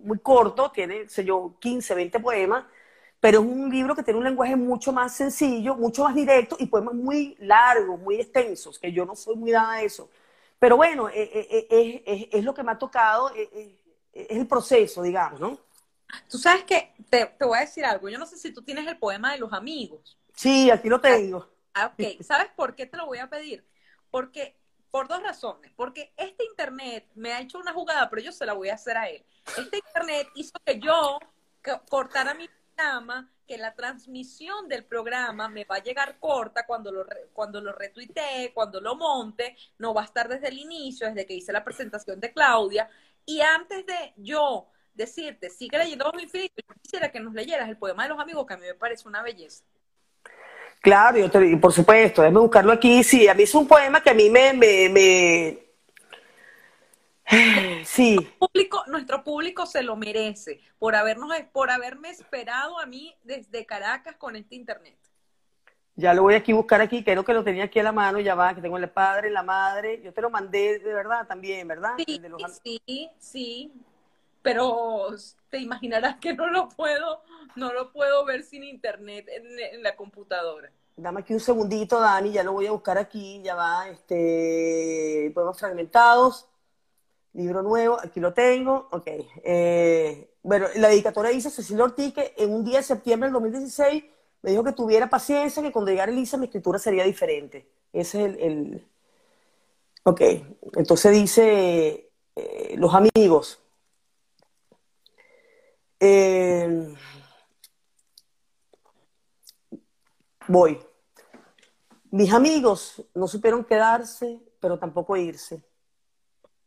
muy 0.03 0.19
corto, 0.21 0.71
tiene, 0.71 1.09
sé 1.09 1.25
yo, 1.25 1.55
15, 1.59 1.95
20 1.95 2.21
poemas, 2.21 2.65
pero 3.21 3.41
es 3.41 3.47
un 3.47 3.71
libro 3.71 3.95
que 3.95 4.03
tiene 4.03 4.19
un 4.19 4.25
lenguaje 4.25 4.57
mucho 4.57 4.93
más 4.93 5.15
sencillo, 5.15 5.77
mucho 5.77 6.05
más 6.05 6.15
directo 6.15 6.57
y 6.59 6.67
poemas 6.67 6.95
muy 6.95 7.37
largos, 7.39 8.01
muy 8.01 8.17
extensos, 8.17 8.79
que 8.79 8.93
yo 8.93 9.05
no 9.05 9.15
soy 9.15 9.37
muy 9.37 9.51
dada 9.51 9.75
a 9.75 9.83
eso. 9.83 10.11
Pero 10.59 10.77
bueno, 10.77 11.09
eh, 11.09 11.31
eh, 11.71 12.29
es, 12.33 12.45
lo 12.45 12.55
que 12.55 12.63
me 12.63 12.73
ha 12.73 12.79
tocado, 12.79 13.31
es 13.35 13.49
el 14.13 14.47
proceso, 14.47 15.03
digamos, 15.03 15.41
¿no? 15.41 15.59
Tú 16.29 16.39
sabes 16.39 16.65
que 16.65 16.93
te, 17.09 17.27
te, 17.27 17.45
voy 17.45 17.59
a 17.59 17.63
decir 17.63 17.85
algo. 17.85 18.09
Yo 18.09 18.19
no 18.19 18.27
sé 18.27 18.37
si 18.37 18.53
tú 18.53 18.63
tienes 18.63 18.87
el 18.87 18.99
poema 18.99 19.33
de 19.33 19.39
los 19.39 19.53
amigos. 19.53 20.19
Sí, 20.35 20.71
aquí 20.71 20.89
lo 20.89 21.01
tengo. 21.01 21.49
Ah, 21.75 21.87
ok, 21.87 22.23
¿sabes 22.23 22.49
por 22.57 22.75
qué 22.75 22.87
te 22.87 22.97
lo 22.97 23.07
voy 23.07 23.19
a 23.19 23.29
pedir? 23.29 23.65
Porque, 24.11 24.57
por 24.91 25.09
dos 25.09 25.23
razones. 25.23 25.71
Porque 25.77 26.13
este 26.17 26.45
internet 26.45 27.07
me 27.15 27.33
ha 27.33 27.41
hecho 27.41 27.59
una 27.59 27.73
jugada, 27.73 28.09
pero 28.11 28.23
yo 28.23 28.33
se 28.33 28.47
la 28.47 28.55
voy 28.55 28.71
a 28.71 28.75
hacer 28.75 28.97
a 28.97 29.09
él. 29.09 29.25
Este 29.57 29.79
internet 29.79 30.29
hizo 30.35 30.59
que 30.65 30.79
yo 30.81 31.19
cortara 31.89 32.35
mi 32.35 32.49
que 33.47 33.59
la 33.59 33.75
transmisión 33.75 34.69
del 34.69 34.85
programa 34.85 35.49
me 35.49 35.65
va 35.65 35.77
a 35.77 35.83
llegar 35.83 36.19
corta 36.21 36.65
cuando 36.67 36.93
lo, 36.93 37.05
cuando 37.33 37.61
lo 37.61 37.73
retuitee, 37.73 38.53
cuando 38.55 38.81
lo 38.81 38.95
monte, 38.95 39.57
no 39.79 39.93
va 39.93 40.03
a 40.03 40.05
estar 40.05 40.29
desde 40.29 40.49
el 40.49 40.59
inicio, 40.59 41.09
desde 41.09 41.27
que 41.27 41.35
hice 41.35 41.53
la 41.53 41.65
presentación 41.65 42.21
de 42.21 42.33
Claudia. 42.33 42.89
Y 43.27 43.41
antes 43.41 43.85
de 43.87 44.13
yo 44.17 44.69
decirte, 44.95 45.51
sigue 45.51 45.79
leyendo 45.79 46.11
los 46.13 46.23
infinitos, 46.23 46.65
yo 46.69 46.75
quisiera 46.81 47.11
que 47.11 47.21
nos 47.21 47.35
leyeras 47.35 47.69
el 47.69 47.77
poema 47.77 48.05
de 48.05 48.11
los 48.11 48.21
amigos, 48.21 48.47
que 48.47 48.55
a 48.55 48.57
mí 48.57 48.67
me 48.67 48.75
parece 48.75 49.09
una 49.09 49.23
belleza. 49.23 49.65
Claro, 50.81 51.19
yo 51.19 51.31
te, 51.31 51.57
por 51.57 51.73
supuesto, 51.73 52.23
déjame 52.23 52.41
buscarlo 52.41 52.73
aquí. 52.73 53.03
Sí, 53.05 53.29
a 53.29 53.35
mí 53.35 53.43
es 53.43 53.55
un 53.55 53.67
poema 53.67 54.03
que 54.03 54.11
a 54.11 54.15
mí 54.15 54.31
me... 54.31 54.53
me, 54.53 55.70
Sí. 57.85 58.15
Nuestro 58.17 58.39
público, 58.39 58.85
nuestro 58.89 59.25
público 59.25 59.67
se 59.67 59.83
lo 59.83 59.97
merece 59.97 60.61
por 60.79 60.95
habernos, 60.95 61.33
por 61.53 61.71
haberme 61.71 62.11
esperado 62.11 62.79
a 62.79 62.87
mí 62.87 63.17
desde 63.25 63.65
Caracas 63.65 64.17
con 64.17 64.37
este 64.37 64.55
internet. 64.55 64.99
Ya 65.97 66.15
lo 66.15 66.23
voy 66.23 66.35
aquí 66.35 66.53
a 66.53 66.57
buscar 66.57 66.81
aquí, 66.81 67.03
creo 67.03 67.25
que 67.25 67.33
lo 67.33 67.43
tenía 67.43 67.65
aquí 67.65 67.79
a 67.79 67.83
la 67.83 67.93
mano, 67.93 68.21
ya 68.21 68.35
va, 68.35 68.55
que 68.55 68.61
tengo 68.61 68.79
el 68.79 68.89
padre, 68.91 69.31
la 69.31 69.43
madre. 69.43 70.01
Yo 70.03 70.13
te 70.13 70.21
lo 70.21 70.31
mandé 70.31 70.79
de 70.79 70.95
verdad 70.95 71.27
también, 71.27 71.67
¿verdad? 71.69 71.95
Sí, 71.99 72.21
sí, 72.63 73.11
sí. 73.19 73.73
Pero 74.43 75.09
te 75.51 75.59
imaginarás 75.59 76.17
que 76.17 76.33
no 76.33 76.49
lo 76.49 76.69
puedo 76.69 77.23
no 77.57 77.73
lo 77.73 77.93
puedo 77.93 78.25
ver 78.25 78.43
sin 78.43 78.65
internet 78.65 79.29
en, 79.29 79.83
la 79.83 79.97
computadora. 79.97 80.71
Dame 80.97 81.21
aquí 81.21 81.33
un 81.33 81.41
segundito, 81.41 82.01
Dani, 82.01 82.33
ya 82.33 82.43
lo 82.43 82.53
voy 82.53 82.67
a 82.67 82.73
buscar 82.73 82.99
aquí, 82.99 83.41
ya 83.43 83.55
va, 83.55 83.89
este, 83.89 85.31
poemas 85.35 85.59
fragmentados, 85.59 86.49
libro 87.33 87.63
nuevo, 87.63 87.99
aquí 88.01 88.21
lo 88.21 88.33
tengo, 88.33 88.89
ok. 88.91 89.07
Eh, 89.45 90.31
bueno, 90.43 90.67
la 90.77 90.89
dedicatoria 90.89 91.31
dice 91.31 91.51
Cecilia 91.51 91.85
Ortiz 91.85 92.15
que 92.15 92.35
en 92.37 92.53
un 92.53 92.65
día 92.65 92.79
de 92.79 92.83
septiembre 92.83 93.29
del 93.29 93.35
2016 93.35 94.05
me 94.43 94.51
dijo 94.51 94.65
que 94.65 94.73
tuviera 94.73 95.09
paciencia, 95.11 95.63
que 95.63 95.73
cuando 95.73 95.91
llegara 95.91 96.11
Elisa 96.11 96.37
mi 96.37 96.47
escritura 96.47 96.79
sería 96.79 97.05
diferente. 97.05 97.67
Ese 97.93 98.25
es 98.25 98.37
el... 98.39 98.87
Ok, 100.03 100.23
entonces 100.77 101.13
dice, 101.13 102.11
eh, 102.37 102.75
los 102.77 102.95
amigos, 102.95 103.61
Eh, 106.01 106.95
voy. 110.49 110.81
Mis 112.11 112.33
amigos 112.33 113.05
no 113.15 113.29
supieron 113.29 113.65
quedarse, 113.65 114.41
pero 114.61 114.79
tampoco 114.79 115.17
irse. 115.17 115.63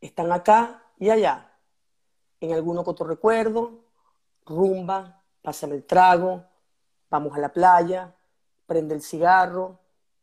Están 0.04 0.34
acá 0.34 0.84
y 1.00 1.10
allá. 1.10 1.50
En 2.42 2.52
alguno 2.52 2.84
que 2.84 2.90
otro 2.90 3.08
recuerdo, 3.08 3.86
rumba, 4.46 5.24
pásame 5.42 5.76
el 5.76 5.86
trago, 5.86 6.44
vamos 7.10 7.34
a 7.38 7.40
la 7.40 7.54
playa, 7.54 8.14
prende 8.66 8.96
el 8.96 9.02
cigarro, 9.02 9.80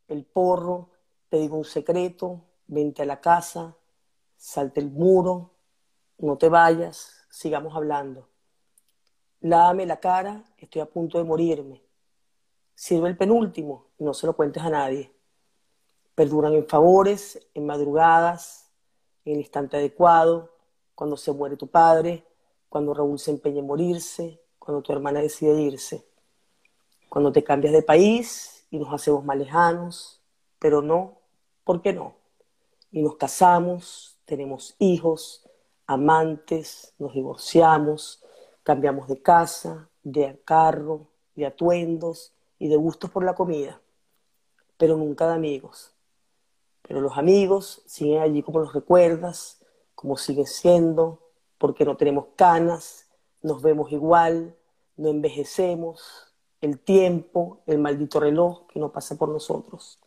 el 0.06 0.26
porro, 0.26 0.90
te 1.30 1.38
digo 1.38 1.56
un 1.56 1.64
secreto, 1.64 2.42
vente 2.66 3.00
a 3.00 3.06
la 3.06 3.22
casa, 3.22 3.74
salte 4.36 4.80
el 4.80 4.90
muro, 4.90 5.54
no 6.18 6.36
te 6.36 6.50
vayas, 6.50 7.26
sigamos 7.30 7.74
hablando. 7.74 8.28
Lávame 9.40 9.86
la 9.86 9.98
cara, 9.98 10.44
estoy 10.58 10.82
a 10.82 10.90
punto 10.90 11.16
de 11.16 11.24
morirme. 11.24 11.82
Sirve 12.74 13.08
el 13.08 13.16
penúltimo, 13.16 13.86
no 13.98 14.12
se 14.12 14.26
lo 14.26 14.36
cuentes 14.36 14.62
a 14.62 14.68
nadie. 14.68 15.10
Perduran 16.14 16.52
en 16.52 16.68
favores, 16.68 17.48
en 17.54 17.64
madrugadas, 17.64 18.59
en 19.30 19.36
el 19.36 19.42
instante 19.42 19.76
adecuado, 19.76 20.50
cuando 20.94 21.16
se 21.16 21.32
muere 21.32 21.56
tu 21.56 21.66
padre, 21.66 22.24
cuando 22.68 22.94
Raúl 22.94 23.18
se 23.18 23.30
empeña 23.30 23.60
en 23.60 23.66
morirse, 23.66 24.40
cuando 24.58 24.82
tu 24.82 24.92
hermana 24.92 25.20
decide 25.20 25.60
irse, 25.60 26.04
cuando 27.08 27.32
te 27.32 27.42
cambias 27.42 27.72
de 27.72 27.82
país 27.82 28.66
y 28.70 28.78
nos 28.78 28.92
hacemos 28.92 29.24
más 29.24 29.36
lejanos, 29.36 30.20
pero 30.58 30.82
no, 30.82 31.18
¿por 31.64 31.80
qué 31.82 31.92
no? 31.92 32.14
Y 32.92 33.02
nos 33.02 33.16
casamos, 33.16 34.18
tenemos 34.24 34.74
hijos, 34.78 35.48
amantes, 35.86 36.94
nos 36.98 37.14
divorciamos, 37.14 38.22
cambiamos 38.62 39.08
de 39.08 39.22
casa, 39.22 39.88
de 40.02 40.40
carro, 40.44 41.08
de 41.34 41.46
atuendos 41.46 42.32
y 42.58 42.68
de 42.68 42.76
gustos 42.76 43.10
por 43.10 43.24
la 43.24 43.34
comida, 43.34 43.80
pero 44.76 44.96
nunca 44.96 45.26
de 45.26 45.34
amigos. 45.34 45.94
Pero 46.90 47.02
los 47.02 47.16
amigos 47.16 47.84
siguen 47.86 48.20
allí 48.20 48.42
como 48.42 48.58
los 48.58 48.72
recuerdas, 48.72 49.64
como 49.94 50.16
siguen 50.16 50.46
siendo, 50.46 51.20
porque 51.56 51.84
no 51.84 51.96
tenemos 51.96 52.24
canas, 52.34 53.08
nos 53.42 53.62
vemos 53.62 53.92
igual, 53.92 54.56
no 54.96 55.08
envejecemos, 55.08 56.34
el 56.60 56.80
tiempo, 56.80 57.60
el 57.66 57.78
maldito 57.78 58.18
reloj 58.18 58.66
que 58.66 58.80
no 58.80 58.90
pasa 58.90 59.16
por 59.16 59.28
nosotros. 59.28 60.00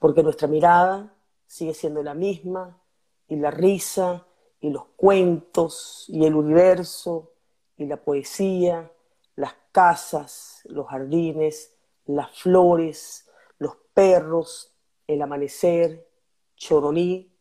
Porque 0.00 0.22
nuestra 0.22 0.48
mirada 0.48 1.14
sigue 1.46 1.74
siendo 1.74 2.02
la 2.02 2.14
misma, 2.14 2.80
y 3.28 3.36
la 3.36 3.50
risa, 3.50 4.26
y 4.60 4.70
los 4.70 4.84
cuentos, 4.96 6.06
y 6.08 6.24
el 6.24 6.34
universo, 6.34 7.32
y 7.76 7.84
la 7.84 7.98
poesía, 7.98 8.90
las 9.36 9.54
casas, 9.70 10.62
los 10.64 10.86
jardines, 10.86 11.76
las 12.06 12.30
flores, 12.40 13.28
los 13.58 13.76
perros, 13.92 14.72
el 15.08 15.22
amanecer, 15.22 16.06
Choroní, 16.54 17.32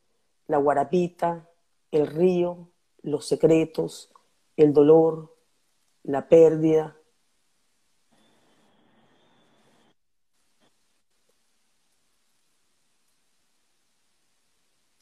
la 0.47 0.57
guarapita, 0.57 1.49
el 1.91 2.07
río, 2.07 2.70
los 3.03 3.28
secretos, 3.28 4.11
el 4.55 4.74
dolor, 4.74 5.36
la 6.03 6.28
pérdida. 6.28 6.97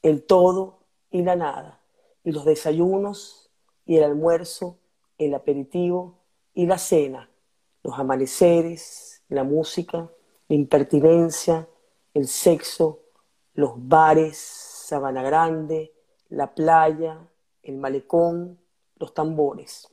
El 0.01 0.23
todo 0.23 0.79
y 1.09 1.23
la 1.23 1.35
nada, 1.35 1.81
y 2.23 2.31
los 2.31 2.45
desayunos 2.45 3.51
y 3.85 3.97
el 3.97 4.03
almuerzo, 4.03 4.77
el 5.17 5.33
aperitivo 5.33 6.19
y 6.53 6.65
la 6.65 6.77
cena, 6.77 7.29
los 7.83 7.97
amaneceres, 7.97 9.23
la 9.29 9.43
música, 9.43 10.11
la 10.47 10.55
impertinencia, 10.55 11.67
el 12.15 12.29
sexo, 12.29 13.01
los 13.53 13.73
bares, 13.75 14.37
Sabana 14.37 15.21
Grande, 15.21 15.93
la 16.29 16.55
playa, 16.55 17.19
el 17.61 17.77
malecón, 17.77 18.57
los 18.95 19.13
tambores 19.13 19.89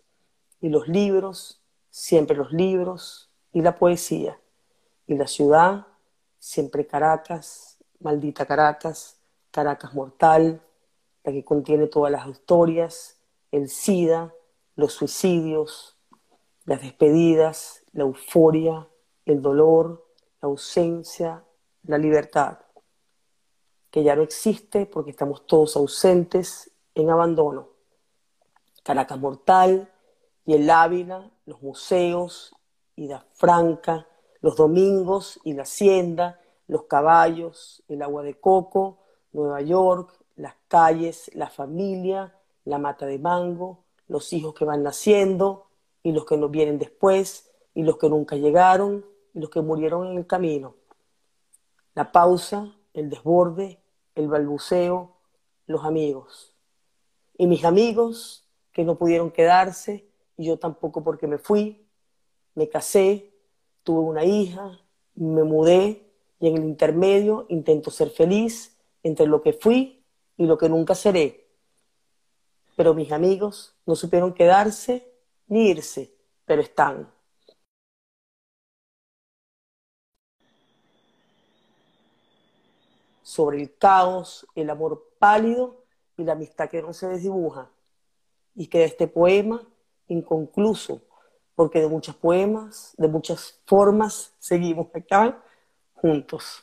y 0.60 0.68
los 0.68 0.86
libros, 0.86 1.60
siempre 1.90 2.36
los 2.36 2.52
libros 2.52 3.28
y 3.52 3.60
la 3.60 3.76
poesía. 3.76 4.38
Y 5.08 5.16
la 5.16 5.26
ciudad, 5.26 5.88
siempre 6.38 6.86
Caracas, 6.86 7.78
maldita 7.98 8.46
Caracas, 8.46 9.18
Caracas 9.50 9.92
mortal, 9.92 10.62
la 11.24 11.32
que 11.32 11.44
contiene 11.44 11.88
todas 11.88 12.12
las 12.12 12.28
historias, 12.28 13.18
el 13.50 13.68
SIDA, 13.68 14.32
los 14.76 14.92
suicidios, 14.92 15.98
las 16.66 16.82
despedidas, 16.82 17.82
la 17.92 18.04
euforia, 18.04 18.88
el 19.26 19.42
dolor, 19.42 20.06
la 20.40 20.46
ausencia, 20.46 21.44
la 21.84 21.98
libertad, 21.98 22.58
que 23.90 24.02
ya 24.02 24.16
no 24.16 24.22
existe 24.22 24.86
porque 24.86 25.10
estamos 25.10 25.46
todos 25.46 25.76
ausentes 25.76 26.70
en 26.94 27.10
abandono. 27.10 27.68
Caracas 28.82 29.18
mortal, 29.18 29.92
y 30.44 30.54
el 30.54 30.68
Ávila, 30.68 31.30
los 31.46 31.62
museos, 31.62 32.54
Ida 32.96 33.26
Franca, 33.34 34.06
los 34.40 34.56
domingos 34.56 35.40
y 35.44 35.54
la 35.54 35.62
hacienda, 35.62 36.40
los 36.66 36.84
caballos, 36.84 37.82
el 37.88 38.02
agua 38.02 38.22
de 38.22 38.38
coco, 38.40 38.98
Nueva 39.32 39.60
York, 39.60 40.18
las 40.36 40.54
calles, 40.68 41.30
la 41.34 41.48
familia, 41.48 42.36
la 42.64 42.78
mata 42.78 43.06
de 43.06 43.18
mango, 43.18 43.84
los 44.08 44.32
hijos 44.32 44.54
que 44.54 44.64
van 44.64 44.82
naciendo 44.82 45.66
y 46.02 46.12
los 46.12 46.24
que 46.26 46.36
nos 46.36 46.50
vienen 46.50 46.78
después 46.78 47.50
y 47.74 47.82
los 47.82 47.96
que 47.98 48.08
nunca 48.08 48.36
llegaron 48.36 49.06
y 49.32 49.40
los 49.40 49.50
que 49.50 49.62
murieron 49.62 50.08
en 50.08 50.18
el 50.18 50.26
camino. 50.26 50.74
La 51.94 52.12
pausa, 52.12 52.74
el 52.94 53.10
desborde, 53.10 53.80
el 54.14 54.28
balbuceo, 54.28 55.16
los 55.66 55.84
amigos. 55.84 56.54
Y 57.36 57.46
mis 57.46 57.64
amigos 57.64 58.48
que 58.72 58.84
no 58.84 58.96
pudieron 58.96 59.30
quedarse 59.30 60.08
y 60.36 60.46
yo 60.46 60.58
tampoco 60.58 61.04
porque 61.04 61.26
me 61.26 61.38
fui, 61.38 61.86
me 62.54 62.68
casé, 62.68 63.32
tuve 63.82 64.00
una 64.00 64.24
hija, 64.24 64.80
me 65.14 65.44
mudé 65.44 66.10
y 66.40 66.48
en 66.48 66.56
el 66.56 66.64
intermedio 66.64 67.46
intento 67.48 67.90
ser 67.90 68.10
feliz 68.10 68.76
entre 69.02 69.26
lo 69.26 69.42
que 69.42 69.52
fui 69.52 70.04
y 70.36 70.46
lo 70.46 70.58
que 70.58 70.68
nunca 70.68 70.94
seré. 70.94 71.46
Pero 72.76 72.94
mis 72.94 73.12
amigos 73.12 73.76
no 73.86 73.94
supieron 73.94 74.32
quedarse 74.32 75.12
ni 75.46 75.68
irse, 75.68 76.14
pero 76.46 76.62
están. 76.62 77.11
Sobre 83.32 83.62
el 83.62 83.78
caos, 83.78 84.46
el 84.54 84.68
amor 84.68 85.08
pálido 85.18 85.86
y 86.18 86.22
la 86.22 86.32
amistad 86.32 86.68
que 86.68 86.82
no 86.82 86.92
se 86.92 87.08
desdibuja. 87.08 87.70
Y 88.54 88.66
que 88.66 88.80
de 88.80 88.84
este 88.84 89.08
poema 89.08 89.66
inconcluso, 90.06 91.00
porque 91.54 91.80
de 91.80 91.88
muchos 91.88 92.14
poemas, 92.14 92.94
de 92.98 93.08
muchas 93.08 93.58
formas, 93.64 94.34
seguimos 94.38 94.88
acá 94.94 95.42
juntos. 95.94 96.62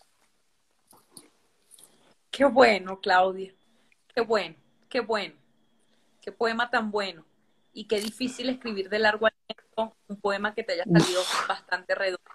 Qué 2.30 2.46
bueno, 2.46 3.00
Claudia. 3.02 3.52
Qué 4.14 4.22
bueno, 4.22 4.56
qué 4.90 5.00
bueno. 5.00 5.34
Qué 6.22 6.32
poema 6.32 6.70
tan 6.70 6.92
bueno. 6.92 7.26
Y 7.74 7.86
qué 7.86 8.00
difícil 8.00 8.48
escribir 8.48 8.90
de 8.90 9.00
largo 9.00 9.26
aliento 9.26 9.98
un 10.08 10.22
poema 10.22 10.54
que 10.54 10.64
te 10.64 10.74
haya 10.74 10.84
salido 10.84 11.24
bastante 11.48 11.96
redondo. 11.96 12.30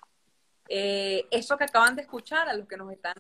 Eh, 0.69 1.29
eso 1.31 1.57
que 1.57 1.63
acaban 1.63 1.95
de 1.95 2.03
escuchar, 2.03 2.49
a 2.49 2.55
los 2.55 2.67
que 2.67 2.77
nos 2.77 2.91
están 2.91 3.15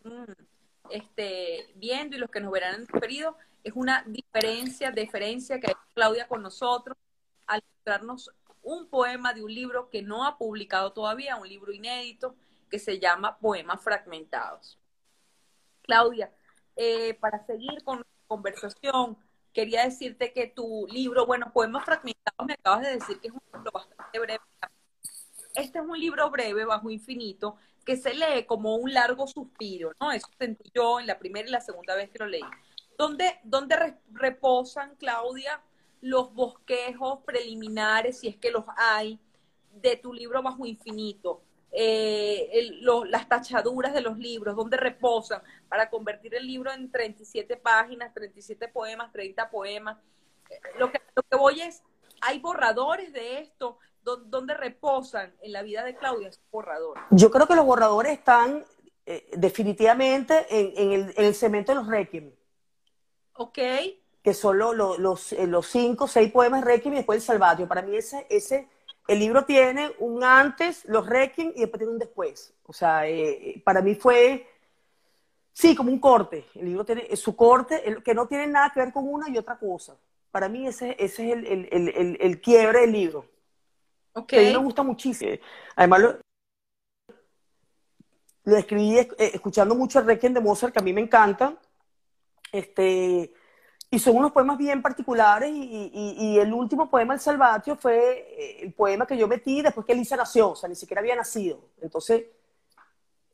este, 0.91 1.73
viendo 1.77 2.17
y 2.17 2.19
los 2.19 2.31
que 2.31 2.41
nos 2.41 2.53
verán 2.53 2.83
en 2.83 2.87
periodo, 2.87 3.37
es 3.63 3.73
una 3.75 4.05
diferencia, 4.07 4.91
diferencia 4.91 5.59
que 5.59 5.69
hay 5.69 5.75
Claudia 5.95 6.29
con 6.29 6.43
nosotros 6.43 6.97
al 7.47 7.63
mostrarnos 7.75 8.31
un 8.63 8.89
poema 8.89 9.33
de 9.35 9.43
un 9.43 9.55
libro 9.55 9.91
que 9.91 10.03
no 10.03 10.27
ha 10.27 10.39
publicado 10.39 10.93
todavía, 10.93 11.37
un 11.37 11.49
libro 11.49 11.73
inédito 11.73 12.35
que 12.71 12.79
se 12.79 12.99
llama 12.99 13.39
Poemas 13.39 13.83
Fragmentados. 13.83 14.79
Claudia, 15.83 16.33
eh, 16.77 17.15
para 17.15 17.45
seguir 17.47 17.83
con 17.85 17.99
la 17.99 18.07
conversación, 18.27 19.19
quería 19.53 19.85
decirte 19.85 20.33
que 20.33 20.49
tu 20.49 20.87
libro, 20.91 21.27
bueno, 21.27 21.53
Poemas 21.53 21.85
Fragmentados, 21.85 22.47
me 22.47 22.55
acabas 22.55 22.83
de 22.83 22.95
decir 22.95 23.21
que 23.21 23.29
es 23.29 23.35
un 23.35 23.43
libro 23.53 23.71
bastante 23.71 24.19
breve. 24.19 24.41
Este 25.55 25.79
es 25.79 25.85
un 25.85 25.99
libro 25.99 26.31
breve, 26.31 26.65
bajo 26.65 26.91
infinito, 26.91 27.57
que 27.85 27.97
se 27.97 28.15
lee 28.15 28.45
como 28.47 28.77
un 28.77 28.93
largo 28.93 29.27
suspiro, 29.27 29.93
¿no? 30.01 30.13
Eso 30.13 30.29
sentí 30.39 30.71
yo 30.75 31.01
en 31.01 31.07
la 31.07 31.19
primera 31.19 31.49
y 31.49 31.51
la 31.53 31.61
segunda 31.61 31.95
vez 31.95 32.11
que 32.11 32.19
lo 32.19 32.27
leí. 32.27 32.43
¿Dónde, 32.99 33.41
dónde 33.45 33.97
reposan, 34.13 34.97
Claudia, 34.97 35.61
los 36.01 36.33
bosquejos 36.35 37.21
preliminares, 37.25 38.21
si 38.21 38.29
es 38.29 38.37
que 38.37 38.51
los 38.51 38.65
hay, 38.77 39.19
de 39.73 39.97
tu 39.97 40.13
libro 40.13 40.43
Bajo 40.43 40.67
Infinito, 40.67 41.43
eh, 41.73 42.71
las 43.09 43.29
tachaduras 43.29 43.93
de 43.93 44.01
los 44.01 44.17
libros, 44.19 44.55
dónde 44.55 44.77
reposan 44.77 45.43
para 45.69 45.91
convertir 45.91 46.35
el 46.35 46.47
libro 46.47 46.73
en 46.73 46.91
37 46.91 47.57
páginas, 47.57 48.15
37 48.15 48.69
poemas, 48.69 49.13
30 49.13 49.51
poemas. 49.51 49.99
Lo 50.79 50.93
que, 50.93 51.01
lo 51.17 51.23
que 51.23 51.37
voy 51.37 51.61
es, 51.61 51.83
¿Hay 52.27 52.39
borradores 52.39 53.13
de 53.13 53.41
esto? 53.41 53.79
¿Dónde 54.05 54.53
reposan 54.55 55.35
en 55.41 55.53
la 55.53 55.63
vida 55.63 55.83
de 55.83 55.97
Claudia 55.97 56.29
esos 56.29 56.45
borradores? 56.51 57.03
Yo 57.11 57.31
creo 57.31 57.47
que 57.47 57.57
los 57.57 57.65
borradores 57.65 58.13
están 58.13 58.63
eh, 59.07 59.31
definitivamente 59.37 60.47
en, 60.51 61.13
el, 61.17 61.35
cemento 61.35 61.73
de 61.73 61.77
los 61.77 61.89
Requiem. 61.89 62.31
Ok. 63.35 63.59
Que 64.23 64.35
son 64.35 64.59
los, 64.59 65.33
eh, 65.33 65.47
los, 65.47 65.67
cinco, 65.67 66.07
seis 66.07 66.31
poemas 66.31 66.65
Requiem 66.65 66.95
y 66.95 66.97
después 66.99 67.17
el 67.17 67.23
Salvatio. 67.23 67.67
Para 67.67 67.81
mí 67.81 67.97
ese, 67.97 68.27
ese, 68.29 68.69
el 69.09 69.19
libro 69.19 69.45
tiene 69.45 69.93
un 69.99 70.23
antes, 70.23 70.85
los 70.85 71.07
Requiem 71.07 71.53
y 71.55 71.61
después 71.61 71.79
tiene 71.79 71.93
un 71.93 71.99
después. 71.99 72.55
O 72.65 72.73
sea, 72.73 73.07
eh, 73.09 73.61
para 73.65 73.81
mí 73.83 73.95
fue, 73.95 74.47
sí, 75.53 75.75
como 75.75 75.91
un 75.91 75.99
corte. 75.99 76.47
El 76.55 76.67
libro 76.67 76.85
tiene 76.85 77.15
su 77.17 77.37
corte, 77.37 77.83
que 78.05 78.15
no 78.15 78.27
tiene 78.27 78.47
nada 78.47 78.71
que 78.73 78.81
ver 78.81 78.93
con 78.93 79.07
una 79.09 79.29
y 79.31 79.39
otra 79.39 79.59
cosa. 79.59 79.97
Para 80.31 80.49
mí 80.49 80.67
ese, 80.67 80.97
ese 80.99 81.31
es 81.31 81.37
el, 82.21 82.41
quiebre 82.43 82.81
del 82.81 82.93
libro. 82.93 83.34
Okay. 84.15 84.47
a 84.47 84.49
mí 84.49 84.57
me 84.57 84.65
gusta 84.65 84.83
muchísimo. 84.83 85.33
Además, 85.75 86.01
lo, 88.45 88.57
escribí 88.57 88.99
eh, 88.99 89.09
escuchando 89.19 89.75
mucho 89.75 89.99
el 89.99 90.07
Requiem 90.07 90.33
de 90.33 90.41
Mozart, 90.41 90.73
que 90.73 90.79
a 90.79 90.83
mí 90.83 90.93
me 90.93 91.01
encanta. 91.01 91.57
Este, 92.53 93.33
y 93.91 93.99
son 93.99 94.17
unos 94.17 94.33
poemas 94.33 94.57
bien 94.57 94.81
particulares. 94.81 95.51
Y, 95.53 96.39
el 96.39 96.53
último 96.53 96.89
poema, 96.89 97.15
El 97.15 97.21
Salvatio, 97.21 97.77
fue 97.77 98.27
eh, 98.39 98.63
el 98.63 98.73
poema 98.73 99.07
que 99.07 99.17
yo 99.17 99.27
metí 99.27 99.63
después 99.63 99.85
que 99.85 99.93
Elisa 99.93 100.17
nació, 100.17 100.51
o 100.51 100.57
sea, 100.57 100.69
ni 100.69 100.77
siquiera 100.77 101.01
había 101.01 101.17
nacido. 101.17 101.61
Entonces, 101.81 102.25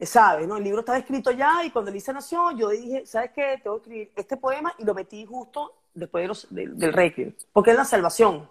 ¿sabes? 0.01 0.49
¿no? 0.49 0.57
El 0.57 0.65
libro 0.65 0.81
estaba 0.81 0.99
escrito 0.99 1.31
ya 1.31 1.65
y 1.65 1.71
cuando 1.71 1.91
Elisa 1.91 2.13
nació, 2.13 2.51
yo 2.53 2.71
dije, 2.71 3.05
¿sabes 3.07 3.33
qué? 3.35 3.61
Tengo 3.63 3.77
que 3.77 3.83
escribir 3.83 4.13
este 4.17 4.37
poema 4.37 4.75
y 4.79 4.85
lo 4.85 4.95
metí 4.95 5.27
justo 5.27 5.75
después 5.95 6.47
del 6.51 6.93
Requiem, 6.93 7.35
porque 7.53 7.73
es 7.73 7.77
la 7.77 7.85
salvación. 7.85 8.49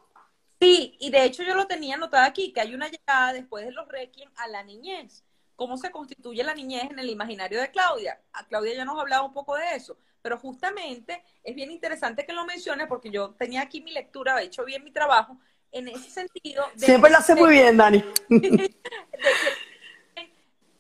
Sí, 0.60 0.98
y 1.00 1.10
de 1.10 1.24
hecho 1.24 1.44
yo 1.44 1.56
lo 1.56 1.68
tenía 1.68 1.96
anotado 1.96 2.26
aquí, 2.26 2.52
que 2.52 2.62
hay 2.62 2.76
una 2.76 2.90
llegada 2.90 3.34
después 3.34 3.66
de 3.66 3.72
los 3.72 3.88
Requiem 3.88 4.30
a 4.36 4.48
la 4.48 4.64
niñez 4.64 5.24
cómo 5.60 5.78
se 5.78 5.92
constituye 5.92 6.42
la 6.42 6.56
niñez 6.56 6.90
en 6.90 6.98
el 7.00 7.10
imaginario 7.10 7.60
de 7.60 7.70
Claudia. 7.70 8.18
A 8.32 8.48
Claudia 8.48 8.76
ya 8.76 8.86
nos 8.86 8.98
ha 8.98 9.02
hablado 9.02 9.26
un 9.26 9.34
poco 9.34 9.58
de 9.58 9.76
eso, 9.76 9.98
pero 10.22 10.38
justamente 10.38 11.22
es 11.44 11.54
bien 11.54 11.70
interesante 11.70 12.26
que 12.26 12.32
lo 12.32 12.46
mencione 12.46 12.88
porque 12.88 13.12
yo 13.12 13.32
tenía 13.32 13.62
aquí 13.62 13.82
mi 13.82 13.92
lectura, 13.92 14.42
he 14.42 14.46
hecho 14.46 14.64
bien 14.64 14.86
mi 14.86 14.92
trabajo 14.92 15.38
en 15.74 15.90
ese 15.90 16.10
sentido. 16.10 16.64
Siempre 16.78 17.12
lo 17.12 17.18
hace 17.18 17.36
muy 17.36 17.50
bien, 17.52 17.76
Dani. 17.76 18.02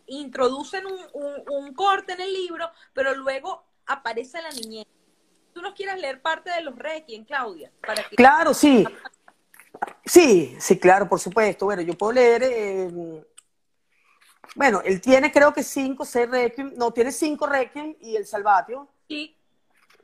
introducen 0.07 0.85
un, 0.87 1.73
corte 1.73 2.13
en 2.13 2.21
el 2.21 2.33
libro, 2.33 2.71
pero 2.93 3.13
luego 3.13 3.65
aparece 3.85 4.41
la 4.41 4.49
niñez. 4.49 4.87
¿Tú 5.53 5.61
nos 5.61 5.73
quieres 5.73 5.99
leer 5.99 6.21
parte 6.21 6.51
de 6.51 6.61
los 6.61 6.77
Requiem, 6.77 7.25
Claudia? 7.25 7.69
Para 7.85 8.03
Claro, 8.15 8.53
sí. 8.53 8.85
Sí, 10.05 10.55
sí, 10.59 10.79
claro, 10.79 11.07
por 11.07 11.19
supuesto. 11.19 11.65
Bueno, 11.65 11.81
yo 11.81 11.97
puedo 11.97 12.13
leer 12.13 12.43
eh, 12.43 13.23
bueno, 14.55 14.81
él 14.83 14.99
tiene 15.01 15.31
creo 15.31 15.53
que 15.53 15.63
cinco, 15.63 16.05
seis 16.05 16.29
Requiem, 16.29 16.73
no, 16.75 16.91
tiene 16.91 17.11
cinco 17.11 17.45
Requiem 17.45 17.95
y 18.01 18.15
el 18.15 18.25
Salvatio. 18.25 18.87
Sí. 19.07 19.35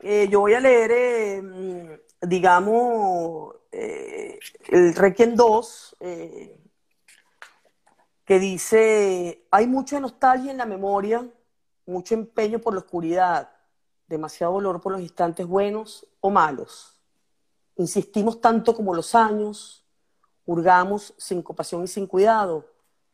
Eh, 0.00 0.28
yo 0.30 0.40
voy 0.40 0.54
a 0.54 0.60
leer, 0.60 0.90
eh, 0.92 2.04
digamos, 2.20 3.54
eh, 3.72 4.38
el 4.68 4.94
Requiem 4.94 5.34
2, 5.34 5.96
que 8.24 8.38
dice, 8.38 9.46
hay 9.50 9.66
mucha 9.66 10.00
nostalgia 10.00 10.50
en 10.50 10.58
la 10.58 10.66
memoria, 10.66 11.28
mucho 11.86 12.14
empeño 12.14 12.58
por 12.58 12.74
la 12.74 12.80
oscuridad, 12.80 13.50
demasiado 14.08 14.54
dolor 14.54 14.80
por 14.80 14.92
los 14.92 15.00
instantes 15.00 15.46
buenos 15.46 16.06
o 16.20 16.30
malos. 16.30 16.95
Insistimos 17.76 18.40
tanto 18.40 18.74
como 18.74 18.94
los 18.94 19.14
años, 19.14 19.84
hurgamos 20.46 21.14
sin 21.18 21.42
compasión 21.42 21.84
y 21.84 21.88
sin 21.88 22.06
cuidado 22.06 22.64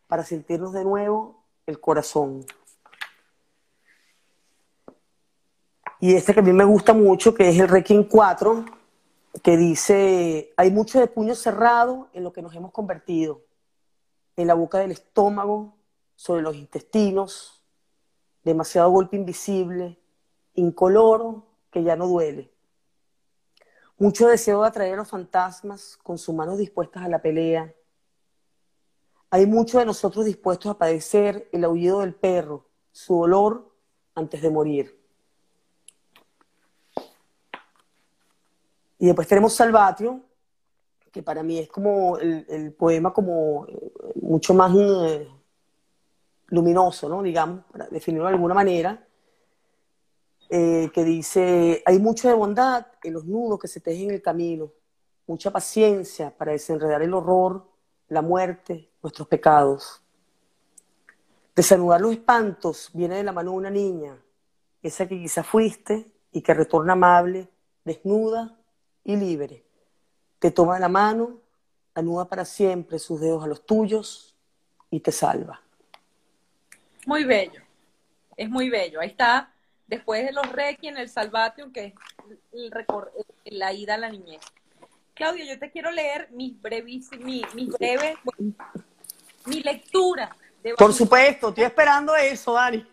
para 0.07 0.25
sentirnos 0.25 0.73
de 0.73 0.85
nuevo 0.85 1.43
el 1.67 1.81
corazón. 1.81 2.45
Y 5.99 6.15
este 6.15 6.35
que 6.35 6.41
a 6.41 6.43
mí 6.43 6.53
me 6.53 6.65
gusta 6.65 6.93
mucho, 6.93 7.33
que 7.33 7.49
es 7.49 7.59
el 7.59 7.69
Requiem 7.69 8.05
4, 8.05 8.65
que 9.43 9.57
dice, 9.57 10.53
hay 10.57 10.71
mucho 10.71 10.99
de 10.99 11.07
puño 11.07 11.35
cerrado 11.35 12.09
en 12.13 12.25
lo 12.25 12.33
que 12.33 12.43
nos 12.43 12.55
hemos 12.55 12.73
convertido, 12.73 13.41
en 14.37 14.47
la 14.49 14.55
boca 14.55 14.79
del 14.79 14.91
estómago, 14.91 15.75
sobre 16.17 16.43
los 16.43 16.57
intestinos, 16.57 17.63
demasiado 18.45 18.91
golpe 18.91 19.17
invisible, 19.17 19.99
incoloro, 20.55 21.47
que 21.71 21.83
ya 21.83 21.97
no 21.97 22.07
duele. 22.07 22.52
Mucho 24.03 24.27
deseo 24.27 24.63
de 24.63 24.67
atraer 24.67 24.95
a 24.95 24.97
los 24.97 25.09
fantasmas 25.09 25.97
con 26.03 26.19
sus 26.19 26.35
manos 26.35 26.59
dispuestas 26.59 27.05
a 27.05 27.09
la 27.09 27.23
pelea, 27.23 27.73
hay 29.31 29.47
muchos 29.47 29.79
de 29.79 29.87
nosotros 29.87 30.25
dispuestos 30.25 30.73
a 30.73 30.77
padecer 30.77 31.49
el 31.53 31.63
aullido 31.63 32.01
del 32.01 32.13
perro, 32.13 32.67
su 32.91 33.15
dolor 33.15 33.73
antes 34.17 34.43
de 34.43 34.51
morir. 34.51 35.01
Y 38.99 39.07
después 39.07 39.29
tenemos 39.29 39.55
Salvatio, 39.55 40.21
que 41.13 41.23
para 41.23 41.45
mí 41.45 41.61
es 41.61 41.69
como 41.69 42.19
el, 42.19 42.73
poema 42.73 43.13
como 43.13 43.69
eh, 43.69 43.93
mucho 44.17 44.53
más 44.53 44.75
eh, 44.77 45.29
luminoso, 46.49 47.09
¿no? 47.09 47.23
Digamos, 47.23 47.67
para 47.71 47.87
definirlo 47.87 48.27
de 48.27 48.35
alguna 48.35 48.55
manera, 48.55 49.07
eh, 50.55 50.91
que 50.93 51.03
dice, 51.03 51.83
hay 51.87 51.99
mucho 51.99 52.29
de 52.29 52.35
bondad 52.35 52.87
en 53.03 53.15
los 53.15 53.25
nudos 53.25 53.59
que 53.59 53.69
se 53.69 53.81
tejen 53.81 54.11
en 54.11 54.17
el 54.17 54.21
camino, 54.21 54.71
mucha 55.27 55.51
paciencia 55.51 56.31
para 56.37 56.53
desenredar 56.53 57.01
el 57.01 57.15
horror, 57.15 57.67
la 58.09 58.21
muerte, 58.21 58.91
nuestros 59.03 59.27
pecados. 59.29 60.03
Desanudar 61.57 62.03
los 62.03 62.13
espantos 62.13 62.91
viene 62.93 63.17
de 63.17 63.23
la 63.23 63.33
mano 63.33 63.53
de 63.53 63.57
una 63.57 63.71
niña, 63.71 64.23
esa 64.83 65.09
que 65.09 65.19
quizá 65.19 65.43
fuiste 65.43 66.13
y 66.33 66.43
que 66.43 66.53
retorna 66.53 66.93
amable, 66.93 67.49
desnuda 67.83 68.55
y 69.05 69.17
libre. 69.17 69.65
Te 70.39 70.51
toma 70.51 70.79
la 70.79 70.91
mano, 70.91 71.41
anuda 71.95 72.27
para 72.27 72.45
siempre 72.45 72.99
sus 72.99 73.23
dedos 73.23 73.43
a 73.43 73.47
los 73.47 73.65
tuyos 73.65 74.37
y 74.91 75.01
te 75.01 75.13
salva. 75.13 75.63
Muy 77.07 77.25
bello, 77.25 77.63
es 78.37 78.51
muy 78.51 78.69
bello. 78.69 79.01
Ahí 79.01 79.09
está, 79.09 79.52
después 79.93 80.25
de 80.25 80.33
los 80.33 80.47
en 80.81 80.97
el 80.97 81.09
Salvation, 81.11 81.71
que 81.71 81.95
es 82.53 82.73
la 83.45 83.75
ida 83.75 83.97
a 83.97 83.99
la 83.99 84.09
niñez. 84.09 84.41
Claudio, 85.13 85.45
yo 85.45 85.59
te 85.59 85.71
quiero 85.71 85.91
leer 85.91 86.31
mis 86.31 86.59
breves, 86.59 87.11
mis, 87.19 87.69
breves, 87.79 88.17
mi 89.45 89.61
lectura. 89.61 90.35
Por 90.79 90.95
supuesto, 90.95 91.51
estoy 91.51 91.65
esperando 91.65 92.17
eso, 92.17 92.55
Dani. 92.55 92.87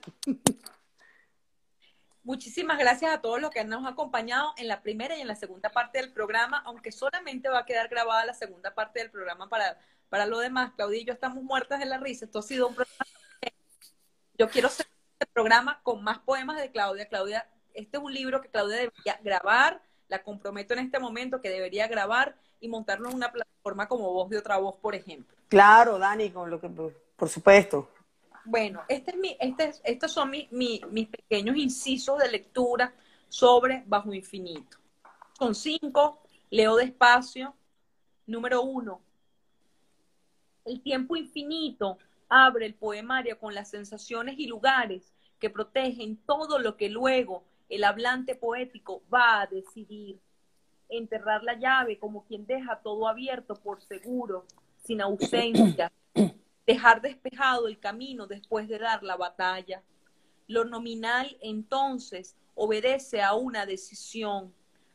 Muchísimas 2.21 2.77
gracias 2.77 3.13
a 3.13 3.21
todos 3.21 3.39
los 3.39 3.49
que 3.49 3.63
nos 3.63 3.79
han 3.79 3.93
acompañado 3.93 4.53
en 4.57 4.67
la 4.67 4.81
primera 4.81 5.15
y 5.15 5.21
en 5.21 5.27
la 5.27 5.35
segunda 5.37 5.69
parte 5.69 6.01
del 6.01 6.11
programa, 6.11 6.61
aunque 6.65 6.91
solamente 6.91 7.47
va 7.47 7.59
a 7.59 7.65
quedar 7.65 7.87
grabada 7.87 8.25
la 8.25 8.33
segunda 8.33 8.75
parte 8.75 8.99
del 8.99 9.09
programa 9.09 9.47
para, 9.47 9.79
para 10.09 10.25
lo 10.25 10.39
demás. 10.39 10.73
Claudia 10.75 10.99
y 10.99 11.05
yo 11.05 11.13
estamos 11.13 11.41
muertas 11.45 11.79
de 11.79 11.85
la 11.85 11.97
risa. 11.97 12.25
Esto 12.25 12.39
ha 12.39 12.43
sido 12.43 12.67
un 12.67 12.75
programa. 12.75 13.05
Yo 14.37 14.49
quiero 14.49 14.67
este 14.67 14.83
programa 15.39 15.79
con 15.83 16.03
más 16.03 16.19
poemas 16.19 16.59
de 16.59 16.69
Claudia. 16.69 17.07
Claudia, 17.07 17.47
este 17.73 17.95
es 17.95 18.03
un 18.03 18.13
libro 18.13 18.41
que 18.41 18.49
Claudia 18.49 18.75
debería 18.75 19.17
grabar. 19.23 19.81
La 20.09 20.21
comprometo 20.21 20.73
en 20.73 20.79
este 20.79 20.99
momento 20.99 21.39
que 21.39 21.49
debería 21.49 21.87
grabar 21.87 22.35
y 22.59 22.67
montarlo 22.67 23.07
en 23.07 23.15
una 23.15 23.31
plataforma 23.31 23.87
como 23.87 24.11
Voz 24.11 24.29
de 24.29 24.37
Otra 24.37 24.57
Voz, 24.57 24.75
por 24.75 24.95
ejemplo. 24.95 25.37
Claro, 25.47 25.97
Dani, 25.97 26.31
con 26.31 26.49
lo 26.49 26.59
que, 26.59 26.67
por 26.67 27.29
supuesto. 27.29 27.89
Bueno, 28.43 28.81
este 28.89 29.11
es 29.11 29.17
mi, 29.17 29.37
este 29.39 29.71
estos 29.85 30.11
son 30.11 30.29
mis 30.29 31.07
pequeños 31.07 31.55
incisos 31.55 32.17
de 32.19 32.29
lectura 32.31 32.93
sobre 33.29 33.83
Bajo 33.85 34.13
Infinito. 34.13 34.77
Son 35.37 35.55
cinco, 35.55 36.21
leo 36.49 36.75
despacio. 36.75 37.55
Número 38.25 38.61
uno, 38.61 38.99
el 40.65 40.81
tiempo 40.81 41.15
infinito 41.15 41.97
abre 42.27 42.65
el 42.65 42.73
poemario 42.73 43.39
con 43.39 43.55
las 43.55 43.69
sensaciones 43.69 44.37
y 44.37 44.47
lugares 44.47 45.13
que 45.39 45.49
protegen 45.49 46.17
todo 46.25 46.59
lo 46.59 46.77
que 46.77 46.89
luego 46.89 47.43
el 47.69 47.83
hablante 47.83 48.35
poético 48.35 49.01
va 49.13 49.41
a 49.41 49.47
decidir 49.47 50.19
enterrar 50.89 51.43
la 51.43 51.53
llave 51.53 51.99
como 51.99 52.25
quien 52.25 52.45
deja 52.45 52.79
todo 52.81 53.07
abierto 53.07 53.55
por 53.55 53.81
seguro, 53.81 54.45
sin 54.83 55.01
ausencia, 55.01 55.91
dejar 56.65 57.01
despejado 57.01 57.67
el 57.67 57.79
camino 57.79 58.27
después 58.27 58.67
de 58.67 58.79
dar 58.79 59.03
la 59.03 59.15
batalla. 59.15 59.83
Lo 60.47 60.65
nominal 60.65 61.37
entonces 61.41 62.35
obedece 62.55 63.21
a 63.21 63.35
una 63.35 63.65
decisión, 63.65 64.53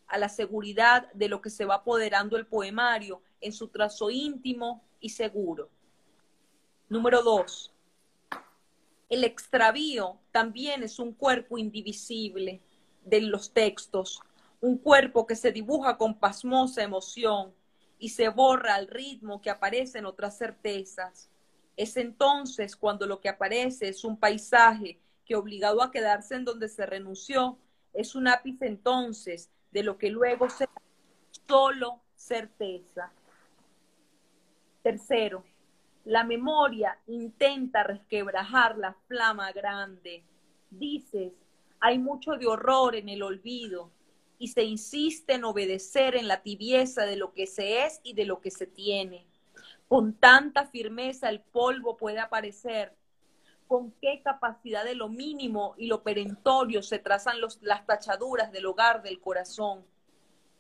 a 0.08 0.18
la 0.18 0.28
seguridad 0.28 1.10
de 1.12 1.28
lo 1.28 1.40
que 1.40 1.50
se 1.50 1.64
va 1.64 1.76
apoderando 1.76 2.36
el 2.36 2.46
poemario 2.46 3.22
en 3.40 3.52
su 3.52 3.68
trazo 3.68 4.10
íntimo 4.10 4.82
y 5.00 5.10
seguro. 5.10 5.70
Número 6.88 7.22
dos, 7.22 7.73
el 9.08 9.24
extravío 9.24 10.18
también 10.32 10.82
es 10.82 10.98
un 10.98 11.12
cuerpo 11.12 11.58
indivisible 11.58 12.60
de 13.04 13.20
los 13.20 13.52
textos, 13.52 14.20
un 14.60 14.78
cuerpo 14.78 15.26
que 15.26 15.36
se 15.36 15.52
dibuja 15.52 15.96
con 15.96 16.18
pasmosa 16.18 16.82
emoción 16.82 17.52
y 17.98 18.10
se 18.10 18.28
borra 18.28 18.74
al 18.74 18.88
ritmo 18.88 19.40
que 19.40 19.50
aparecen 19.50 20.06
otras 20.06 20.38
certezas. 20.38 21.28
Es 21.76 21.96
entonces 21.96 22.76
cuando 22.76 23.06
lo 23.06 23.20
que 23.20 23.28
aparece 23.28 23.88
es 23.88 24.04
un 24.04 24.16
paisaje 24.16 24.98
que 25.24 25.36
obligado 25.36 25.82
a 25.82 25.90
quedarse 25.90 26.34
en 26.34 26.44
donde 26.44 26.68
se 26.68 26.86
renunció, 26.86 27.58
es 27.92 28.14
un 28.14 28.28
ápice 28.28 28.66
entonces 28.66 29.50
de 29.70 29.82
lo 29.82 29.98
que 29.98 30.10
luego 30.10 30.48
será 30.48 30.72
solo 31.46 32.00
certeza. 32.16 33.12
Tercero, 34.82 35.44
la 36.04 36.22
memoria 36.22 36.98
intenta 37.06 37.82
resquebrajar 37.82 38.76
la 38.76 38.94
flama 39.08 39.52
grande. 39.52 40.24
Dices, 40.70 41.32
hay 41.80 41.98
mucho 41.98 42.32
de 42.32 42.46
horror 42.46 42.94
en 42.94 43.08
el 43.08 43.22
olvido 43.22 43.90
y 44.38 44.48
se 44.48 44.64
insiste 44.64 45.34
en 45.34 45.44
obedecer 45.44 46.16
en 46.16 46.28
la 46.28 46.42
tibieza 46.42 47.06
de 47.06 47.16
lo 47.16 47.32
que 47.32 47.46
se 47.46 47.86
es 47.86 48.00
y 48.02 48.12
de 48.12 48.26
lo 48.26 48.40
que 48.40 48.50
se 48.50 48.66
tiene. 48.66 49.26
Con 49.88 50.14
tanta 50.14 50.66
firmeza 50.66 51.30
el 51.30 51.40
polvo 51.40 51.96
puede 51.96 52.18
aparecer. 52.18 52.94
Con 53.66 53.92
qué 53.92 54.20
capacidad 54.22 54.84
de 54.84 54.94
lo 54.94 55.08
mínimo 55.08 55.74
y 55.78 55.86
lo 55.86 56.02
perentorio 56.02 56.82
se 56.82 56.98
trazan 56.98 57.36
las 57.62 57.86
tachaduras 57.86 58.52
del 58.52 58.66
hogar 58.66 59.02
del 59.02 59.20
corazón. 59.20 59.86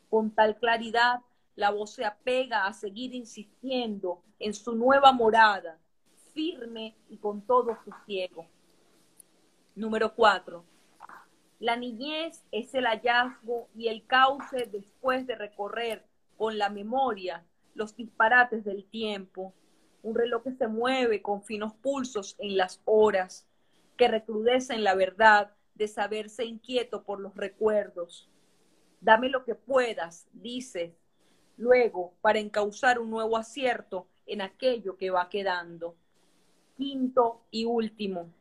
Con 0.08 0.30
tal 0.30 0.56
claridad 0.56 1.20
la 1.56 1.70
voz 1.70 1.92
se 1.94 2.04
apega 2.04 2.66
a 2.66 2.72
seguir 2.72 3.14
insistiendo 3.14 4.22
en 4.38 4.54
su 4.54 4.74
nueva 4.74 5.12
morada, 5.12 5.78
firme 6.32 6.96
y 7.08 7.18
con 7.18 7.42
todo 7.42 7.76
su 7.84 7.92
ciego. 8.06 8.46
Número 9.74 10.14
cuatro. 10.14 10.64
La 11.60 11.76
niñez 11.76 12.44
es 12.50 12.74
el 12.74 12.84
hallazgo 12.84 13.68
y 13.74 13.88
el 13.88 14.06
cauce 14.06 14.66
después 14.66 15.26
de 15.26 15.36
recorrer 15.36 16.04
con 16.36 16.58
la 16.58 16.68
memoria 16.68 17.44
los 17.74 17.96
disparates 17.96 18.64
del 18.64 18.84
tiempo, 18.84 19.54
un 20.02 20.14
reloj 20.14 20.42
que 20.42 20.52
se 20.52 20.68
mueve 20.68 21.22
con 21.22 21.42
finos 21.42 21.72
pulsos 21.74 22.36
en 22.38 22.56
las 22.56 22.80
horas, 22.84 23.48
que 23.96 24.08
recrudece 24.08 24.74
en 24.74 24.84
la 24.84 24.94
verdad 24.94 25.52
de 25.74 25.88
saberse 25.88 26.44
inquieto 26.44 27.04
por 27.04 27.20
los 27.20 27.34
recuerdos. 27.36 28.28
Dame 29.00 29.28
lo 29.28 29.44
que 29.44 29.54
puedas, 29.54 30.26
dices, 30.32 30.92
luego 31.56 32.14
para 32.20 32.38
encauzar 32.38 32.98
un 32.98 33.10
nuevo 33.10 33.36
acierto 33.36 34.08
en 34.26 34.40
aquello 34.40 34.96
que 34.96 35.10
va 35.10 35.28
quedando. 35.28 35.96
Quinto 36.76 37.42
y 37.50 37.64
último, 37.64 38.32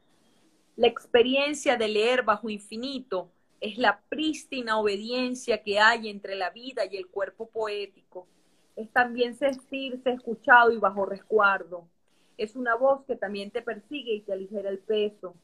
la 0.75 0.87
experiencia 0.87 1.77
de 1.77 1.87
leer 1.87 2.23
bajo 2.23 2.49
infinito 2.49 3.31
es 3.61 3.77
la 3.77 4.01
prístina 4.09 4.79
obediencia 4.79 5.61
que 5.61 5.79
hay 5.79 6.09
entre 6.09 6.35
la 6.35 6.49
vida 6.49 6.83
y 6.89 6.97
el 6.97 7.07
cuerpo 7.07 7.47
poético. 7.47 8.27
Es 8.75 8.91
también 8.91 9.35
sentirse 9.35 10.09
escuchado 10.09 10.71
y 10.71 10.77
bajo 10.77 11.05
resguardo. 11.05 11.87
Es 12.37 12.55
una 12.55 12.75
voz 12.75 13.05
que 13.05 13.15
también 13.15 13.51
te 13.51 13.61
persigue 13.61 14.15
y 14.15 14.21
te 14.21 14.33
aligera 14.33 14.69
el 14.69 14.79
peso. 14.79 15.35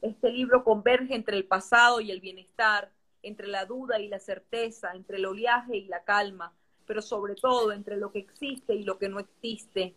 Este 0.00 0.32
libro 0.32 0.64
converge 0.64 1.14
entre 1.14 1.36
el 1.36 1.44
pasado 1.44 2.00
y 2.00 2.10
el 2.10 2.20
bienestar, 2.20 2.90
entre 3.22 3.48
la 3.48 3.66
duda 3.66 4.00
y 4.00 4.08
la 4.08 4.18
certeza, 4.18 4.92
entre 4.94 5.18
el 5.18 5.26
oleaje 5.26 5.76
y 5.76 5.84
la 5.84 6.04
calma, 6.04 6.54
pero 6.90 7.02
sobre 7.02 7.36
todo 7.36 7.70
entre 7.70 7.96
lo 7.96 8.10
que 8.10 8.18
existe 8.18 8.74
y 8.74 8.82
lo 8.82 8.98
que 8.98 9.08
no 9.08 9.20
existe. 9.20 9.94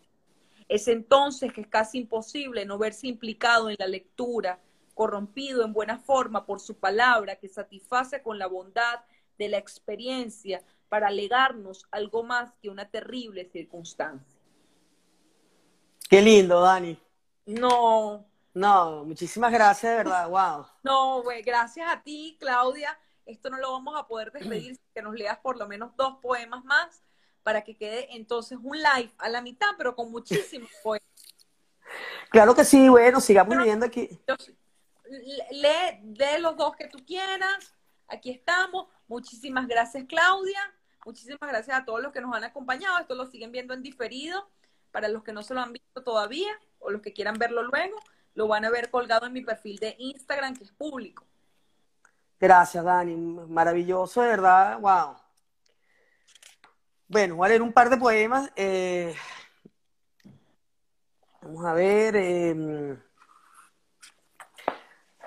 Es 0.68 0.86
entonces 0.86 1.52
que 1.52 1.62
es 1.62 1.66
casi 1.66 1.98
imposible 1.98 2.64
no 2.64 2.78
verse 2.78 3.08
implicado 3.08 3.68
en 3.68 3.74
la 3.80 3.88
lectura, 3.88 4.60
corrompido 4.94 5.64
en 5.64 5.72
buena 5.72 5.98
forma 5.98 6.46
por 6.46 6.60
su 6.60 6.76
palabra 6.76 7.34
que 7.34 7.48
satisface 7.48 8.22
con 8.22 8.38
la 8.38 8.46
bondad 8.46 9.00
de 9.38 9.48
la 9.48 9.58
experiencia 9.58 10.62
para 10.88 11.10
legarnos 11.10 11.84
algo 11.90 12.22
más 12.22 12.52
que 12.62 12.70
una 12.70 12.88
terrible 12.88 13.44
circunstancia. 13.46 14.32
Qué 16.08 16.22
lindo, 16.22 16.60
Dani. 16.60 16.96
No. 17.46 18.24
No, 18.52 19.04
muchísimas 19.04 19.50
gracias, 19.50 19.90
de 19.90 19.96
verdad, 19.96 20.28
wow. 20.28 20.66
No, 20.84 21.24
güey, 21.24 21.42
gracias 21.42 21.90
a 21.90 22.00
ti, 22.04 22.36
Claudia, 22.38 22.96
esto 23.26 23.50
no 23.50 23.58
lo 23.58 23.72
vamos 23.72 23.98
a 23.98 24.06
poder 24.06 24.32
despedir 24.32 24.78
que 24.94 25.02
nos 25.02 25.14
leas 25.14 25.38
por 25.38 25.56
lo 25.56 25.66
menos 25.66 25.96
dos 25.96 26.18
poemas 26.20 26.64
más 26.64 27.02
para 27.42 27.62
que 27.62 27.76
quede 27.76 28.14
entonces 28.16 28.58
un 28.62 28.76
live 28.76 29.12
a 29.18 29.28
la 29.28 29.40
mitad, 29.40 29.68
pero 29.76 29.94
con 29.94 30.10
muchísimos 30.10 30.70
poemas. 30.82 31.08
Claro 32.30 32.54
que 32.54 32.64
sí, 32.64 32.88
bueno, 32.88 33.20
sigamos 33.20 33.56
leyendo 33.56 33.86
aquí. 33.86 34.08
Lee, 35.50 36.00
lee 36.02 36.40
los 36.40 36.56
dos 36.56 36.74
que 36.74 36.88
tú 36.88 37.04
quieras. 37.04 37.74
Aquí 38.08 38.30
estamos. 38.30 38.88
Muchísimas 39.06 39.68
gracias, 39.68 40.04
Claudia. 40.08 40.60
Muchísimas 41.04 41.48
gracias 41.48 41.78
a 41.78 41.84
todos 41.84 42.02
los 42.02 42.12
que 42.12 42.20
nos 42.20 42.34
han 42.34 42.44
acompañado. 42.44 42.98
Esto 42.98 43.14
lo 43.14 43.26
siguen 43.26 43.52
viendo 43.52 43.74
en 43.74 43.82
diferido. 43.82 44.48
Para 44.90 45.08
los 45.08 45.22
que 45.22 45.32
no 45.32 45.42
se 45.42 45.54
lo 45.54 45.60
han 45.60 45.72
visto 45.72 46.02
todavía 46.02 46.58
o 46.78 46.90
los 46.90 47.02
que 47.02 47.12
quieran 47.12 47.38
verlo 47.38 47.62
luego, 47.62 47.98
lo 48.34 48.48
van 48.48 48.64
a 48.64 48.70
ver 48.70 48.90
colgado 48.90 49.26
en 49.26 49.32
mi 49.32 49.42
perfil 49.42 49.78
de 49.78 49.96
Instagram, 49.98 50.56
que 50.56 50.64
es 50.64 50.72
público. 50.72 51.26
Gracias, 52.44 52.84
Dani. 52.84 53.16
Maravilloso, 53.16 54.20
de 54.20 54.28
verdad. 54.28 54.78
Wow. 54.78 55.16
Bueno, 57.08 57.36
voy 57.36 57.46
a 57.46 57.48
leer 57.48 57.62
un 57.62 57.72
par 57.72 57.88
de 57.88 57.96
poemas. 57.96 58.52
Eh, 58.54 59.14
vamos 61.40 61.64
a 61.64 61.72
ver. 61.72 62.16
Em, 62.16 63.00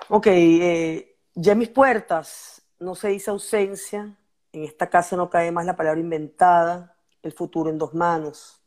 ok, 0.09 0.27
eh, 0.27 1.17
ya 1.33 1.55
mis 1.55 1.69
puertas 1.69 2.61
no 2.77 2.93
se 2.93 3.07
dice 3.07 3.31
ausencia. 3.31 4.15
En 4.51 4.63
esta 4.63 4.87
casa 4.87 5.15
no 5.15 5.27
cae 5.27 5.51
más 5.51 5.65
la 5.65 5.75
palabra 5.75 5.99
inventada. 5.99 6.95
El 7.23 7.31
futuro 7.31 7.71
en 7.71 7.79
dos 7.79 7.95
manos. 7.95 8.61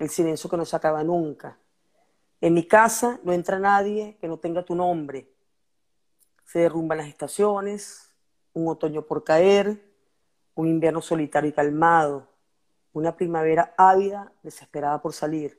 El 0.00 0.10
silencio 0.10 0.50
que 0.50 0.56
no 0.56 0.64
se 0.64 0.74
acaba 0.74 1.04
nunca. 1.04 1.56
En 2.40 2.54
mi 2.54 2.66
casa 2.66 3.20
no 3.22 3.32
entra 3.32 3.60
nadie 3.60 4.18
que 4.20 4.26
no 4.26 4.40
tenga 4.40 4.64
tu 4.64 4.74
nombre 4.74 5.31
se 6.52 6.58
derrumban 6.58 6.98
las 6.98 7.08
estaciones, 7.08 8.12
un 8.52 8.68
otoño 8.68 9.06
por 9.06 9.24
caer, 9.24 9.82
un 10.54 10.68
invierno 10.68 11.00
solitario 11.00 11.48
y 11.48 11.54
calmado, 11.54 12.28
una 12.92 13.16
primavera 13.16 13.72
ávida, 13.78 14.30
desesperada 14.42 15.00
por 15.00 15.14
salir. 15.14 15.58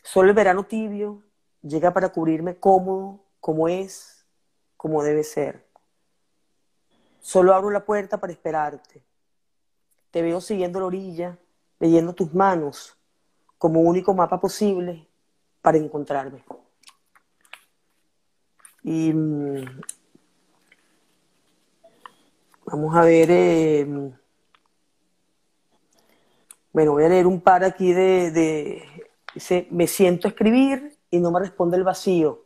Solo 0.00 0.28
el 0.28 0.36
verano 0.36 0.62
tibio 0.62 1.24
llega 1.60 1.92
para 1.92 2.10
cubrirme 2.10 2.56
cómodo, 2.56 3.24
como 3.40 3.66
es, 3.66 4.24
como 4.76 5.02
debe 5.02 5.24
ser. 5.24 5.66
Solo 7.20 7.52
abro 7.52 7.70
la 7.70 7.84
puerta 7.84 8.18
para 8.18 8.32
esperarte. 8.32 9.02
Te 10.12 10.22
veo 10.22 10.40
siguiendo 10.40 10.78
la 10.78 10.86
orilla, 10.86 11.36
leyendo 11.80 12.12
tus 12.12 12.32
manos 12.32 12.96
como 13.58 13.80
único 13.80 14.14
mapa 14.14 14.38
posible 14.38 15.08
para 15.62 15.78
encontrarme. 15.78 16.44
Y 18.84 19.14
mm, 19.14 19.64
vamos 22.66 22.94
a 22.94 23.02
ver, 23.02 23.30
eh, 23.30 23.86
bueno, 26.70 26.92
voy 26.92 27.04
a 27.04 27.08
leer 27.08 27.26
un 27.26 27.40
par 27.40 27.64
aquí 27.64 27.94
de, 27.94 28.84
dice, 29.32 29.66
me 29.70 29.86
siento 29.86 30.28
a 30.28 30.30
escribir 30.30 30.98
y 31.10 31.18
no 31.18 31.30
me 31.30 31.40
responde 31.40 31.78
el 31.78 31.82
vacío. 31.82 32.44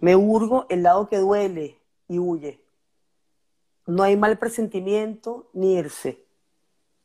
Me 0.00 0.16
hurgo 0.16 0.64
el 0.70 0.82
lado 0.82 1.08
que 1.10 1.18
duele 1.18 1.78
y 2.08 2.18
huye. 2.18 2.62
No 3.86 4.02
hay 4.02 4.16
mal 4.16 4.38
presentimiento 4.38 5.50
ni 5.52 5.74
irse. 5.74 6.24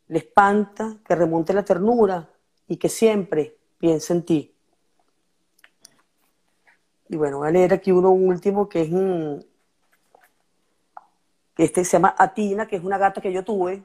Le 0.07 0.19
espanta 0.19 0.97
que 1.05 1.15
remonte 1.15 1.53
la 1.53 1.65
ternura 1.65 2.29
y 2.69 2.77
que 2.77 2.87
siempre 2.87 3.57
piense 3.79 4.13
en 4.13 4.23
ti. 4.23 4.50
Y 7.11 7.17
bueno, 7.17 7.37
voy 7.39 7.49
a 7.49 7.51
leer 7.51 7.73
aquí 7.73 7.91
uno 7.91 8.11
último 8.11 8.69
que 8.69 8.83
es 8.83 8.89
un, 8.89 9.45
este 11.57 11.83
se 11.83 11.91
llama 11.91 12.15
Atina, 12.17 12.65
que 12.65 12.77
es 12.77 12.83
una 12.85 12.97
gata 12.97 13.19
que 13.19 13.33
yo 13.33 13.43
tuve. 13.43 13.83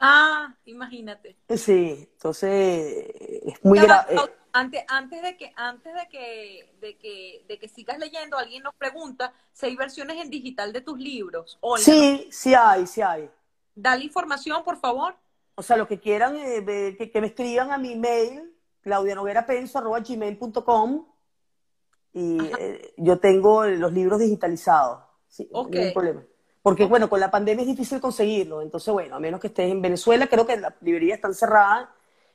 Ah, 0.00 0.52
imagínate. 0.64 1.36
Sí, 1.56 2.08
entonces 2.14 3.06
es 3.44 3.64
muy 3.64 3.78
grave. 3.78 4.16
Eh, 4.16 4.18
antes, 4.50 4.82
antes 4.88 5.22
de 5.22 5.36
que, 5.36 5.52
antes 5.54 5.94
de 5.94 6.08
que, 6.08 6.74
de 6.80 6.98
que, 6.98 7.44
de 7.46 7.60
que 7.60 7.68
sigas 7.68 8.00
leyendo, 8.00 8.36
alguien 8.36 8.64
nos 8.64 8.74
pregunta 8.74 9.32
si 9.52 9.66
hay 9.66 9.76
versiones 9.76 10.20
en 10.20 10.28
digital 10.28 10.72
de 10.72 10.80
tus 10.80 10.98
libros. 10.98 11.60
sí, 11.76 12.28
sí 12.32 12.54
hay, 12.54 12.88
sí 12.88 13.02
hay. 13.02 13.30
Dale 13.72 14.02
información, 14.02 14.64
por 14.64 14.80
favor. 14.80 15.14
O 15.54 15.62
sea, 15.62 15.76
los 15.76 15.86
que 15.86 16.00
quieran, 16.00 16.34
eh, 16.34 16.96
que, 17.12 17.20
me 17.20 17.28
escriban 17.28 17.70
a 17.70 17.78
mi 17.78 17.94
mail, 17.94 18.52
claudianoverapenso.gmail.com 18.82 21.11
y 22.12 22.38
eh, 22.58 22.94
yo 22.96 23.18
tengo 23.18 23.64
los 23.64 23.92
libros 23.92 24.20
digitalizados. 24.20 25.00
Sí, 25.28 25.48
no 25.50 25.68
hay 25.72 25.92
problema. 25.92 26.22
Porque, 26.62 26.84
bueno, 26.84 27.08
con 27.08 27.18
la 27.18 27.30
pandemia 27.30 27.62
es 27.62 27.68
difícil 27.68 28.00
conseguirlo. 28.00 28.62
Entonces, 28.62 28.92
bueno, 28.92 29.16
a 29.16 29.20
menos 29.20 29.40
que 29.40 29.48
estés 29.48 29.70
en 29.70 29.82
Venezuela, 29.82 30.28
creo 30.28 30.46
que 30.46 30.56
las 30.56 30.74
librerías 30.80 31.16
están 31.16 31.34
cerradas. 31.34 31.88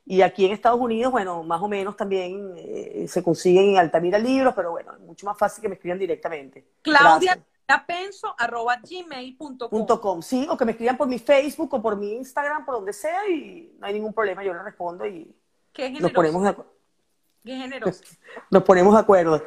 Y 0.05 0.21
aquí 0.21 0.45
en 0.45 0.53
Estados 0.53 0.80
Unidos, 0.80 1.11
bueno, 1.11 1.43
más 1.43 1.61
o 1.61 1.67
menos 1.67 1.95
también 1.95 2.53
eh, 2.57 3.05
se 3.07 3.21
consiguen 3.21 3.71
en 3.71 3.78
Altamira 3.78 4.17
libros, 4.17 4.53
pero 4.55 4.71
bueno, 4.71 4.93
es 4.93 4.99
mucho 5.01 5.25
más 5.25 5.38
fácil 5.38 5.61
que 5.61 5.69
me 5.69 5.75
escriban 5.75 5.99
directamente. 5.99 6.65
Claudia, 6.82 7.38
claudiapenso.gmail.com. 7.67 10.21
Sí, 10.21 10.47
o 10.49 10.57
que 10.57 10.65
me 10.65 10.71
escriban 10.71 10.97
por 10.97 11.07
mi 11.07 11.19
Facebook 11.19 11.73
o 11.73 11.82
por 11.82 11.97
mi 11.97 12.13
Instagram, 12.13 12.65
por 12.65 12.75
donde 12.75 12.93
sea, 12.93 13.28
y 13.30 13.75
no 13.78 13.86
hay 13.86 13.93
ningún 13.93 14.13
problema, 14.13 14.43
yo 14.43 14.53
le 14.53 14.63
respondo 14.63 15.05
y 15.05 15.36
Qué 15.73 15.91
nos 15.91 16.11
ponemos 16.11 16.41
de 16.41 16.49
acuerdo. 16.49 16.73
Qué 17.45 17.55
generoso. 17.55 18.03
Nos 18.49 18.63
ponemos 18.63 18.95
de 18.95 18.99
acuerdo. 18.99 19.43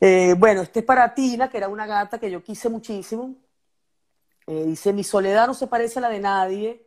Eh, 0.00 0.34
bueno, 0.38 0.62
este 0.62 0.80
es 0.80 0.84
para 0.84 1.14
Tina, 1.14 1.48
que 1.48 1.56
era 1.56 1.68
una 1.68 1.86
gata 1.86 2.18
que 2.18 2.30
yo 2.30 2.42
quise 2.42 2.68
muchísimo. 2.68 3.34
Eh, 4.46 4.64
dice, 4.66 4.92
mi 4.92 5.02
soledad 5.02 5.46
no 5.46 5.54
se 5.54 5.66
parece 5.66 5.98
a 5.98 6.02
la 6.02 6.08
de 6.08 6.20
nadie, 6.20 6.86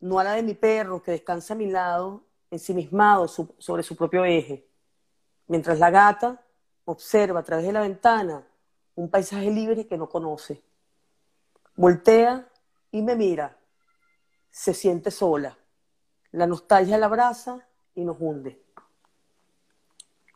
no 0.00 0.18
a 0.18 0.24
la 0.24 0.32
de 0.34 0.42
mi 0.42 0.54
perro 0.54 1.02
que 1.02 1.12
descansa 1.12 1.54
a 1.54 1.56
mi 1.56 1.66
lado, 1.66 2.24
ensimismado 2.50 3.26
su- 3.26 3.54
sobre 3.58 3.82
su 3.82 3.96
propio 3.96 4.24
eje. 4.24 4.68
Mientras 5.48 5.78
la 5.78 5.90
gata 5.90 6.40
observa 6.84 7.40
a 7.40 7.42
través 7.42 7.66
de 7.66 7.72
la 7.72 7.80
ventana 7.80 8.46
un 8.94 9.10
paisaje 9.10 9.50
libre 9.50 9.86
que 9.86 9.96
no 9.98 10.08
conoce. 10.08 10.62
Voltea 11.76 12.48
y 12.92 13.02
me 13.02 13.16
mira. 13.16 13.56
Se 14.50 14.72
siente 14.72 15.10
sola. 15.10 15.58
La 16.30 16.46
nostalgia 16.46 16.96
la 16.98 17.06
abraza 17.06 17.66
y 17.94 18.04
nos 18.04 18.16
hunde. 18.20 18.62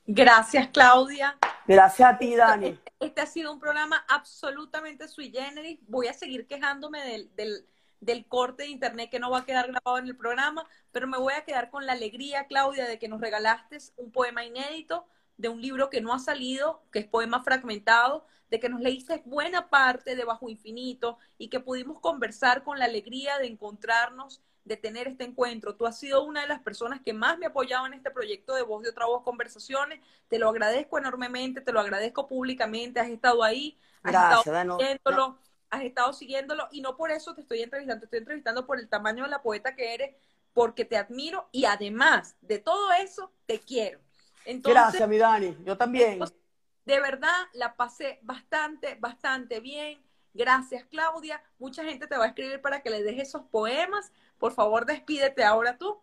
Gracias, 0.07 0.69
Claudia. 0.69 1.39
Gracias 1.69 2.15
a 2.15 2.17
ti, 2.17 2.35
Dani. 2.35 2.69
Este, 2.69 2.93
este 2.99 3.21
ha 3.21 3.27
sido 3.27 3.53
un 3.53 3.61
programa 3.61 4.03
absolutamente 4.09 5.07
sui 5.07 5.31
generis. 5.31 5.79
Voy 5.87 6.07
a 6.07 6.15
seguir 6.15 6.47
quejándome 6.47 7.05
del, 7.05 7.31
del, 7.37 7.67
del 8.01 8.27
corte 8.27 8.63
de 8.63 8.71
internet 8.71 9.11
que 9.11 9.19
no 9.19 9.31
va 9.31 9.41
a 9.41 9.45
quedar 9.45 9.69
grabado 9.69 9.99
en 9.99 10.07
el 10.07 10.17
programa, 10.17 10.67
pero 10.93 11.07
me 11.07 11.19
voy 11.19 11.35
a 11.35 11.45
quedar 11.45 11.69
con 11.69 11.85
la 11.85 11.93
alegría, 11.93 12.47
Claudia, 12.47 12.87
de 12.87 12.99
que 12.99 13.09
nos 13.09 13.21
regalaste 13.21 13.77
un 13.99 14.11
poema 14.11 14.45
inédito 14.45 15.07
de 15.37 15.51
un 15.51 15.61
libro 15.61 15.91
que 15.91 16.01
no 16.01 16.15
ha 16.15 16.19
salido, 16.19 16.83
que 16.91 17.01
es 17.01 17.07
poema 17.07 17.43
fragmentado, 17.43 18.27
de 18.51 18.59
que 18.61 18.71
nos 18.71 18.81
leíste 18.81 19.23
buena 19.27 19.69
parte 19.69 20.17
de 20.17 20.25
Bajo 20.25 20.49
Infinito 20.49 21.19
y 21.37 21.49
que 21.49 21.61
pudimos 21.61 22.01
conversar 22.01 22.65
con 22.65 22.79
la 22.79 22.87
alegría 22.87 23.39
de 23.39 23.47
encontrarnos, 23.47 24.41
de 24.69 24.77
tener 24.77 25.09
este 25.09 25.25
encuentro. 25.25 25.75
Tú 25.75 25.87
has 25.87 25.99
sido 25.99 26.23
una 26.25 26.43
de 26.43 26.47
las 26.49 26.61
personas 26.61 27.01
que 27.01 27.13
más 27.13 27.39
me 27.39 27.47
ha 27.47 27.49
apoyado 27.49 27.87
en 27.87 27.95
este 27.95 28.11
proyecto 28.11 28.55
de 28.55 28.63
Voz 28.63 28.83
de 28.83 28.91
Otra 28.91 29.07
Voz 29.07 29.23
Conversaciones. 29.25 30.01
Te 30.29 30.39
lo 30.39 30.49
agradezco 30.49 30.99
enormemente, 30.99 31.61
te 31.61 31.73
lo 31.73 31.81
agradezco 31.81 32.27
públicamente, 32.29 33.01
has 33.01 33.09
estado 33.09 33.43
ahí, 33.43 33.79
has 34.03 34.13
Gracias, 34.13 34.47
estado 34.47 34.53
Dani. 34.55 34.73
siguiéndolo, 34.79 35.39
has 35.71 35.83
estado 35.83 36.13
siguiéndolo 36.13 36.69
y 36.71 36.81
no 36.83 36.97
por 36.97 37.11
eso 37.11 37.35
te 37.35 37.41
estoy 37.41 37.63
entrevistando, 37.63 38.01
te 38.01 38.07
estoy 38.07 38.19
entrevistando 38.21 38.67
por 38.67 38.79
el 38.79 38.89
tamaño 38.89 39.25
de 39.25 39.31
la 39.31 39.43
poeta 39.43 39.75
que 39.75 39.95
eres, 39.95 40.15
porque 40.53 40.85
te 40.85 40.97
admiro 40.97 41.49
y 41.53 41.65
además 41.65 42.37
de 42.41 42.59
todo 42.59 42.93
eso, 42.93 43.33
te 43.47 43.61
quiero. 43.61 44.01
Entonces, 44.45 44.75
Gracias, 44.83 45.09
mi 45.09 45.19
Dani. 45.19 45.57
Yo 45.65 45.77
también. 45.77 46.13
entonces, 46.13 46.37
de 46.85 47.01
verdad, 47.01 47.35
la 47.53 47.77
pasé 47.77 48.19
bastante, 48.23 48.97
bastante 48.97 49.61
bien. 49.61 50.03
Gracias, 50.35 50.85
Claudia. 50.87 51.43
Mucha 51.59 51.85
gente 51.85 52.07
te 52.07 52.17
va 52.17 52.25
a 52.25 52.29
escribir 52.29 52.61
para 52.61 52.83
que 52.83 52.91
le 52.91 53.03
dejes 53.03 53.29
esos 53.29 53.43
poemas. 53.47 54.13
Por 54.39 54.53
favor, 54.53 54.87
despídete 54.87 55.45
ahora 55.45 55.77
tú. 55.77 55.99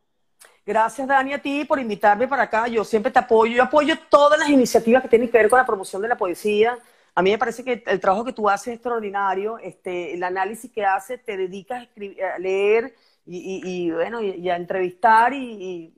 Gracias, 0.65 1.07
Dani, 1.07 1.33
a 1.33 1.41
ti 1.41 1.63
por 1.65 1.79
invitarme 1.79 2.27
para 2.27 2.43
acá. 2.43 2.67
Yo 2.67 2.83
siempre 2.83 3.11
te 3.11 3.19
apoyo. 3.19 3.53
Yo 3.55 3.63
apoyo 3.63 3.95
todas 4.09 4.39
las 4.39 4.49
iniciativas 4.49 5.01
que 5.03 5.09
tienen 5.09 5.29
que 5.29 5.38
ver 5.38 5.49
con 5.49 5.57
la 5.59 5.65
promoción 5.65 6.01
de 6.01 6.07
la 6.07 6.17
poesía. 6.17 6.77
A 7.13 7.21
mí 7.21 7.31
me 7.31 7.38
parece 7.38 7.63
que 7.63 7.83
el 7.86 7.99
trabajo 7.99 8.25
que 8.25 8.33
tú 8.33 8.49
haces 8.49 8.67
es 8.69 8.73
extraordinario. 8.75 9.57
Este, 9.59 10.13
el 10.13 10.23
análisis 10.23 10.71
que 10.71 10.83
haces, 10.86 11.23
te 11.23 11.38
dedicas 11.38 11.79
a, 11.79 11.83
escribir, 11.83 12.23
a 12.23 12.38
leer 12.39 12.95
y, 13.25 13.38
y- 13.38 13.86
y, 13.88 13.91
bueno, 13.91 14.21
y, 14.21 14.31
y 14.31 14.49
a 14.49 14.55
entrevistar 14.55 15.33
y, 15.33 15.38
y 15.63 15.93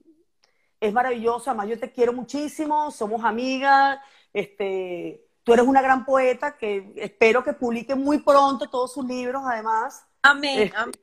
es 0.79 0.93
maravilloso. 0.93 1.49
Además, 1.49 1.69
yo 1.69 1.79
te 1.79 1.91
quiero 1.91 2.13
muchísimo. 2.13 2.91
Somos 2.91 3.23
amigas. 3.23 3.99
Este, 4.33 5.25
tú 5.43 5.53
eres 5.53 5.65
una 5.65 5.81
gran 5.81 6.05
poeta 6.05 6.57
que 6.57 6.91
espero 6.97 7.43
que 7.43 7.53
publique 7.53 7.95
muy 7.95 8.19
pronto 8.19 8.69
todos 8.69 8.93
sus 8.93 9.05
libros, 9.05 9.41
además. 9.45 10.05
Amén. 10.21 10.59
Este, 10.63 10.77
amén. 10.77 10.93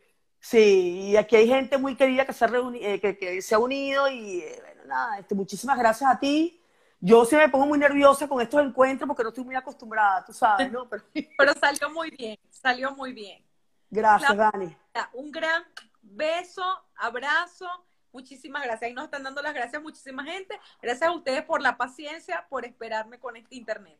Sí, 0.44 1.08
y 1.08 1.16
aquí 1.16 1.36
hay 1.36 1.48
gente 1.48 1.78
muy 1.78 1.96
querida 1.96 2.26
que 2.26 2.34
se 2.34 2.44
ha, 2.44 2.50
eh, 2.74 3.00
que, 3.00 3.16
que 3.16 3.40
se 3.40 3.54
ha 3.54 3.58
unido 3.58 4.10
y 4.10 4.40
eh, 4.40 4.58
bueno, 4.60 4.82
nada, 4.84 5.18
este, 5.18 5.34
muchísimas 5.34 5.78
gracias 5.78 6.10
a 6.10 6.18
ti. 6.18 6.62
Yo 7.00 7.24
sí 7.24 7.34
me 7.34 7.48
pongo 7.48 7.64
muy 7.64 7.78
nerviosa 7.78 8.28
con 8.28 8.42
estos 8.42 8.62
encuentros 8.62 9.08
porque 9.08 9.22
no 9.22 9.30
estoy 9.30 9.42
muy 9.42 9.54
acostumbrada, 9.54 10.22
tú 10.22 10.34
sabes, 10.34 10.70
¿no? 10.70 10.86
Pero, 10.86 11.02
Pero 11.38 11.54
salió 11.54 11.88
muy 11.88 12.10
bien, 12.10 12.38
salió 12.50 12.94
muy 12.94 13.14
bien. 13.14 13.42
gracias. 13.88 14.36
Dani. 14.36 14.76
Un 15.14 15.32
gran 15.32 15.64
beso, 16.02 16.62
abrazo. 16.96 17.66
Muchísimas 18.12 18.64
gracias. 18.64 18.82
Ahí 18.82 18.92
nos 18.92 19.06
están 19.06 19.22
dando 19.22 19.40
las 19.40 19.54
gracias 19.54 19.82
muchísima 19.82 20.24
gente. 20.24 20.60
Gracias 20.82 21.08
a 21.08 21.12
ustedes 21.12 21.42
por 21.44 21.62
la 21.62 21.78
paciencia, 21.78 22.46
por 22.50 22.66
esperarme 22.66 23.18
con 23.18 23.34
este 23.34 23.54
internet. 23.54 23.98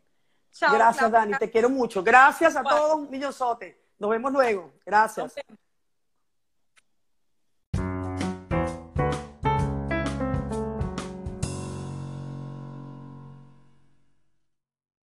Chao. 0.53 0.75
Gracias, 0.75 0.99
Claudia. 0.99 1.21
Dani, 1.21 1.39
te 1.39 1.51
quiero 1.51 1.71
mucho. 1.71 2.03
Gracias 2.03 2.55
a 2.55 2.61
Igual. 2.61 2.77
todos, 2.77 3.09
millonzote. 3.09 3.83
Nos 3.99 4.11
vemos 4.11 4.31
luego. 4.31 4.75
Gracias. 4.85 5.37